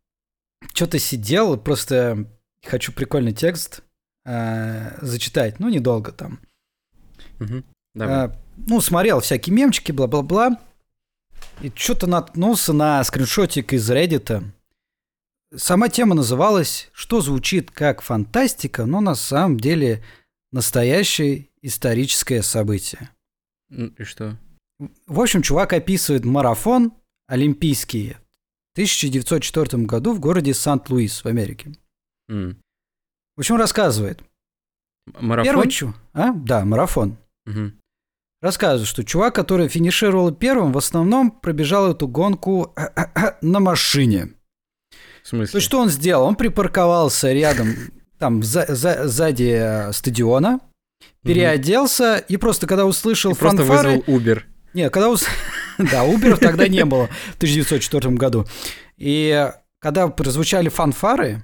что-то 0.75 0.99
сидел, 0.99 1.57
просто 1.57 2.27
хочу 2.65 2.93
прикольный 2.93 3.33
текст 3.33 3.83
э, 4.25 4.99
зачитать, 5.01 5.59
ну, 5.61 5.69
недолго 5.69 6.13
там. 6.13 6.41
Мгм. 7.39 7.65
Давай. 7.95 8.27
Э, 8.27 8.33
ну, 8.57 8.81
смотрел 8.81 9.21
всякие 9.21 9.55
мемчики, 9.55 9.93
бла-бла-бла. 9.93 10.61
И 11.61 11.73
что-то 11.75 12.07
наткнулся 12.07 12.73
на 12.73 13.03
скриншотик 13.05 13.73
из 13.73 13.91
Reddit. 13.91 14.45
Сама 15.55 15.89
тема 15.89 16.15
называлась 16.15 16.91
«Что 16.93 17.21
звучит 17.21 17.71
как 17.71 18.03
фантастика, 18.03 18.85
но 18.85 19.01
на 19.01 19.15
самом 19.15 19.59
деле 19.59 20.05
настоящее 20.53 21.49
историческое 21.63 22.43
событие». 22.43 23.11
И 23.71 24.05
что? 24.05 24.37
В 25.07 25.21
общем, 25.21 25.43
чувак 25.43 25.73
описывает 25.73 26.25
марафон 26.25 26.93
олимпийский 27.27 28.17
1904 28.77 29.85
году 29.85 30.13
в 30.13 30.21
городе 30.21 30.53
Сант-Луис 30.55 31.25
в 31.25 31.27
Америке. 31.27 31.73
М. 32.29 32.59
В 33.37 33.41
общем, 33.41 33.57
рассказывает. 33.57 34.21
Марафон? 35.21 35.45
Первый 35.53 35.71
чу... 35.71 35.95
А? 36.13 36.33
Да, 36.33 36.65
марафон. 36.65 37.17
Мгм. 37.47 37.79
Рассказывает, 38.43 38.87
что 38.87 39.03
чувак, 39.05 39.35
который 39.35 39.69
финишировал 39.69 40.31
первым, 40.33 40.73
в 40.73 40.79
основном 40.79 41.31
пробежал 41.31 41.91
эту 41.91 42.07
гонку 42.07 42.75
на 43.41 43.61
машине. 43.61 44.35
В 45.23 45.29
смысле? 45.29 45.53
То 45.53 45.57
есть, 45.59 45.67
что 45.67 45.81
он 45.81 45.89
сделал? 45.89 46.27
Он 46.27 46.37
припарковался 46.37 47.33
рядом, 47.33 47.69
там, 48.19 48.43
за- 48.43 48.67
за- 48.75 49.09
сзади 49.09 49.55
э, 49.59 49.93
стадиона, 49.93 50.61
переоделся 51.23 52.19
и 52.19 52.37
просто, 52.37 52.67
когда 52.67 52.85
услышал 52.85 53.33
И 53.33 53.35
просто 53.37 53.65
фанфары... 53.65 54.03
вызвал 54.07 54.17
Uber. 54.19 54.43
Нет, 54.75 54.93
когда... 54.93 55.09
ус- 55.09 55.27
Да, 55.91 56.05
Уберов 56.05 56.39
тогда 56.39 56.69
не 56.69 56.85
было 56.85 57.07
в 57.33 57.37
1904 57.37 58.11
году. 58.17 58.47
И 58.97 59.51
когда 59.81 60.09
прозвучали 60.09 60.69
фанфары, 60.69 61.43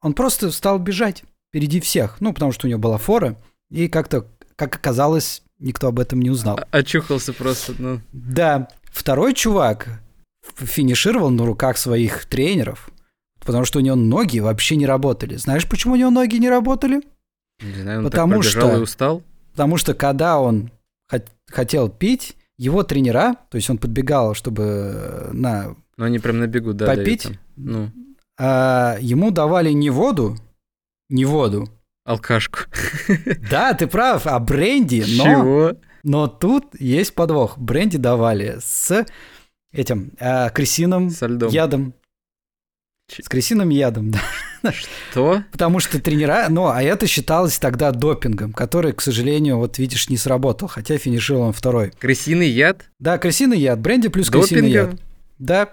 он 0.00 0.14
просто 0.14 0.50
стал 0.50 0.78
бежать 0.78 1.24
впереди 1.48 1.80
всех. 1.80 2.16
Ну, 2.20 2.32
потому 2.32 2.52
что 2.52 2.66
у 2.66 2.70
него 2.70 2.78
была 2.80 2.98
фора. 2.98 3.36
И 3.70 3.88
как-то, 3.88 4.26
как 4.56 4.76
оказалось, 4.76 5.42
никто 5.58 5.88
об 5.88 5.98
этом 5.98 6.20
не 6.22 6.30
узнал. 6.30 6.58
А- 6.70 6.78
Очухался 6.78 7.32
просто, 7.32 7.74
ну. 7.78 8.00
Да, 8.12 8.68
второй 8.84 9.34
чувак 9.34 9.88
финишировал 10.56 11.30
на 11.30 11.44
руках 11.44 11.76
своих 11.76 12.24
тренеров, 12.24 12.88
потому 13.44 13.64
что 13.64 13.78
у 13.78 13.82
него 13.82 13.96
ноги 13.96 14.38
вообще 14.38 14.76
не 14.76 14.86
работали. 14.86 15.36
Знаешь, 15.36 15.68
почему 15.68 15.94
у 15.94 15.96
него 15.96 16.10
ноги 16.10 16.36
не 16.36 16.48
работали? 16.48 17.02
Не 17.62 17.82
знаю, 17.82 17.98
он 17.98 18.04
Потому 18.06 18.42
так 18.42 18.50
что- 18.50 18.76
и 18.76 18.80
устал. 18.80 19.22
Потому 19.52 19.76
что 19.76 19.92
когда 19.94 20.38
он 20.38 20.70
хот- 21.12 21.26
хотел 21.50 21.88
пить, 21.88 22.36
его 22.58 22.82
тренера, 22.82 23.36
то 23.50 23.56
есть 23.56 23.70
он 23.70 23.78
подбегал, 23.78 24.34
чтобы 24.34 24.62
э, 24.64 25.30
на 25.32 25.76
Ну, 25.96 26.04
они 26.04 26.18
прям 26.18 26.38
на 26.38 26.46
бегу, 26.46 26.72
да, 26.74 26.86
попить. 26.86 27.28
Ну, 27.56 27.90
а, 28.38 28.96
ему 29.00 29.30
давали 29.30 29.70
не 29.72 29.90
воду, 29.90 30.36
не 31.08 31.24
воду. 31.24 31.68
алкашку. 32.04 32.58
Да, 33.50 33.74
ты 33.74 33.86
прав, 33.86 34.26
а 34.26 34.38
бренди, 34.38 35.04
но, 35.16 35.24
Чего? 35.24 35.72
но 36.02 36.26
тут 36.28 36.78
есть 36.80 37.14
подвох. 37.14 37.56
Бренди 37.58 37.96
давали 37.98 38.58
с 38.60 39.06
этим 39.72 40.12
а, 40.20 40.50
крысиным 40.50 41.10
Со 41.10 41.26
льдом. 41.26 41.50
ядом. 41.50 41.94
С 43.10 43.28
крысиным 43.28 43.70
ядом, 43.70 44.10
да. 44.10 44.72
Что? 44.72 45.42
Потому 45.52 45.80
что 45.80 46.00
тренера, 46.00 46.46
ну, 46.50 46.66
а 46.68 46.82
это 46.82 47.06
считалось 47.06 47.58
тогда 47.58 47.90
допингом, 47.92 48.52
который, 48.52 48.92
к 48.92 49.00
сожалению, 49.00 49.56
вот 49.56 49.78
видишь, 49.78 50.08
не 50.10 50.16
сработал, 50.16 50.68
хотя 50.68 50.98
финишировал 50.98 51.46
он 51.46 51.52
второй. 51.52 51.92
Крысиный 51.98 52.48
яд? 52.48 52.84
Да, 52.98 53.18
крысиный 53.18 53.58
яд, 53.58 53.80
бренди 53.80 54.08
плюс 54.08 54.28
крысиный 54.28 54.70
яд. 54.70 54.90
Допингом? 54.90 55.06
Да. 55.38 55.68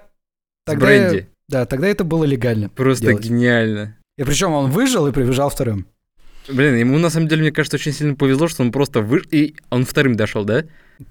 Тогда, 0.66 0.86
бренди? 0.86 1.28
да, 1.50 1.66
тогда 1.66 1.88
это 1.88 2.04
было 2.04 2.24
легально. 2.24 2.70
Просто 2.70 3.08
делать. 3.08 3.26
гениально. 3.26 3.98
И 4.18 4.24
причем 4.24 4.54
он 4.54 4.72
выжил 4.72 5.06
и 5.08 5.12
прибежал 5.12 5.50
вторым. 5.50 5.88
Блин, 6.48 6.76
ему 6.76 7.00
на 7.00 7.10
самом 7.10 7.28
деле, 7.28 7.42
мне 7.42 7.52
кажется, 7.52 7.76
очень 7.78 7.92
сильно 7.92 8.16
повезло, 8.16 8.48
что 8.48 8.62
он 8.64 8.72
просто 8.72 9.02
вышел, 9.02 9.28
и 9.32 9.56
он 9.72 9.84
вторым 9.84 10.16
дошел, 10.16 10.46
да? 10.46 10.64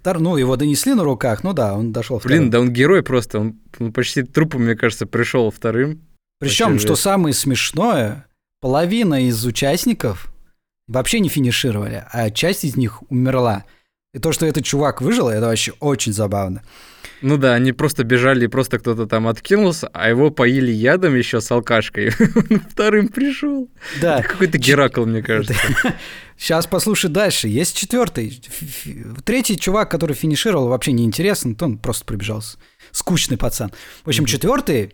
Тар- 0.03 0.21
Ну, 0.21 0.37
его 0.37 0.57
донесли 0.57 0.95
на 0.95 1.03
руках, 1.05 1.43
ну 1.45 1.53
да, 1.53 1.75
он 1.75 1.93
дошел 1.93 2.19
вторым. 2.21 2.39
Блин, 2.39 2.51
да 2.51 2.61
он 2.61 2.73
герой 2.73 3.03
просто, 3.03 3.41
он, 3.41 3.59
он 3.81 3.93
почти 3.93 4.23
трупом, 4.23 4.63
мне 4.65 4.77
кажется, 4.77 5.07
пришел 5.07 5.51
вторым. 5.51 6.01
Причем, 6.49 6.79
что 6.79 6.97
самое 6.97 7.35
смешное, 7.35 8.27
половина 8.61 9.27
из 9.27 9.45
участников 9.45 10.33
вообще 10.87 11.21
не 11.21 11.29
финишировали, 11.29 12.05
а 12.11 12.31
часть 12.31 12.65
из 12.65 12.77
них 12.77 13.03
умерла. 13.11 13.65
И 14.13 14.19
то, 14.19 14.33
что 14.33 14.47
этот 14.47 14.65
чувак 14.65 15.03
выжил, 15.03 15.29
это 15.29 15.47
вообще 15.47 15.73
очень 15.81 16.13
забавно. 16.13 16.63
Ну 17.21 17.37
да, 17.39 17.55
они 17.55 17.73
просто 17.73 18.05
бежали, 18.05 18.45
и 18.45 18.49
просто 18.49 18.79
кто-то 18.79 19.07
там 19.07 19.27
откинулся, 19.27 19.89
а 19.95 20.09
его 20.09 20.31
поили 20.31 20.71
ядом 20.71 21.17
еще 21.17 21.41
с 21.41 21.51
алкашкой. 21.51 22.13
Он 22.51 22.61
вторым 22.71 23.09
пришел. 23.09 23.69
Да. 24.01 24.23
Какой-то 24.23 24.59
Геракл, 24.59 25.05
мне 25.05 25.23
кажется. 25.23 25.55
Сейчас 26.37 26.67
послушай 26.67 27.11
дальше. 27.11 27.49
Есть 27.49 27.77
четвертый. 27.77 28.43
Третий 29.25 29.59
чувак, 29.59 29.91
который 29.91 30.15
финишировал, 30.15 30.69
вообще 30.69 30.93
не 30.93 31.05
интересен, 31.05 31.55
то 31.55 31.65
он 31.65 31.79
просто 31.79 32.05
пробежался. 32.05 32.59
Скучный 32.91 33.39
пацан. 33.39 33.73
В 34.05 34.09
общем, 34.09 34.27
четвертый 34.27 34.93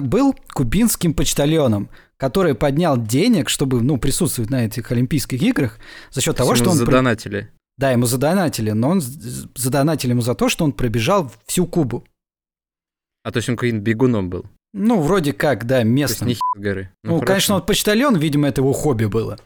был 0.00 0.34
кубинским 0.52 1.14
почтальоном, 1.14 1.88
который 2.16 2.54
поднял 2.54 2.96
денег, 2.96 3.48
чтобы 3.48 3.82
ну, 3.82 3.98
присутствовать 3.98 4.50
на 4.50 4.66
этих 4.66 4.90
Олимпийских 4.92 5.42
играх 5.42 5.78
за 6.10 6.20
счет 6.20 6.36
того, 6.36 6.54
что 6.54 6.70
он... 6.70 6.76
задонатили. 6.76 7.50
Да, 7.76 7.90
ему 7.90 8.06
задонатили, 8.06 8.70
но 8.70 8.90
он 8.90 9.00
задонатили 9.00 10.12
ему 10.12 10.20
за 10.20 10.34
то, 10.34 10.48
что 10.48 10.64
он 10.64 10.72
пробежал 10.72 11.32
всю 11.46 11.66
Кубу. 11.66 12.04
А 13.24 13.32
то 13.32 13.38
есть 13.38 13.48
он 13.48 13.56
каким-то 13.56 13.82
бегуном 13.82 14.30
был. 14.30 14.46
Ну, 14.76 15.00
вроде 15.00 15.32
как, 15.32 15.66
да, 15.66 15.76
То 15.76 15.86
есть 15.86 15.90
местным. 15.90 16.28
не 16.30 16.36
горы. 16.56 16.90
Ну, 17.04 17.14
хорошо. 17.14 17.26
конечно, 17.26 17.54
вот 17.54 17.66
почтальон, 17.66 18.16
видимо, 18.16 18.48
это 18.48 18.60
его 18.60 18.72
хобби 18.72 19.04
было. 19.04 19.38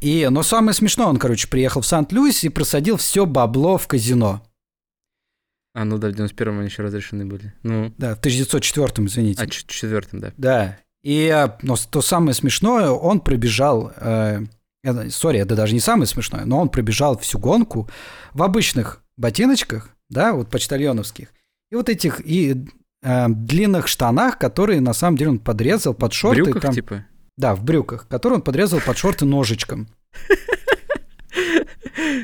И, 0.00 0.26
но 0.30 0.42
самое 0.42 0.74
смешное, 0.74 1.06
он, 1.06 1.16
короче, 1.16 1.46
приехал 1.46 1.80
в 1.80 1.86
Сант-Луис 1.86 2.42
и 2.42 2.48
просадил 2.48 2.96
все 2.96 3.24
бабло 3.24 3.78
в 3.78 3.86
казино. 3.86 4.42
А, 5.80 5.84
ну 5.84 5.96
да, 5.98 6.08
в 6.08 6.12
91-м 6.12 6.58
они 6.58 6.66
еще 6.68 6.82
разрешены 6.82 7.24
были. 7.24 7.52
Ну, 7.62 7.92
Да, 7.98 8.16
в 8.16 8.18
1904 8.18 9.06
извините. 9.06 9.42
а 9.42 9.46
ч- 9.46 9.64
четвертым, 9.68 10.18
да. 10.20 10.32
Да. 10.36 10.78
И 11.04 11.26
э, 11.32 11.50
но 11.62 11.76
то 11.76 12.00
самое 12.02 12.34
смешное, 12.34 12.90
он 12.90 13.20
пробежал, 13.20 13.92
э, 13.96 14.40
это- 14.82 15.08
сори, 15.10 15.38
это 15.38 15.54
даже 15.54 15.74
не 15.74 15.80
самое 15.80 16.06
смешное, 16.06 16.44
но 16.46 16.58
он 16.60 16.68
пробежал 16.68 17.16
всю 17.18 17.38
гонку 17.38 17.88
в 18.34 18.42
обычных 18.42 19.02
ботиночках, 19.16 19.90
да, 20.10 20.32
вот 20.32 20.50
почтальоновских, 20.50 21.28
и 21.70 21.76
вот 21.76 21.88
этих 21.88 22.20
и 22.26 22.66
э, 23.04 23.26
длинных 23.28 23.86
штанах, 23.86 24.36
которые 24.38 24.80
на 24.80 24.92
самом 24.94 25.16
деле 25.16 25.30
он 25.30 25.38
подрезал 25.38 25.94
под 25.94 26.12
В 26.12 26.16
шорты. 26.16 26.42
брюках, 26.42 26.62
там, 26.62 26.74
типа? 26.74 27.04
Да, 27.36 27.54
в 27.54 27.62
брюках, 27.62 28.08
которые 28.08 28.38
он 28.38 28.42
подрезал 28.42 28.80
под 28.84 28.98
шорты 28.98 29.24
ножичком. 29.26 29.86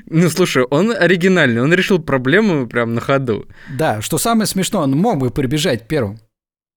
Ну, 0.07 0.31
слушай, 0.31 0.65
он 0.71 0.91
оригинальный, 0.93 1.63
он 1.63 1.73
решил 1.75 1.99
проблему 1.99 2.67
прям 2.67 2.95
на 2.95 3.01
ходу. 3.01 3.47
Да, 3.77 4.01
что 4.03 4.19
самое 4.19 4.47
смешное, 4.47 4.83
он 4.83 4.93
мог 4.93 5.19
бы 5.19 5.31
прибежать 5.31 5.89
первым. 5.89 6.19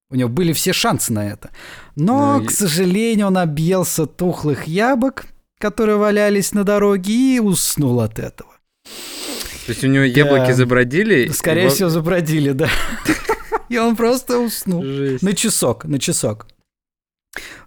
У 0.10 0.16
него 0.16 0.30
были 0.30 0.54
все 0.54 0.74
шансы 0.74 1.12
на 1.14 1.28
это. 1.30 1.50
Но, 1.96 2.40
Ну, 2.40 2.46
к 2.46 2.52
сожалению, 2.52 3.28
он 3.28 3.38
объелся 3.38 4.06
тухлых 4.06 4.66
яблок, 4.68 5.26
которые 5.60 5.98
валялись 5.98 6.54
на 6.54 6.64
дороге, 6.64 7.36
и 7.36 7.40
уснул 7.40 8.00
от 8.00 8.18
этого. 8.20 8.52
То 9.66 9.72
есть 9.74 9.84
у 9.84 9.88
него 9.88 10.04
яблоки 10.06 10.48
Да. 10.48 10.54
забродили. 10.54 11.28
Скорее 11.30 11.64
его- 11.66 11.72
всего, 11.76 11.90
забродили, 11.90 12.52
да. 12.52 12.70
И 13.70 13.78
он 13.78 13.98
просто 13.98 14.40
уснул. 14.40 14.82
Жесть. 14.82 15.22
На 15.24 15.34
часок, 15.34 15.84
на 15.84 16.00
часок. 16.00 16.48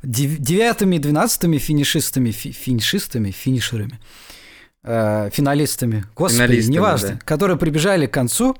Дев- 0.03 0.39
Девятыми 0.39 0.97
и 0.97 0.99
двенадцатыми 0.99 1.59
финишистами, 1.59 2.31
фи- 2.31 2.53
финишистами, 2.53 3.31
финишерами, 3.31 4.01
э, 4.85 5.31
финалистами, 5.33 6.05
господи, 6.15 6.43
Финалистами, 6.43 6.75
неважно, 6.75 7.09
да. 7.09 7.19
которые 7.25 7.57
прибежали 7.57 8.07
к 8.07 8.13
концу, 8.13 8.57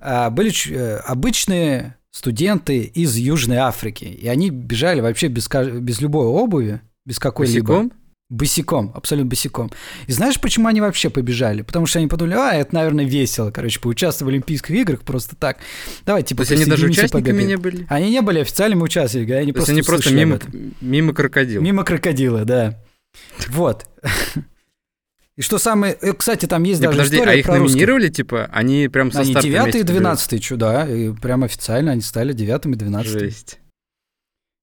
а, 0.00 0.30
были 0.30 0.52
э, 0.70 0.96
обычные 0.98 1.96
студенты 2.10 2.80
из 2.82 3.16
Южной 3.16 3.58
Африки. 3.58 4.04
И 4.04 4.26
они 4.28 4.50
бежали 4.50 5.00
вообще 5.00 5.28
без, 5.28 5.48
без 5.48 6.00
любой 6.00 6.26
обуви, 6.26 6.80
без 7.06 7.18
какой-либо. 7.18 7.66
Босиком? 7.66 7.92
Босиком, 8.30 8.92
абсолютно 8.94 9.28
босиком. 9.28 9.72
И 10.06 10.12
знаешь, 10.12 10.40
почему 10.40 10.68
они 10.68 10.80
вообще 10.80 11.10
побежали? 11.10 11.62
Потому 11.62 11.86
что 11.86 11.98
они 11.98 12.06
подумали, 12.06 12.34
а, 12.34 12.52
это, 12.54 12.72
наверное, 12.76 13.04
весело, 13.04 13.50
короче, 13.50 13.80
поучаствовать 13.80 14.30
в 14.30 14.34
Олимпийских 14.34 14.70
играх 14.70 15.00
просто 15.00 15.34
так. 15.34 15.58
Давай, 16.06 16.22
типа, 16.22 16.44
То 16.44 16.52
есть 16.52 16.62
они 16.62 16.70
даже 16.70 16.86
участниками 16.86 17.22
побегаем». 17.22 17.48
не 17.48 17.56
были? 17.56 17.86
Они 17.88 18.10
не 18.10 18.22
были 18.22 18.38
официальными 18.38 18.82
участниками, 18.82 19.36
они 19.36 19.52
То 19.52 19.56
просто 19.56 19.72
они 19.72 19.82
просто 19.82 20.14
мимо, 20.14 20.38
мимо 20.80 21.12
крокодил. 21.12 21.60
Мимо 21.60 21.82
крокодила, 21.82 22.44
да. 22.44 22.78
Вот. 23.48 23.86
И 25.40 25.42
что 25.42 25.56
самое... 25.58 25.96
э, 26.02 26.12
Кстати, 26.12 26.44
там 26.44 26.64
есть 26.64 26.80
Не, 26.82 26.88
даже 26.88 26.98
подожди, 26.98 27.16
история 27.16 27.32
а 27.32 27.34
их 27.36 27.46
про 27.46 27.56
русских. 27.56 27.76
номинировали, 27.76 28.08
типа, 28.10 28.50
они 28.52 28.88
прям 28.88 29.06
Они 29.14 29.24
состав 29.24 29.42
9 29.42 29.54
и 29.54 29.62
вместе 29.62 29.84
12 29.84 30.42
чуда, 30.42 30.86
и 30.86 31.14
прям 31.14 31.44
официально 31.44 31.92
они 31.92 32.02
стали 32.02 32.34
9 32.34 32.66
и 32.66 32.68
берут? 32.68 32.78
12 32.78 33.10
Жесть. 33.10 33.58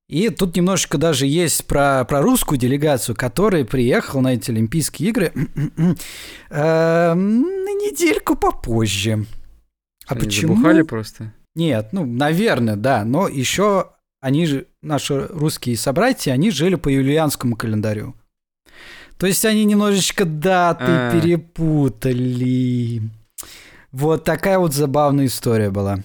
И 0.07 0.29
тут 0.29 0.55
немножечко 0.55 0.99
даже 0.99 1.25
есть 1.25 1.65
про, 1.65 2.05
про 2.05 2.21
русскую 2.21 2.59
делегацию, 2.59 3.15
которая 3.15 3.65
приехала 3.65 4.21
на 4.21 4.35
эти 4.35 4.51
Олимпийские 4.51 5.09
игры 5.09 5.33
э, 5.35 5.95
на 6.51 7.15
недельку 7.15 8.35
попозже. 8.35 9.25
А 10.05 10.13
Они 10.13 10.25
почему? 10.25 10.53
забухали 10.53 10.83
просто? 10.83 11.33
Нет, 11.55 11.89
ну, 11.91 12.05
наверное, 12.05 12.75
да. 12.75 13.03
Но 13.03 13.27
еще 13.27 13.93
они 14.21 14.45
же, 14.45 14.67
наши 14.83 15.25
русские 15.31 15.75
собратья, 15.75 16.33
они 16.33 16.51
жили 16.51 16.75
по 16.75 16.87
юлианскому 16.87 17.55
календарю. 17.55 18.13
То 19.17 19.25
есть 19.27 19.43
они 19.45 19.65
немножечко 19.65 20.25
даты 20.25 20.83
А. 20.87 21.11
перепутали. 21.11 23.01
Вот 23.91 24.23
такая 24.23 24.59
вот 24.59 24.73
забавная 24.73 25.25
история 25.25 25.69
была. 25.71 26.03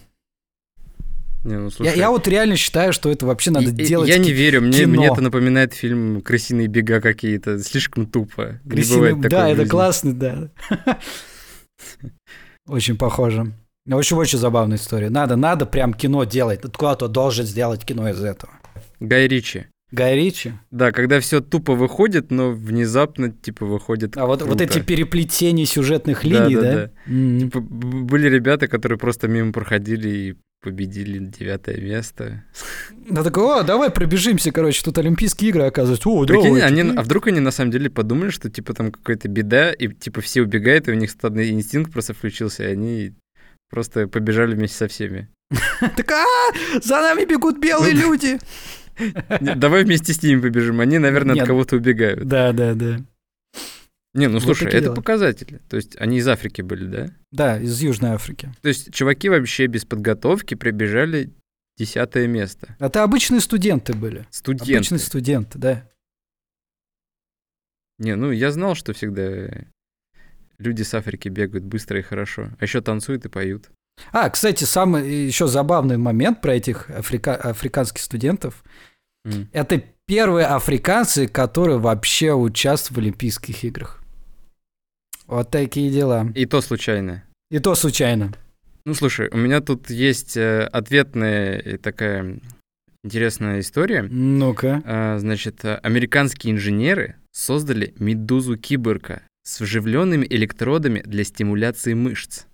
Не, 1.45 1.57
ну, 1.57 1.65
Я, 1.65 1.71
слушай, 1.71 1.99
я 1.99 2.11
вот 2.11 2.29
реально 2.29 2.55
считаю, 2.57 2.93
что 2.93 3.11
это 3.11 3.27
вообще 3.27 3.51
надо 3.51 3.67
и- 3.71 3.73
делать. 3.73 4.09
Я 4.09 4.19
не 4.19 4.31
верю, 4.31 4.61
мне, 4.63 4.79
кино. 4.79 4.93
мне 4.93 5.07
это 5.09 5.21
напоминает 5.21 5.75
фильм 5.75 6.21
«Крысиные 6.23 6.69
бега» 6.69 7.01
какие-то. 7.01 7.59
Слишком 7.59 8.07
тупо. 8.07 8.61
Не 8.65 8.83
бывает 8.85 9.17
такого 9.17 9.29
Да, 9.29 9.49
это 9.49 9.67
классно, 9.67 10.15
да. 10.15 10.49
Очень 12.69 12.97
похоже. 12.97 13.53
Очень-очень 13.91 14.39
забавная 14.39 14.77
история. 14.77 15.11
Надо, 15.11 15.35
надо 15.35 15.67
прям 15.67 15.93
кино 15.95 16.23
делать. 16.23 16.61
Кто-то 16.61 17.09
должен 17.09 17.45
сделать 17.45 17.85
кино 17.85 18.09
из 18.09 18.23
этого. 18.23 18.53
Гай 19.01 19.27
Ричи. 19.27 19.67
Гай 19.93 20.17
Ричи. 20.17 20.53
Да, 20.71 20.91
когда 20.91 21.21
все 21.21 21.41
тупо 21.41 21.75
выходит, 21.75 22.31
но 22.31 22.51
внезапно, 22.51 23.31
типа, 23.31 23.67
выходит 23.67 24.17
А 24.17 24.27
вот, 24.27 24.41
вот 24.43 24.49
круто. 24.49 24.65
эти 24.65 24.79
переплетения 24.81 25.67
сюжетных 25.67 26.23
Да, 26.23 26.29
линий, 26.29 26.55
да, 26.57 26.61
да? 26.63 26.73
да. 26.75 26.91
М. 27.13 27.39
Типа, 27.41 27.61
б- 27.61 28.03
были 28.05 28.29
ребята, 28.29 28.69
которые 28.69 28.99
просто 28.99 29.29
мимо 29.29 29.53
проходили 29.53 30.09
и 30.09 30.35
победили 30.63 31.19
девятое 31.19 31.79
место. 31.81 32.45
Я 33.11 33.23
такой, 33.23 33.43
о, 33.45 33.63
давай 33.65 33.91
пробежимся, 33.91 34.51
короче, 34.53 34.83
тут 34.85 34.97
Олимпийские 34.97 35.51
игры, 35.51 35.65
оказывается. 35.65 36.09
О, 36.09 36.25
Прикинь, 36.25 36.45
давай, 36.45 36.63
они, 36.63 36.83
а 36.97 37.03
вдруг 37.03 37.27
они 37.27 37.41
на 37.41 37.51
самом 37.51 37.71
деле 37.73 37.91
подумали, 37.91 38.31
что 38.31 38.49
типа 38.49 38.73
там 38.73 38.93
какая-то 38.93 39.29
беда, 39.29 39.73
и 39.73 39.89
типа 39.89 40.21
все 40.21 40.41
убегают, 40.43 40.89
и 40.89 40.93
у 40.93 40.95
них 40.95 41.11
стадный 41.11 41.51
инстинкт 41.51 41.93
просто 41.93 42.15
включился, 42.15 42.63
и 42.63 42.73
они 42.73 43.13
просто 43.71 44.07
побежали 44.09 44.55
вместе 44.55 44.77
со 44.77 44.89
всеми. 44.89 45.29
Так, 45.97 46.11
а, 46.13 46.25
за 46.81 47.01
нами 47.01 47.25
бегут 47.25 47.59
белые 47.59 47.93
Ну, 47.95 48.01
люди. 48.13 48.39
Давай 49.41 49.85
вместе 49.85 50.13
с 50.13 50.23
ними 50.23 50.41
побежим. 50.41 50.81
Они, 50.81 50.99
наверное, 50.99 51.35
Нет. 51.35 51.43
от 51.43 51.49
кого-то 51.49 51.77
убегают. 51.77 52.27
Да, 52.27 52.53
да, 52.53 52.75
да. 52.75 53.01
Не, 54.15 54.27
ну 54.27 54.35
Вот 54.35 54.43
слушай, 54.43 54.69
это 54.69 54.81
дела. 54.83 54.95
показатели. 54.95 55.61
То 55.71 55.77
есть 55.77 55.97
они 55.99 56.19
из 56.19 56.29
Африки 56.29 56.61
были, 56.61 56.87
да? 56.87 57.11
Да, 57.31 57.59
из 57.59 57.81
Южной 57.81 58.11
Африки. 58.11 58.53
То 58.61 58.69
есть 58.69 58.93
чуваки 58.93 59.29
вообще 59.31 59.67
без 59.67 59.87
подготовки 59.87 60.55
прибежали 60.55 61.31
десятое 61.79 62.27
место. 62.27 62.77
Это 62.79 63.05
обычные 63.05 63.41
студенты 63.41 63.95
были. 63.95 64.27
Студенты. 64.31 64.75
Обычные 64.75 64.99
студенты, 64.99 65.59
да. 65.59 65.89
Не, 67.99 68.17
ну 68.17 68.31
я 68.33 68.51
знал, 68.51 68.75
что 68.75 68.93
всегда 68.93 69.49
люди 70.59 70.83
с 70.83 70.93
Африки 70.93 71.29
бегают 71.29 71.65
быстро 71.65 71.99
и 71.99 72.03
хорошо. 72.03 72.51
А 72.59 72.65
еще 72.65 72.83
танцуют 72.83 73.25
и 73.25 73.29
поют. 73.31 73.71
А, 74.13 74.29
кстати, 74.31 74.65
самый 74.65 75.27
еще 75.27 75.47
забавный 75.47 75.97
момент 75.97 76.41
про 76.41 76.55
этих 76.55 76.91
африка- 76.91 77.37
африканских 77.37 78.03
студентов. 78.03 78.65
М. 79.25 79.49
Это 79.53 79.83
первые 80.07 80.47
африканцы, 80.47 81.29
которые 81.29 81.79
вообще 81.79 82.33
участвовали 82.33 83.05
в 83.05 83.07
Олимпийских 83.09 83.65
играх. 83.65 84.03
Вот 85.27 85.51
такие 85.51 85.91
дела. 85.91 86.29
И 86.35 86.47
то 86.47 86.61
случайно. 86.61 87.23
И 87.51 87.59
то 87.59 87.75
случайно. 87.75 88.33
Ну, 88.85 88.95
слушай, 88.95 89.29
у 89.31 89.37
меня 89.37 89.61
тут 89.61 89.91
есть 89.91 90.37
э, 90.37 90.65
ответная 90.65 91.59
э, 91.59 91.79
такая 91.79 92.41
интересная 93.05 93.61
история. 93.61 94.03
Ну-ка. 94.03 94.83
А, 94.85 95.19
Значит, 95.19 95.65
э, 95.65 95.77
американские 95.77 96.53
инженеры 96.55 97.17
создали 97.31 97.95
медузу 97.99 98.57
киборга 98.57 99.23
с 99.45 99.61
вживленными 99.61 100.27
электродами 100.29 101.01
для 101.01 101.25
стимуляции 101.25 101.95
мышц. 101.95 102.47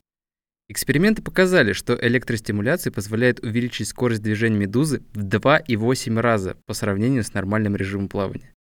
Эксперименты 0.71 1.23
показали, 1.23 1.73
что 1.73 1.99
электростимуляция 1.99 2.93
позволяет 2.93 3.41
увеличить 3.41 3.89
скорость 3.89 4.23
движения 4.23 4.59
медузы 4.59 5.03
в 5.15 5.25
2,8 5.25 6.21
раза 6.21 6.57
по 6.67 6.75
сравнению 6.75 7.25
с 7.25 7.33
нормальным 7.33 7.75
режимом 7.75 8.09
плавания. 8.09 8.53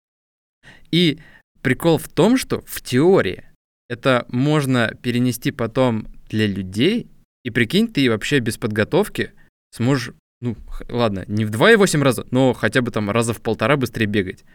И 0.89 1.19
прикол 1.61 1.97
в 1.97 2.07
том, 2.07 2.37
что 2.37 2.63
в 2.65 2.81
теории 2.81 3.43
это 3.89 4.25
можно 4.29 4.95
перенести 5.01 5.51
потом 5.51 6.07
для 6.29 6.47
людей, 6.47 7.07
и 7.43 7.49
прикинь, 7.49 7.89
ты 7.89 8.09
вообще 8.09 8.39
без 8.39 8.57
подготовки 8.57 9.33
сможешь, 9.71 10.13
ну, 10.39 10.55
ладно, 10.87 11.25
не 11.27 11.43
в 11.43 11.51
2,8 11.51 12.01
раза, 12.01 12.25
но 12.31 12.53
хотя 12.53 12.81
бы 12.81 12.91
там 12.91 13.11
раза 13.11 13.33
в 13.33 13.41
полтора 13.41 13.75
быстрее 13.75 14.05
бегать. 14.05 14.45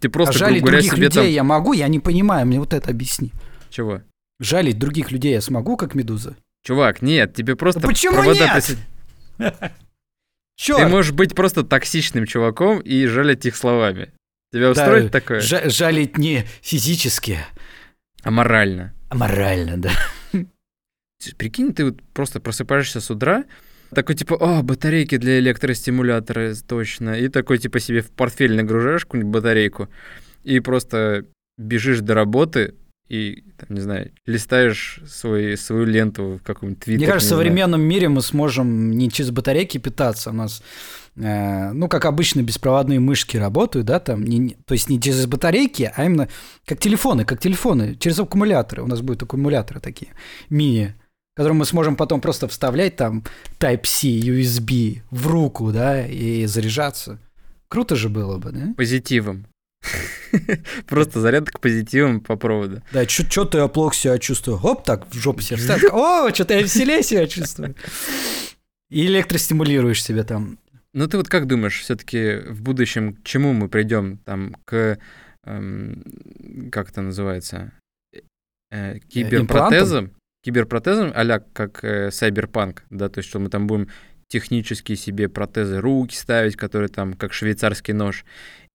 Ты 0.00 0.08
просто, 0.08 0.34
а 0.34 0.38
жалить 0.38 0.62
грубо 0.62 0.70
говоря, 0.70 0.78
других 0.78 0.92
себе 0.92 1.06
людей 1.06 1.24
там... 1.24 1.32
я 1.34 1.44
могу? 1.44 1.72
Я 1.74 1.88
не 1.88 2.00
понимаю, 2.00 2.46
мне 2.46 2.58
вот 2.60 2.72
это 2.72 2.90
объясни. 2.90 3.32
Чего? 3.68 4.02
Жалить 4.40 4.78
других 4.78 5.10
людей 5.10 5.32
я 5.32 5.40
смогу, 5.42 5.76
как 5.76 5.94
медуза? 5.94 6.36
Чувак, 6.64 7.02
нет, 7.02 7.34
тебе 7.34 7.56
просто 7.56 7.80
Да 7.80 7.88
почему 7.88 8.14
провода 8.14 8.54
нет? 8.56 8.76
Чёрт! 10.56 10.82
Ты 10.82 10.88
можешь 10.88 11.12
быть 11.12 11.34
просто 11.34 11.62
токсичным 11.62 12.26
чуваком 12.26 12.80
и 12.80 13.06
жалить 13.06 13.46
их 13.46 13.56
словами. 13.56 14.12
Тебя 14.52 14.64
Да, 14.64 14.70
устроит 14.72 15.12
такое? 15.12 15.40
жа- 15.40 15.68
жалить 15.70 16.18
не 16.18 16.44
физически, 16.62 17.38
А 18.22 18.30
морально? 18.30 18.94
а 19.08 19.14
морально, 19.14 19.76
да. 19.76 19.90
Прикинь, 21.36 21.72
ты 21.74 21.84
вот 21.86 22.02
просто 22.14 22.40
просыпаешься 22.40 23.00
с 23.00 23.10
утра, 23.10 23.44
такой 23.94 24.14
типа, 24.16 24.34
о, 24.34 24.62
батарейки 24.62 25.16
для 25.16 25.38
электростимулятора, 25.38 26.54
точно. 26.66 27.18
И 27.18 27.28
такой 27.28 27.58
типа 27.58 27.80
себе 27.80 28.02
в 28.02 28.10
портфель 28.10 28.54
нагружаешь 28.54 29.04
какую-нибудь 29.04 29.32
батарейку 29.32 29.88
и 30.44 30.60
просто 30.60 31.24
бежишь 31.56 32.00
до 32.00 32.14
работы 32.14 32.74
и, 33.08 33.44
там, 33.56 33.68
не 33.76 33.80
знаю, 33.80 34.10
листаешь 34.26 35.00
свой, 35.08 35.56
свою 35.56 35.84
ленту 35.84 36.38
в 36.38 36.42
каком-нибудь 36.42 36.80
твиттере. 36.82 36.98
Мне 36.98 37.06
кажется, 37.06 37.34
в 37.34 37.38
знаю. 37.38 37.48
современном 37.48 37.80
мире 37.80 38.08
мы 38.08 38.20
сможем 38.20 38.90
не 38.90 39.10
через 39.10 39.30
батарейки 39.30 39.78
питаться. 39.78 40.30
У 40.30 40.34
нас, 40.34 40.62
э, 41.16 41.72
ну, 41.72 41.88
как 41.88 42.04
обычно, 42.04 42.42
беспроводные 42.42 43.00
мышки 43.00 43.36
работают, 43.36 43.86
да, 43.86 43.98
там, 43.98 44.22
не- 44.24 44.56
то 44.66 44.74
есть 44.74 44.90
не 44.90 45.00
через 45.00 45.26
батарейки, 45.26 45.90
а 45.94 46.04
именно 46.04 46.28
как 46.66 46.78
телефоны, 46.80 47.24
как 47.24 47.40
телефоны, 47.40 47.96
через 47.96 48.18
аккумуляторы. 48.18 48.82
У 48.82 48.86
нас 48.86 49.00
будут 49.00 49.22
аккумуляторы 49.22 49.80
такие, 49.80 50.10
мини, 50.50 50.94
которые 51.34 51.56
мы 51.56 51.64
сможем 51.64 51.96
потом 51.96 52.20
просто 52.20 52.46
вставлять 52.48 52.96
там 52.96 53.24
Type-C, 53.58 54.08
USB 54.08 55.00
в 55.10 55.26
руку, 55.28 55.72
да, 55.72 56.06
и 56.06 56.44
заряжаться. 56.46 57.18
Круто 57.68 57.96
же 57.96 58.08
было 58.08 58.38
бы, 58.38 58.50
да? 58.50 58.74
Позитивом. 58.76 59.46
Просто 60.86 61.20
зарядка 61.20 61.58
позитивом 61.58 62.20
по 62.20 62.36
проводу. 62.36 62.82
Да, 62.92 63.08
что-то 63.08 63.58
я 63.58 63.68
плохо 63.68 63.94
себя 63.94 64.18
чувствую. 64.18 64.58
Оп, 64.62 64.84
так, 64.84 65.08
в 65.10 65.18
жопу 65.18 65.40
себе 65.40 65.56
вставь. 65.56 65.84
О, 65.92 66.32
что-то 66.32 66.54
я 66.54 66.62
веселее 66.62 67.02
себя 67.02 67.26
чувствую. 67.26 67.74
И 68.90 69.06
электростимулируешь 69.06 70.02
себя 70.02 70.24
там. 70.24 70.58
Ну 70.94 71.06
ты 71.06 71.16
вот 71.16 71.28
как 71.28 71.46
думаешь, 71.46 71.80
все-таки 71.80 72.38
в 72.48 72.62
будущем 72.62 73.14
к 73.14 73.24
чему 73.24 73.52
мы 73.52 73.68
придем? 73.68 74.18
Там 74.18 74.56
к 74.64 74.98
эм, 75.44 76.02
как 76.72 76.90
это 76.90 77.02
называется? 77.02 77.72
Э, 78.70 78.98
киберпротезам? 78.98 80.12
Киберпротезам, 80.42 81.12
а 81.14 81.40
как 81.52 81.84
э, 81.84 82.10
сайберпанк, 82.10 82.84
да, 82.90 83.08
то 83.08 83.18
есть 83.18 83.28
что 83.28 83.38
мы 83.38 83.50
там 83.50 83.66
будем 83.66 83.88
технические 84.28 84.96
себе 84.96 85.28
протезы 85.28 85.80
руки 85.80 86.16
ставить, 86.16 86.56
которые 86.56 86.88
там 86.88 87.14
как 87.14 87.32
швейцарский 87.32 87.94
нож. 87.94 88.24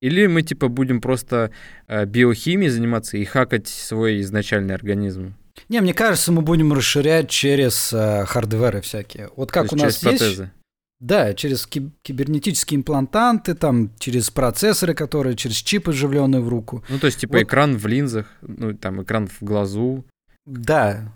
Или 0.01 0.27
мы 0.27 0.41
типа 0.41 0.67
будем 0.67 0.99
просто 0.99 1.51
э, 1.87 2.05
биохимией 2.05 2.69
заниматься 2.69 3.17
и 3.17 3.23
хакать 3.23 3.67
свой 3.67 4.21
изначальный 4.21 4.75
организм. 4.75 5.35
Не, 5.69 5.79
мне 5.81 5.93
кажется, 5.93 6.31
мы 6.31 6.41
будем 6.41 6.73
расширять 6.73 7.29
через 7.29 7.93
э, 7.93 8.25
хардверы 8.25 8.81
всякие. 8.81 9.29
Вот 9.35 9.51
как 9.51 9.71
у 9.71 9.75
нас 9.75 9.99
через 9.99 10.03
есть... 10.03 10.19
протезы. 10.19 10.51
Да, 10.99 11.33
через 11.33 11.67
ки- 11.67 11.91
кибернетические 12.01 12.79
имплантанты, 12.79 13.55
там, 13.55 13.91
через 13.99 14.29
процессоры, 14.29 14.93
которые, 14.93 15.35
через 15.35 15.57
чипы, 15.57 15.91
вживленные 15.91 16.41
в 16.41 16.47
руку. 16.47 16.83
Ну, 16.87 16.97
то 16.97 17.07
есть, 17.07 17.19
типа, 17.19 17.33
Вот. 17.33 17.43
экран 17.43 17.77
в 17.77 17.85
линзах, 17.87 18.27
ну, 18.41 18.73
там, 18.73 19.03
экран 19.03 19.27
в 19.27 19.41
глазу. 19.41 20.05
Да, 20.45 21.13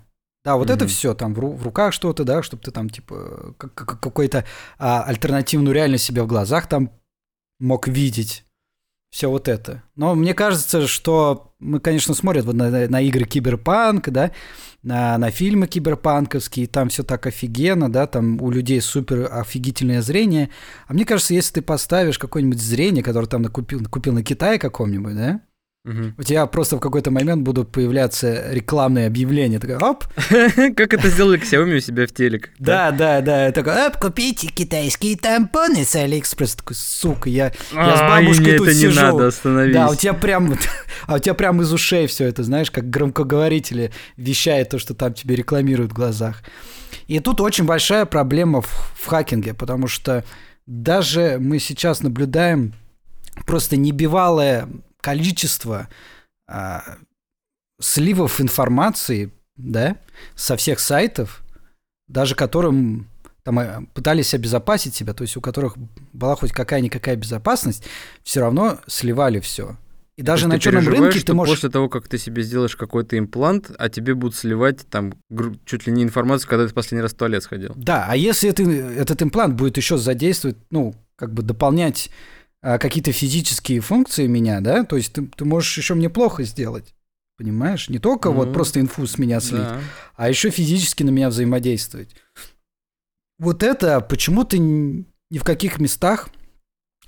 да, 0.48 0.56
вот 0.56 0.70
это 0.70 0.84
Мгм. 0.84 0.88
все, 0.88 1.12
там 1.12 1.34
в, 1.34 1.38
ру- 1.40 1.54
в 1.54 1.62
руках 1.62 1.92
что-то, 1.92 2.24
да, 2.24 2.42
чтобы 2.42 2.62
ты 2.62 2.70
там, 2.70 2.88
типа, 2.88 3.54
как- 3.58 3.74
как- 3.74 4.00
какой-то 4.00 4.46
а, 4.78 5.02
альтернативную 5.02 5.74
реальность 5.74 6.04
себя 6.04 6.24
в 6.24 6.26
глазах 6.26 6.66
там 6.68 6.90
мог 7.60 7.86
видеть. 7.86 8.44
Все 9.10 9.28
вот 9.28 9.46
это. 9.46 9.82
Но 9.94 10.14
мне 10.14 10.32
кажется, 10.32 10.86
что 10.86 11.54
мы, 11.58 11.80
конечно, 11.80 12.14
смотрим 12.14 12.44
вот 12.44 12.54
на, 12.54 12.88
на 12.88 13.00
игры 13.02 13.26
Киберпанк, 13.26 14.08
да, 14.08 14.30
на, 14.82 15.18
на 15.18 15.30
фильмы 15.30 15.66
киберпанковские, 15.66 16.66
там 16.66 16.88
все 16.88 17.02
так 17.02 17.26
офигенно, 17.26 17.92
да, 17.92 18.06
там 18.06 18.40
у 18.40 18.50
людей 18.50 18.80
супер 18.80 19.28
офигительное 19.30 20.00
зрение. 20.00 20.48
А 20.86 20.94
мне 20.94 21.04
кажется, 21.04 21.34
если 21.34 21.54
ты 21.54 21.62
поставишь 21.62 22.18
какое-нибудь 22.18 22.60
зрение, 22.60 23.02
которое 23.04 23.26
там 23.26 23.42
накупил, 23.42 23.84
купил 23.90 24.14
на 24.14 24.22
Китае 24.22 24.58
каком-нибудь, 24.58 25.14
да, 25.14 25.40
Мгм. 25.88 26.14
у 26.18 26.22
тебя 26.22 26.44
просто 26.44 26.76
в 26.76 26.80
какой-то 26.80 27.10
момент 27.10 27.42
будут 27.42 27.72
появляться 27.72 28.52
рекламные 28.52 29.06
объявления. 29.06 29.58
Такая, 29.58 29.78
оп, 29.78 30.04
Как 30.76 30.92
это 30.92 31.08
сделали 31.08 31.40
Xiaomi 31.40 31.78
у 31.78 31.80
себя 31.80 32.06
в 32.06 32.12
телек. 32.12 32.50
Да, 32.58 32.90
да, 32.90 33.22
да. 33.22 33.50
Такой, 33.52 33.86
оп, 33.86 33.96
купите 33.96 34.48
китайские 34.48 35.16
тампоны 35.16 35.86
с 35.86 35.96
Алиэкспресс. 35.96 36.56
Такой, 36.56 36.76
сука, 36.76 37.30
я, 37.30 37.52
с 37.72 38.00
бабушкой 38.00 38.58
тут 38.58 38.68
это 38.68 38.76
не 38.76 38.82
сижу. 38.82 39.00
надо, 39.00 39.28
остановись. 39.28 39.74
Да, 39.74 39.88
у 39.88 39.94
тебя 39.94 40.12
прям, 40.12 40.58
а 41.06 41.14
у 41.14 41.18
тебя 41.18 41.32
прям 41.32 41.62
из 41.62 41.72
ушей 41.72 42.06
все 42.06 42.26
это, 42.26 42.42
знаешь, 42.42 42.70
как 42.70 42.90
громкоговорители 42.90 43.90
вещает 44.18 44.68
то, 44.68 44.78
что 44.78 44.92
там 44.92 45.14
тебе 45.14 45.36
рекламируют 45.36 45.92
в 45.92 45.94
глазах. 45.94 46.42
И 47.06 47.18
тут 47.20 47.40
очень 47.40 47.64
большая 47.64 48.04
проблема 48.04 48.60
в, 48.60 48.92
в 48.94 49.06
хакинге, 49.06 49.54
потому 49.54 49.88
что 49.88 50.22
даже 50.66 51.38
мы 51.40 51.58
сейчас 51.58 52.02
наблюдаем 52.02 52.74
просто 53.46 53.78
небивалое 53.78 54.68
количество 55.00 55.88
а, 56.46 56.96
сливов 57.80 58.40
информации, 58.40 59.32
да, 59.56 59.96
со 60.34 60.56
всех 60.56 60.80
сайтов, 60.80 61.42
даже 62.06 62.34
которым 62.34 63.08
там 63.42 63.58
э, 63.60 63.80
пытались 63.94 64.34
обезопасить 64.34 64.94
себя, 64.94 65.14
то 65.14 65.22
есть 65.22 65.36
у 65.36 65.40
которых 65.40 65.76
была 66.12 66.36
хоть 66.36 66.52
какая-никакая 66.52 67.16
безопасность, 67.16 67.84
все 68.22 68.40
равно 68.40 68.78
сливали 68.86 69.40
все. 69.40 69.76
И 70.16 70.22
даже 70.22 70.44
То 70.44 70.48
на 70.48 70.54
ты 70.56 70.60
черном 70.62 70.88
рынке 70.88 71.20
ты 71.20 71.32
можешь... 71.32 71.54
после 71.54 71.70
того, 71.70 71.88
как 71.88 72.08
ты 72.08 72.18
себе 72.18 72.42
сделаешь 72.42 72.74
какой-то 72.74 73.16
имплант, 73.16 73.70
а 73.78 73.88
тебе 73.88 74.14
будут 74.14 74.34
сливать 74.34 74.84
там 74.88 75.14
чуть 75.64 75.86
ли 75.86 75.92
не 75.92 76.02
информацию, 76.02 76.50
когда 76.50 76.66
ты 76.66 76.74
последний 76.74 77.02
раз 77.02 77.12
в 77.12 77.16
туалет 77.16 77.44
сходил. 77.44 77.72
Да, 77.76 78.04
а 78.08 78.16
если 78.16 78.50
это, 78.50 78.64
этот 78.64 79.22
имплант 79.22 79.54
будет 79.54 79.76
еще 79.76 79.96
задействовать, 79.96 80.56
ну, 80.70 80.94
как 81.14 81.32
бы 81.32 81.42
дополнять 81.42 82.10
какие-то 82.62 83.12
физические 83.12 83.80
функции 83.80 84.26
меня, 84.26 84.60
да, 84.60 84.84
то 84.84 84.96
есть 84.96 85.12
ты, 85.12 85.26
ты 85.26 85.44
можешь 85.44 85.76
еще 85.78 85.94
мне 85.94 86.10
плохо 86.10 86.42
сделать, 86.44 86.94
понимаешь? 87.36 87.88
Не 87.88 87.98
только 87.98 88.30
вот 88.30 88.48
Ну, 88.48 88.52
просто 88.54 88.80
инфу 88.80 89.06
с 89.06 89.18
меня 89.18 89.40
слить, 89.40 89.62
Да. 89.62 89.80
а 90.16 90.28
еще 90.28 90.50
физически 90.50 91.02
на 91.04 91.10
меня 91.10 91.28
взаимодействовать. 91.28 92.14
Вот 93.38 93.62
это 93.62 94.00
почему-то 94.00 94.58
ни 94.58 95.04
в 95.38 95.44
каких 95.44 95.78
местах 95.78 96.28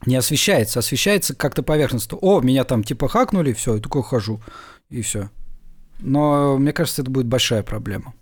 не 0.07 0.17
освещается. 0.17 0.79
Освещается 0.79 1.35
как-то 1.35 1.63
поверхностно. 1.63 2.17
О, 2.19 2.41
меня 2.41 2.65
там 2.65 2.85
типа 2.85 3.09
хакнули, 3.09 3.53
все, 3.53 3.77
и 3.77 3.81
такой 3.81 4.03
хожу, 4.03 4.41
и 4.89 5.03
все. 5.03 5.31
Но 5.99 6.57
мне 6.57 6.73
кажется, 6.73 7.03
это 7.03 7.11
будет 7.11 7.27
большая 7.27 7.63
проблема. 7.63 8.15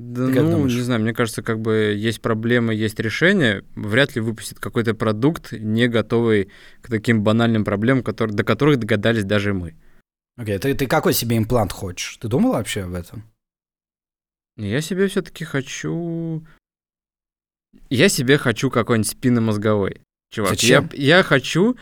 Да, 0.00 0.28
Ты 0.28 0.40
ну, 0.40 0.52
думаешь? 0.52 0.74
не 0.74 0.80
знаю, 0.80 1.02
мне 1.02 1.12
кажется, 1.12 1.42
как 1.42 1.60
бы 1.60 1.94
есть 1.94 2.22
проблемы, 2.22 2.74
есть 2.74 2.98
решения. 2.98 3.62
Вряд 3.74 4.14
ли 4.14 4.22
выпустят 4.22 4.58
какой-то 4.58 4.94
продукт, 4.94 5.52
не 5.52 5.88
готовый 5.88 6.50
к 6.80 6.88
таким 6.88 7.22
банальным 7.22 7.64
проблемам, 7.64 8.02
которые, 8.02 8.34
до 8.34 8.42
которых 8.42 8.78
догадались 8.78 9.24
даже 9.24 9.52
мы. 9.52 9.76
Окей, 10.38 10.58
ты, 10.58 10.74
ты 10.74 10.86
какой 10.86 11.12
себе 11.12 11.36
имплант 11.36 11.72
хочешь? 11.72 12.16
Ты 12.16 12.28
думал 12.28 12.52
вообще 12.52 12.84
об 12.84 12.94
этом? 12.94 13.24
Я 14.56 14.80
себе 14.80 15.06
все-таки 15.08 15.44
хочу... 15.44 16.46
Я 17.90 18.08
себе 18.08 18.38
хочу 18.38 18.70
какой-нибудь 18.70 19.10
спинномозговой. 19.10 20.00
Чувак, 20.32 20.52
Зачем? 20.52 20.88
Я, 20.94 21.18
я 21.18 21.22
хочу 21.22 21.76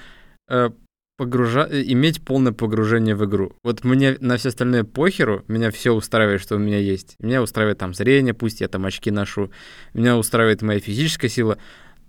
э, 0.49 0.71
погружа... 1.19 1.69
э, 1.71 1.83
иметь 1.89 2.25
полное 2.25 2.53
погружение 2.53 3.15
в 3.15 3.25
игру. 3.27 3.55
Вот 3.63 3.85
мне 3.85 4.17
на 4.21 4.39
все 4.39 4.49
остальное 4.49 4.85
похеру, 4.85 5.45
меня 5.49 5.71
все 5.71 5.93
устраивает, 5.93 6.41
что 6.41 6.57
у 6.57 6.59
меня 6.59 6.79
есть. 6.79 7.17
Меня 7.19 7.43
устраивает 7.43 7.79
там 7.79 7.93
зрение, 7.93 8.33
пусть 8.33 8.63
я 8.63 8.69
там 8.69 8.87
очки 8.87 9.11
ношу. 9.11 9.51
Меня 9.93 10.17
устраивает 10.17 10.63
моя 10.63 10.81
физическая 10.81 11.29
сила. 11.29 11.59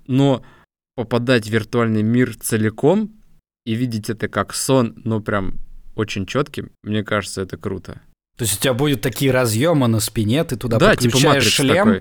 Но 0.07 0.45
попадать 0.95 1.47
в 1.47 1.49
виртуальный 1.49 2.03
мир 2.03 2.35
целиком 2.35 3.11
и 3.65 3.73
видеть 3.73 4.09
это 4.09 4.27
как 4.27 4.53
сон, 4.53 5.01
ну 5.03 5.21
прям 5.21 5.59
очень 5.95 6.25
четким, 6.25 6.71
мне 6.83 7.03
кажется, 7.03 7.41
это 7.41 7.57
круто. 7.57 8.01
То 8.37 8.43
есть 8.43 8.57
у 8.57 8.61
тебя 8.61 8.73
будут 8.73 9.01
такие 9.01 9.31
разъемы 9.31 9.87
на 9.87 9.99
спине, 9.99 10.43
ты 10.43 10.55
туда 10.55 10.77
да, 10.77 10.95
типа 10.95 11.13
подключаешь 11.13 11.43
матрица 11.43 11.55
шлем, 11.55 11.85
такой. 11.85 11.99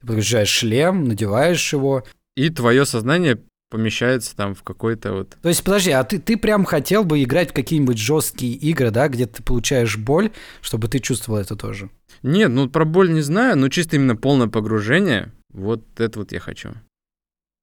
ты 0.00 0.06
подключаешь 0.06 0.48
шлем, 0.48 1.04
надеваешь 1.04 1.72
его. 1.72 2.04
И 2.36 2.50
твое 2.50 2.84
сознание 2.84 3.40
помещается 3.70 4.34
там 4.36 4.54
в 4.54 4.62
какой-то 4.62 5.12
вот... 5.12 5.36
То 5.42 5.48
есть, 5.48 5.62
подожди, 5.62 5.90
а 5.90 6.04
ты, 6.04 6.18
ты 6.18 6.36
прям 6.36 6.64
хотел 6.64 7.04
бы 7.04 7.22
играть 7.22 7.50
в 7.50 7.54
какие-нибудь 7.54 7.98
жесткие 7.98 8.54
игры, 8.54 8.90
да, 8.90 9.08
где 9.08 9.26
ты 9.26 9.42
получаешь 9.42 9.96
боль, 9.96 10.30
чтобы 10.60 10.88
ты 10.88 10.98
чувствовал 10.98 11.38
это 11.38 11.56
тоже? 11.56 11.90
Нет, 12.22 12.50
ну 12.50 12.68
про 12.68 12.84
боль 12.84 13.12
не 13.12 13.20
знаю, 13.20 13.58
но 13.58 13.68
чисто 13.68 13.96
именно 13.96 14.16
полное 14.16 14.48
погружение, 14.48 15.32
вот 15.52 15.82
это 16.00 16.18
вот 16.18 16.32
я 16.32 16.40
хочу. 16.40 16.70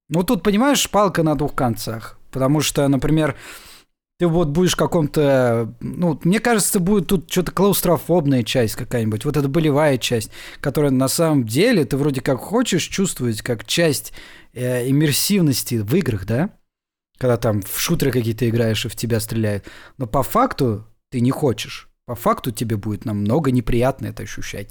Ну, 0.10 0.24
тут, 0.24 0.44
понимаешь, 0.44 0.90
палка 0.90 1.24
на 1.24 1.36
двух 1.36 1.56
концах. 1.56 2.20
Потому 2.32 2.62
что, 2.62 2.88
например, 2.88 3.36
ты 4.20 4.28
вот 4.28 4.50
будешь 4.50 4.74
в 4.74 4.78
каком-то... 4.78 5.74
Ну, 5.80 6.20
мне 6.24 6.40
кажется, 6.40 6.80
будет 6.80 7.08
тут 7.08 7.32
что-то 7.32 7.52
клаустрофобная 7.52 8.44
часть 8.44 8.76
какая-нибудь, 8.76 9.26
вот 9.26 9.36
эта 9.36 9.48
болевая 9.48 9.98
часть, 9.98 10.32
которая 10.62 10.92
на 10.92 11.08
самом 11.08 11.46
деле 11.46 11.86
ты 11.86 11.98
вроде 11.98 12.22
как 12.22 12.40
хочешь 12.40 12.84
чувствовать 12.84 13.42
как 13.42 13.66
часть 13.66 14.14
э, 14.56 14.90
иммерсивности 14.90 15.76
в 15.76 15.94
играх, 15.96 16.26
да? 16.26 16.50
Когда 17.18 17.38
там 17.38 17.62
в 17.62 17.80
шутеры 17.80 18.12
какие-то 18.12 18.50
играешь 18.50 18.86
и 18.86 18.90
в 18.90 18.96
тебя 18.96 19.20
стреляют. 19.20 19.66
Но 19.98 20.08
по 20.08 20.24
факту 20.24 20.86
ты 21.10 21.20
не 21.20 21.32
хочешь. 21.32 21.90
По 22.06 22.16
факту 22.16 22.52
тебе 22.52 22.78
будет 22.78 23.06
намного 23.06 23.52
неприятно 23.52 24.08
это 24.08 24.24
ощущать. 24.24 24.70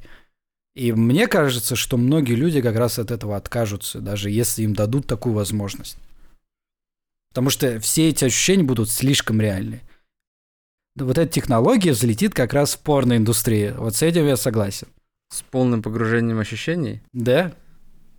И 0.74 0.93
мне 0.93 1.28
кажется, 1.28 1.76
что 1.76 1.97
многие 1.97 2.35
люди 2.35 2.61
как 2.61 2.76
раз 2.76 2.99
от 2.99 3.11
этого 3.11 3.37
откажутся, 3.37 4.01
даже 4.01 4.30
если 4.30 4.62
им 4.62 4.74
дадут 4.74 5.07
такую 5.07 5.35
возможность. 5.35 5.97
Потому 7.28 7.51
что 7.51 7.80
все 7.80 8.09
эти 8.09 8.24
ощущения 8.24 8.64
будут 8.64 8.91
слишком 8.91 9.41
реальны. 9.41 9.82
Да 10.97 11.05
Вот 11.05 11.18
эта 11.18 11.32
технология 11.32 11.93
взлетит 11.93 12.35
как 12.35 12.53
раз 12.53 12.74
в 12.74 12.80
порноиндустрии. 12.80 13.74
Вот 13.76 13.97
с 13.97 14.03
этим 14.03 14.26
я 14.26 14.37
согласен. 14.37 14.89
С 15.30 15.43
полным 15.43 15.82
погружением 15.82 16.39
ощущений. 16.39 17.03
Да? 17.12 17.53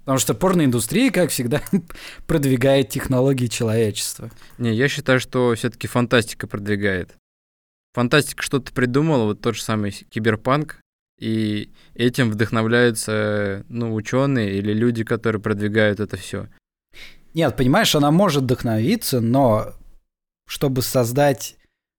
Потому 0.05 0.19
что 0.19 0.35
порноиндустрия, 0.35 1.11
как 1.11 1.31
всегда, 1.31 1.61
продвигает 2.27 2.89
технологии 2.89 3.47
человечества. 3.47 4.29
Не, 4.59 4.71
я 4.73 4.87
считаю, 4.87 5.19
что 5.19 5.55
все-таки 5.55 5.87
фантастика 5.87 6.45
продвигает. 6.45 7.15
фантастика 7.93 8.43
что-то 8.43 8.71
придумала, 8.71 9.23
вот 9.25 9.41
тот 9.41 9.55
же 9.55 9.63
самый 9.63 9.91
киберпанк, 9.91 10.79
и 11.19 11.71
этим 11.95 12.29
вдохновляются, 12.29 13.65
ну, 13.67 13.93
ученые 13.95 14.57
или 14.57 14.73
люди, 14.73 15.03
которые 15.03 15.41
продвигают 15.41 15.99
это 15.99 16.17
все. 16.17 16.49
Нет, 17.33 17.55
понимаешь, 17.57 17.95
она 17.95 18.11
может 18.11 18.43
вдохновиться, 18.43 19.21
но 19.21 19.73
чтобы 20.47 20.83
создать 20.83 21.57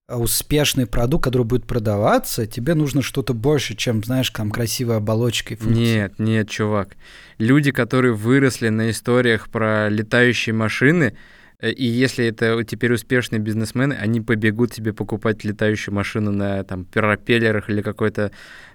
успешный 0.09 0.87
продукт, 0.87 1.25
который 1.25 1.43
будет 1.43 1.67
продаваться, 1.67 2.47
тебе 2.47 2.75
нужно 2.75 3.03
что-то 3.03 3.35
больше, 3.35 3.75
чем, 3.75 4.05
знаешь, 4.05 4.31
там 4.31 4.51
красивая 4.51 4.99
оболочка 4.99 5.55
и 5.55 5.57
функции. 5.57 5.81
Нет, 5.81 6.19
нет, 6.19 6.49
чувак. 6.49 6.97
Люди, 7.39 7.73
которые 7.73 8.15
выросли 8.15 8.69
на 8.69 8.91
историях 8.91 9.49
про 9.49 9.89
летающие 9.89 10.55
машины, 10.55 11.17
э, 11.59 11.73
и 11.73 11.85
если 11.85 12.27
это 12.27 12.63
теперь 12.63 12.93
успешные 12.93 13.41
бизнесмены, 13.41 13.95
они 13.95 14.21
побегут 14.21 14.73
тебе 14.73 14.93
покупать 14.93 15.43
летающую 15.43 15.93
машину 15.93 16.31
на 16.31 16.63
там 16.63 16.85
пропеллерах 16.85 17.69
или 17.69 17.83
какой-то 17.83 18.31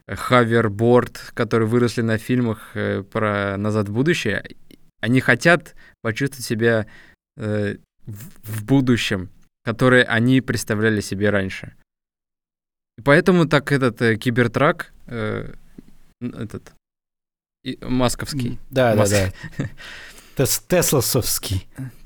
хаверборд, 0.10 1.32
которые 1.34 1.70
выросли 1.70 2.02
на 2.02 2.18
фильмах 2.18 2.72
э, 2.74 3.04
про 3.04 3.56
«Назад 3.56 3.88
в 3.88 3.94
будущее». 3.94 4.44
Они 5.00 5.22
хотят 5.22 5.76
почувствовать 6.02 6.46
себя 6.46 6.88
э, 7.38 7.78
в, 8.06 8.26
в 8.44 8.66
будущем, 8.66 9.30
которые 9.64 10.04
они 10.04 10.42
представляли 10.42 11.02
себе 11.02 11.30
раньше. 11.30 11.76
И 12.98 13.02
поэтому 13.02 13.46
так 13.46 13.72
этот 13.72 14.02
э, 14.02 14.16
кибертрак, 14.18 14.92
э, 15.08 15.54
этот 16.22 16.74
и, 17.64 17.78
масковский. 17.82 18.60
Да, 18.70 18.96
Маск- 18.96 19.10
да, 19.10 19.34
да. 19.58 19.70
Тес-. 20.38 20.64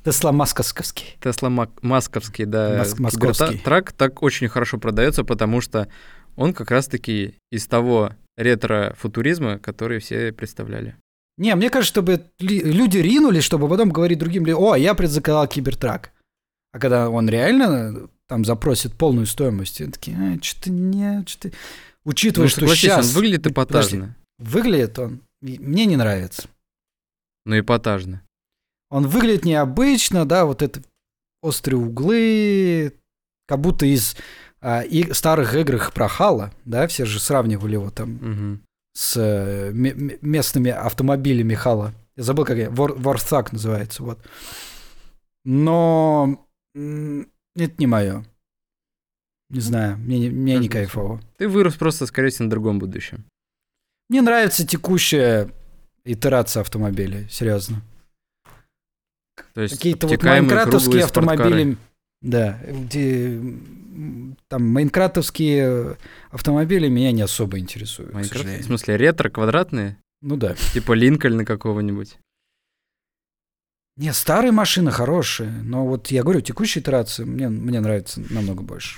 Тесла-масковский. 0.03 1.17
Тесла 1.21 1.49
Мак- 1.49 1.81
масковский, 1.81 2.45
да. 2.45 2.83
Моск- 2.83 2.99
московский. 3.01 3.47
Кибертрак 3.49 3.93
так 3.93 4.21
очень 4.21 4.47
хорошо 4.49 4.77
продается, 4.77 5.23
потому 5.23 5.61
что 5.61 5.87
он 6.35 6.53
как 6.53 6.71
раз-таки 6.71 7.35
из 7.51 7.67
того 7.67 8.11
ретро-футуризма, 8.37 9.59
который 9.59 9.99
все 9.99 10.33
представляли. 10.33 10.95
Не, 11.37 11.55
мне 11.55 11.69
кажется, 11.69 11.91
чтобы 11.91 12.25
люди 12.39 12.97
ринулись, 12.97 13.43
чтобы 13.43 13.67
потом 13.67 13.89
говорить 13.89 14.19
другим 14.19 14.45
людям, 14.45 14.61
о, 14.61 14.75
я 14.75 14.93
предзаказал 14.93 15.47
кибертрак. 15.47 16.11
А 16.75 16.79
когда 16.79 17.09
он 17.09 17.29
реально 17.29 18.09
там 18.27 18.43
запросит 18.43 18.93
полную 18.95 19.27
стоимость, 19.27 19.79
они 19.79 19.91
такие, 19.93 20.17
а, 20.17 20.43
что-то 20.43 20.71
нет, 20.71 21.29
что-то... 21.29 21.55
Учитывая, 22.03 22.47
Ну, 22.47 22.49
что 22.49 22.75
сейчас... 22.75 23.07
он 23.07 23.13
выглядит 23.13 23.43
Подожди. 23.53 23.95
эпатажно. 23.97 24.15
Выглядит 24.39 24.99
он... 24.99 25.21
и- 25.41 25.57
Мне 25.57 25.85
не 25.85 25.95
нравится. 25.95 26.49
Ну, 27.45 27.57
эпатажно. 27.57 28.23
Он 28.89 29.07
выглядит 29.07 29.45
необычно, 29.45 30.25
да, 30.25 30.43
вот 30.43 30.61
это 30.61 30.81
острые 31.41 31.77
углы, 31.79 32.91
как 33.47 33.61
будто 33.61 33.85
из 33.85 34.17
а, 34.59 34.81
и 34.81 35.13
старых 35.13 35.55
игр 35.55 35.91
про 35.93 36.09
Хала, 36.09 36.51
да, 36.65 36.87
все 36.87 37.05
же 37.05 37.21
сравнивали 37.21 37.73
его 37.75 37.89
там 37.89 38.09
Мгм. 38.15 38.61
с 38.97 39.13
э, 39.15 39.71
ме- 39.71 40.17
местными 40.21 40.71
автомобилями 40.71 41.53
Хала. 41.53 41.93
Я 42.17 42.23
забыл, 42.23 42.43
как 42.43 42.57
я, 42.57 42.69
Вор, 42.69 42.97
Warthog 42.97 43.47
называется, 43.53 44.03
вот. 44.03 44.19
Но 45.43 46.25
м, 46.27 46.39
это 46.75 47.73
не 47.77 47.87
мое. 47.87 48.25
Не 49.49 49.59
знаю, 49.59 49.97
мне, 49.97 50.19
не- 50.19 50.29
мне 50.29 50.57
не 50.59 50.69
кайфово. 50.69 51.21
Ты 51.37 51.47
вырос 51.47 51.75
просто, 51.75 52.05
скорее 52.05 52.29
всего, 52.29 52.45
на 52.45 52.49
другом 52.51 52.79
будущем. 52.79 53.25
Мне 54.09 54.21
нравится 54.21 54.67
текущая 54.67 55.49
итерация 56.03 56.61
автомобилей, 56.61 57.27
серьезно. 57.29 57.81
То 59.53 59.61
есть 59.61 59.75
Какие-то 59.75 60.07
вот 60.07 60.23
майнкратовские 60.23 61.07
спорткары. 61.07 61.37
автомобили. 61.41 61.77
Да, 62.21 62.59
где, 62.67 63.39
там 64.47 64.63
майнкратовские 64.67 65.97
автомобили 66.31 66.87
меня 66.87 67.11
не 67.11 67.21
особо 67.21 67.59
интересуют, 67.59 68.13
Майнкрафт? 68.13 68.45
В 68.45 68.63
смысле, 68.63 68.95
ретро, 68.95 69.29
квадратные? 69.29 69.97
Ну 70.21 70.37
да. 70.37 70.55
Типа 70.73 70.93
Линкольна 70.93 71.45
какого-нибудь? 71.45 72.17
Не, 73.97 74.11
старые 74.11 74.51
машины 74.51 74.91
хорошие, 74.91 75.49
но 75.49 75.85
вот 75.85 76.11
я 76.11 76.23
говорю, 76.23 76.41
текущая 76.41 76.81
итерация 76.81 77.25
мне, 77.25 77.47
мне 77.47 77.79
нравится 77.79 78.21
намного 78.29 78.61
больше. 78.61 78.97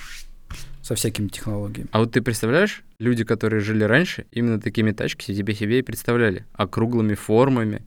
Со 0.82 0.94
всякими 0.96 1.28
технологиями. 1.28 1.88
А 1.92 2.00
вот 2.00 2.12
ты 2.12 2.22
представляешь, 2.22 2.82
люди, 2.98 3.22
которые 3.22 3.60
жили 3.60 3.84
раньше, 3.84 4.26
именно 4.32 4.60
такими 4.60 4.90
тачки 4.90 5.32
себе 5.32 5.54
себе 5.54 5.78
и 5.80 5.82
представляли. 5.82 6.46
Округлыми 6.54 7.14
формами, 7.14 7.86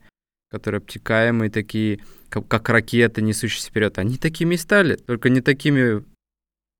которые 0.50 0.78
обтекаемые 0.78 1.50
такие, 1.50 2.00
как, 2.30 2.48
как 2.48 2.68
ракеты, 2.68 3.20
несущиеся 3.20 3.68
вперед. 3.68 3.98
Они 3.98 4.16
такими 4.16 4.54
и 4.54 4.58
стали, 4.58 4.94
только 4.96 5.28
не 5.28 5.40
такими 5.40 6.04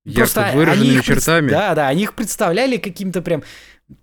Просто 0.04 0.40
ярко 0.40 0.50
они 0.50 0.58
выраженными 0.58 0.94
пред- 0.94 1.04
чертами. 1.04 1.50
Да, 1.50 1.74
да, 1.74 1.88
они 1.88 2.04
их 2.04 2.14
представляли 2.14 2.76
каким-то 2.78 3.20
прям... 3.20 3.42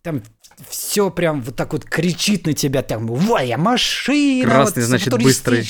Там 0.03 0.21
все 0.67 1.09
прям 1.09 1.41
вот 1.41 1.55
так 1.55 1.73
вот 1.73 1.85
кричит 1.85 2.45
на 2.45 2.53
тебя, 2.53 2.83
там, 2.83 3.07
вот 3.07 3.41
я 3.41 3.57
машина, 3.57 4.49
Красный, 4.49 4.83
вот, 4.83 4.87
значит, 4.87 5.13
быстрый. 5.13 5.65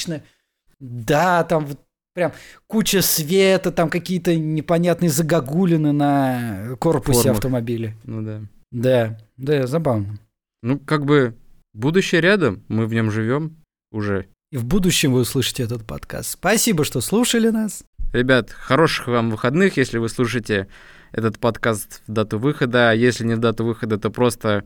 Футуристичная». 0.79 1.05
Да, 1.05 1.43
там 1.43 1.67
прям 2.13 2.33
куча 2.67 3.01
света, 3.01 3.71
там 3.71 3.89
какие-то 3.89 4.35
непонятные 4.35 5.09
загогулины 5.09 5.91
на 5.91 6.75
корпусе 6.79 7.19
Формах. 7.19 7.37
автомобиля. 7.37 7.95
Ну 8.03 8.21
да. 8.21 8.41
Да, 8.71 9.17
да, 9.37 9.67
забавно. 9.67 10.19
Ну, 10.61 10.79
как 10.79 11.05
бы 11.05 11.35
будущее 11.73 12.21
рядом, 12.21 12.63
мы 12.67 12.85
в 12.85 12.93
нем 12.93 13.11
живем 13.11 13.57
уже. 13.91 14.27
И 14.51 14.57
в 14.57 14.65
будущем 14.65 15.13
вы 15.13 15.21
услышите 15.21 15.63
этот 15.63 15.85
подкаст. 15.85 16.31
Спасибо, 16.31 16.83
что 16.83 17.01
слушали 17.01 17.49
нас. 17.49 17.83
Ребят, 18.11 18.49
хороших 18.49 19.07
вам 19.07 19.29
выходных, 19.29 19.77
если 19.77 19.99
вы 19.99 20.09
слушаете 20.09 20.67
этот 21.11 21.39
подкаст 21.39 22.01
в 22.07 22.11
дату 22.11 22.39
выхода. 22.39 22.89
А 22.89 22.93
если 22.93 23.23
не 23.23 23.35
в 23.35 23.39
дату 23.39 23.63
выхода, 23.63 23.97
то 23.97 24.09
просто 24.09 24.65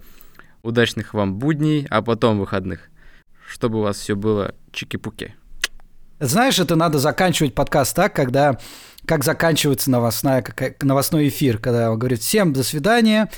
удачных 0.61 1.13
вам 1.13 1.35
будней, 1.35 1.85
а 1.89 2.01
потом 2.01 2.39
выходных. 2.39 2.89
Чтобы 3.45 3.79
у 3.79 3.81
вас 3.81 3.97
все 3.97 4.15
было 4.15 4.55
чики-пуки. 4.71 5.33
Знаешь, 6.27 6.59
это 6.59 6.75
надо 6.75 6.99
заканчивать 6.99 7.53
подкаст 7.53 7.95
так, 7.95 8.15
когда 8.15 8.57
как 9.05 9.25
заканчивается 9.25 9.91
новостная, 9.91 10.41
какая- 10.41 10.75
новостной 10.81 11.27
эфир, 11.27 11.57
когда 11.57 11.91
он 11.91 11.99
говорит 11.99 12.21
всем 12.21 12.53
до 12.53 12.63
свидания, 12.63 13.29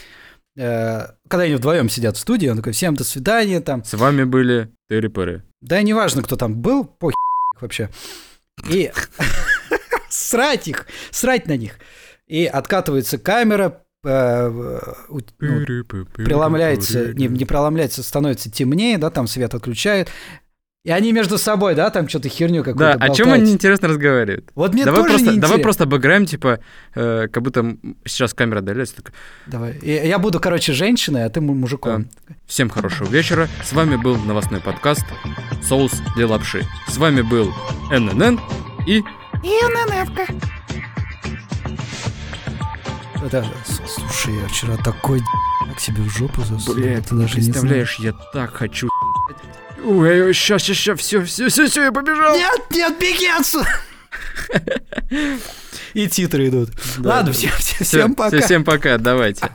Э, 0.58 1.08
когда 1.28 1.44
они 1.44 1.56
вдвоем 1.56 1.90
сидят 1.90 2.16
в 2.16 2.20
студии, 2.22 2.48
он 2.48 2.56
такой 2.56 2.72
всем 2.72 2.96
до 2.96 3.04
свидания, 3.04 3.60
там, 3.60 3.84
С 3.84 3.94
вами 3.94 4.24
были 4.24 4.72
Тыры-пыры. 4.90 5.42
да 5.60 5.82
неважно, 5.82 6.22
кто 6.24 6.38
там 6.38 6.56
был, 6.56 6.86
похер 6.86 7.16
вообще. 7.60 7.90
И 8.70 8.90
срать 10.10 10.70
их, 10.70 10.86
срать 11.12 11.48
на 11.48 11.58
них. 11.58 11.74
И 12.28 12.46
откатывается 12.46 13.18
камера, 13.18 13.82
э, 14.06 14.50
ну, 15.10 15.20
преломляется, 16.14 17.14
не, 17.14 17.28
не 17.28 17.44
преломляется, 17.44 18.02
становится 18.02 18.50
темнее, 18.50 18.98
да, 18.98 19.10
там 19.10 19.28
свет 19.28 19.54
отключают. 19.56 20.08
И 20.86 20.92
они 20.92 21.12
между 21.14 21.40
собой, 21.40 21.74
да, 21.74 21.90
там 21.90 22.08
что-то 22.08 22.30
херню 22.30 22.64
Да, 22.64 22.72
какую-то 22.72 22.94
о 23.04 23.08
чем 23.10 23.26
болтают. 23.26 23.42
они 23.44 23.52
интересно 23.54 23.88
разговаривают? 23.88 24.52
Вот 24.54 24.72
мне 24.74 24.86
давай, 24.86 25.02
тоже 25.02 25.14
просто, 25.16 25.32
не 25.34 25.40
давай 25.40 25.58
просто 25.58 25.84
обыграем, 25.86 26.28
типа, 26.28 26.60
э, 26.94 27.28
как 27.32 27.42
будто 27.42 27.76
сейчас 28.06 28.36
камера 28.36 28.60
отдаляется. 28.60 28.98
так, 28.98 29.12
Давай. 29.48 29.80
Я, 29.82 30.04
я 30.04 30.20
буду, 30.20 30.40
короче, 30.40 30.74
женщиной, 30.74 31.26
а 31.26 31.30
ты 31.32 31.42
му- 31.42 31.56
мужиком. 31.56 32.08
Всем 32.46 32.70
хорошего 32.70 33.10
вечера. 33.10 33.50
С 33.64 33.74
вами 33.74 33.96
был 33.96 34.16
новостной 34.16 34.62
подкаст 34.62 35.04
«Соус 35.68 35.92
для 36.16 36.28
лапши». 36.28 36.64
С 36.88 36.98
вами 36.98 37.22
был 37.24 37.52
ННН 37.92 38.40
и... 38.86 39.02
Это, 43.26 43.44
с- 43.66 43.82
слушай, 43.92 44.36
я 44.40 44.48
вчера 44.48 44.78
такой 44.78 45.20
к 45.76 45.80
себе 45.80 46.04
в 46.04 46.10
жопу 46.10 46.42
засунул. 46.42 46.76
Блядь, 46.80 47.08
ты 47.08 47.16
даже 47.16 47.40
не 47.40 47.46
представляешь, 47.46 47.98
я 48.00 48.14
так 48.34 48.54
хочу... 48.54 48.88
Ой, 49.84 50.34
сейчас, 50.34 50.64
сейчас, 50.64 50.78
сейчас, 50.78 51.00
все, 51.00 51.24
все, 51.24 51.50
все, 51.50 51.68
все, 51.68 51.84
я 51.84 51.92
побежал. 51.92 52.36
Нет, 52.36 52.62
нет, 52.72 52.98
беги 53.00 53.28
отсюда! 53.28 53.68
И 55.94 56.08
титры 56.08 56.50
идут. 56.50 56.70
Да, 56.98 57.10
Ладно, 57.10 57.32
да. 57.32 57.34
всем, 57.34 57.52
всем, 57.58 57.86
всем 57.86 58.16
пока. 58.16 58.42
Всем 58.42 58.64
пока, 58.64 58.98
давайте. 58.98 59.50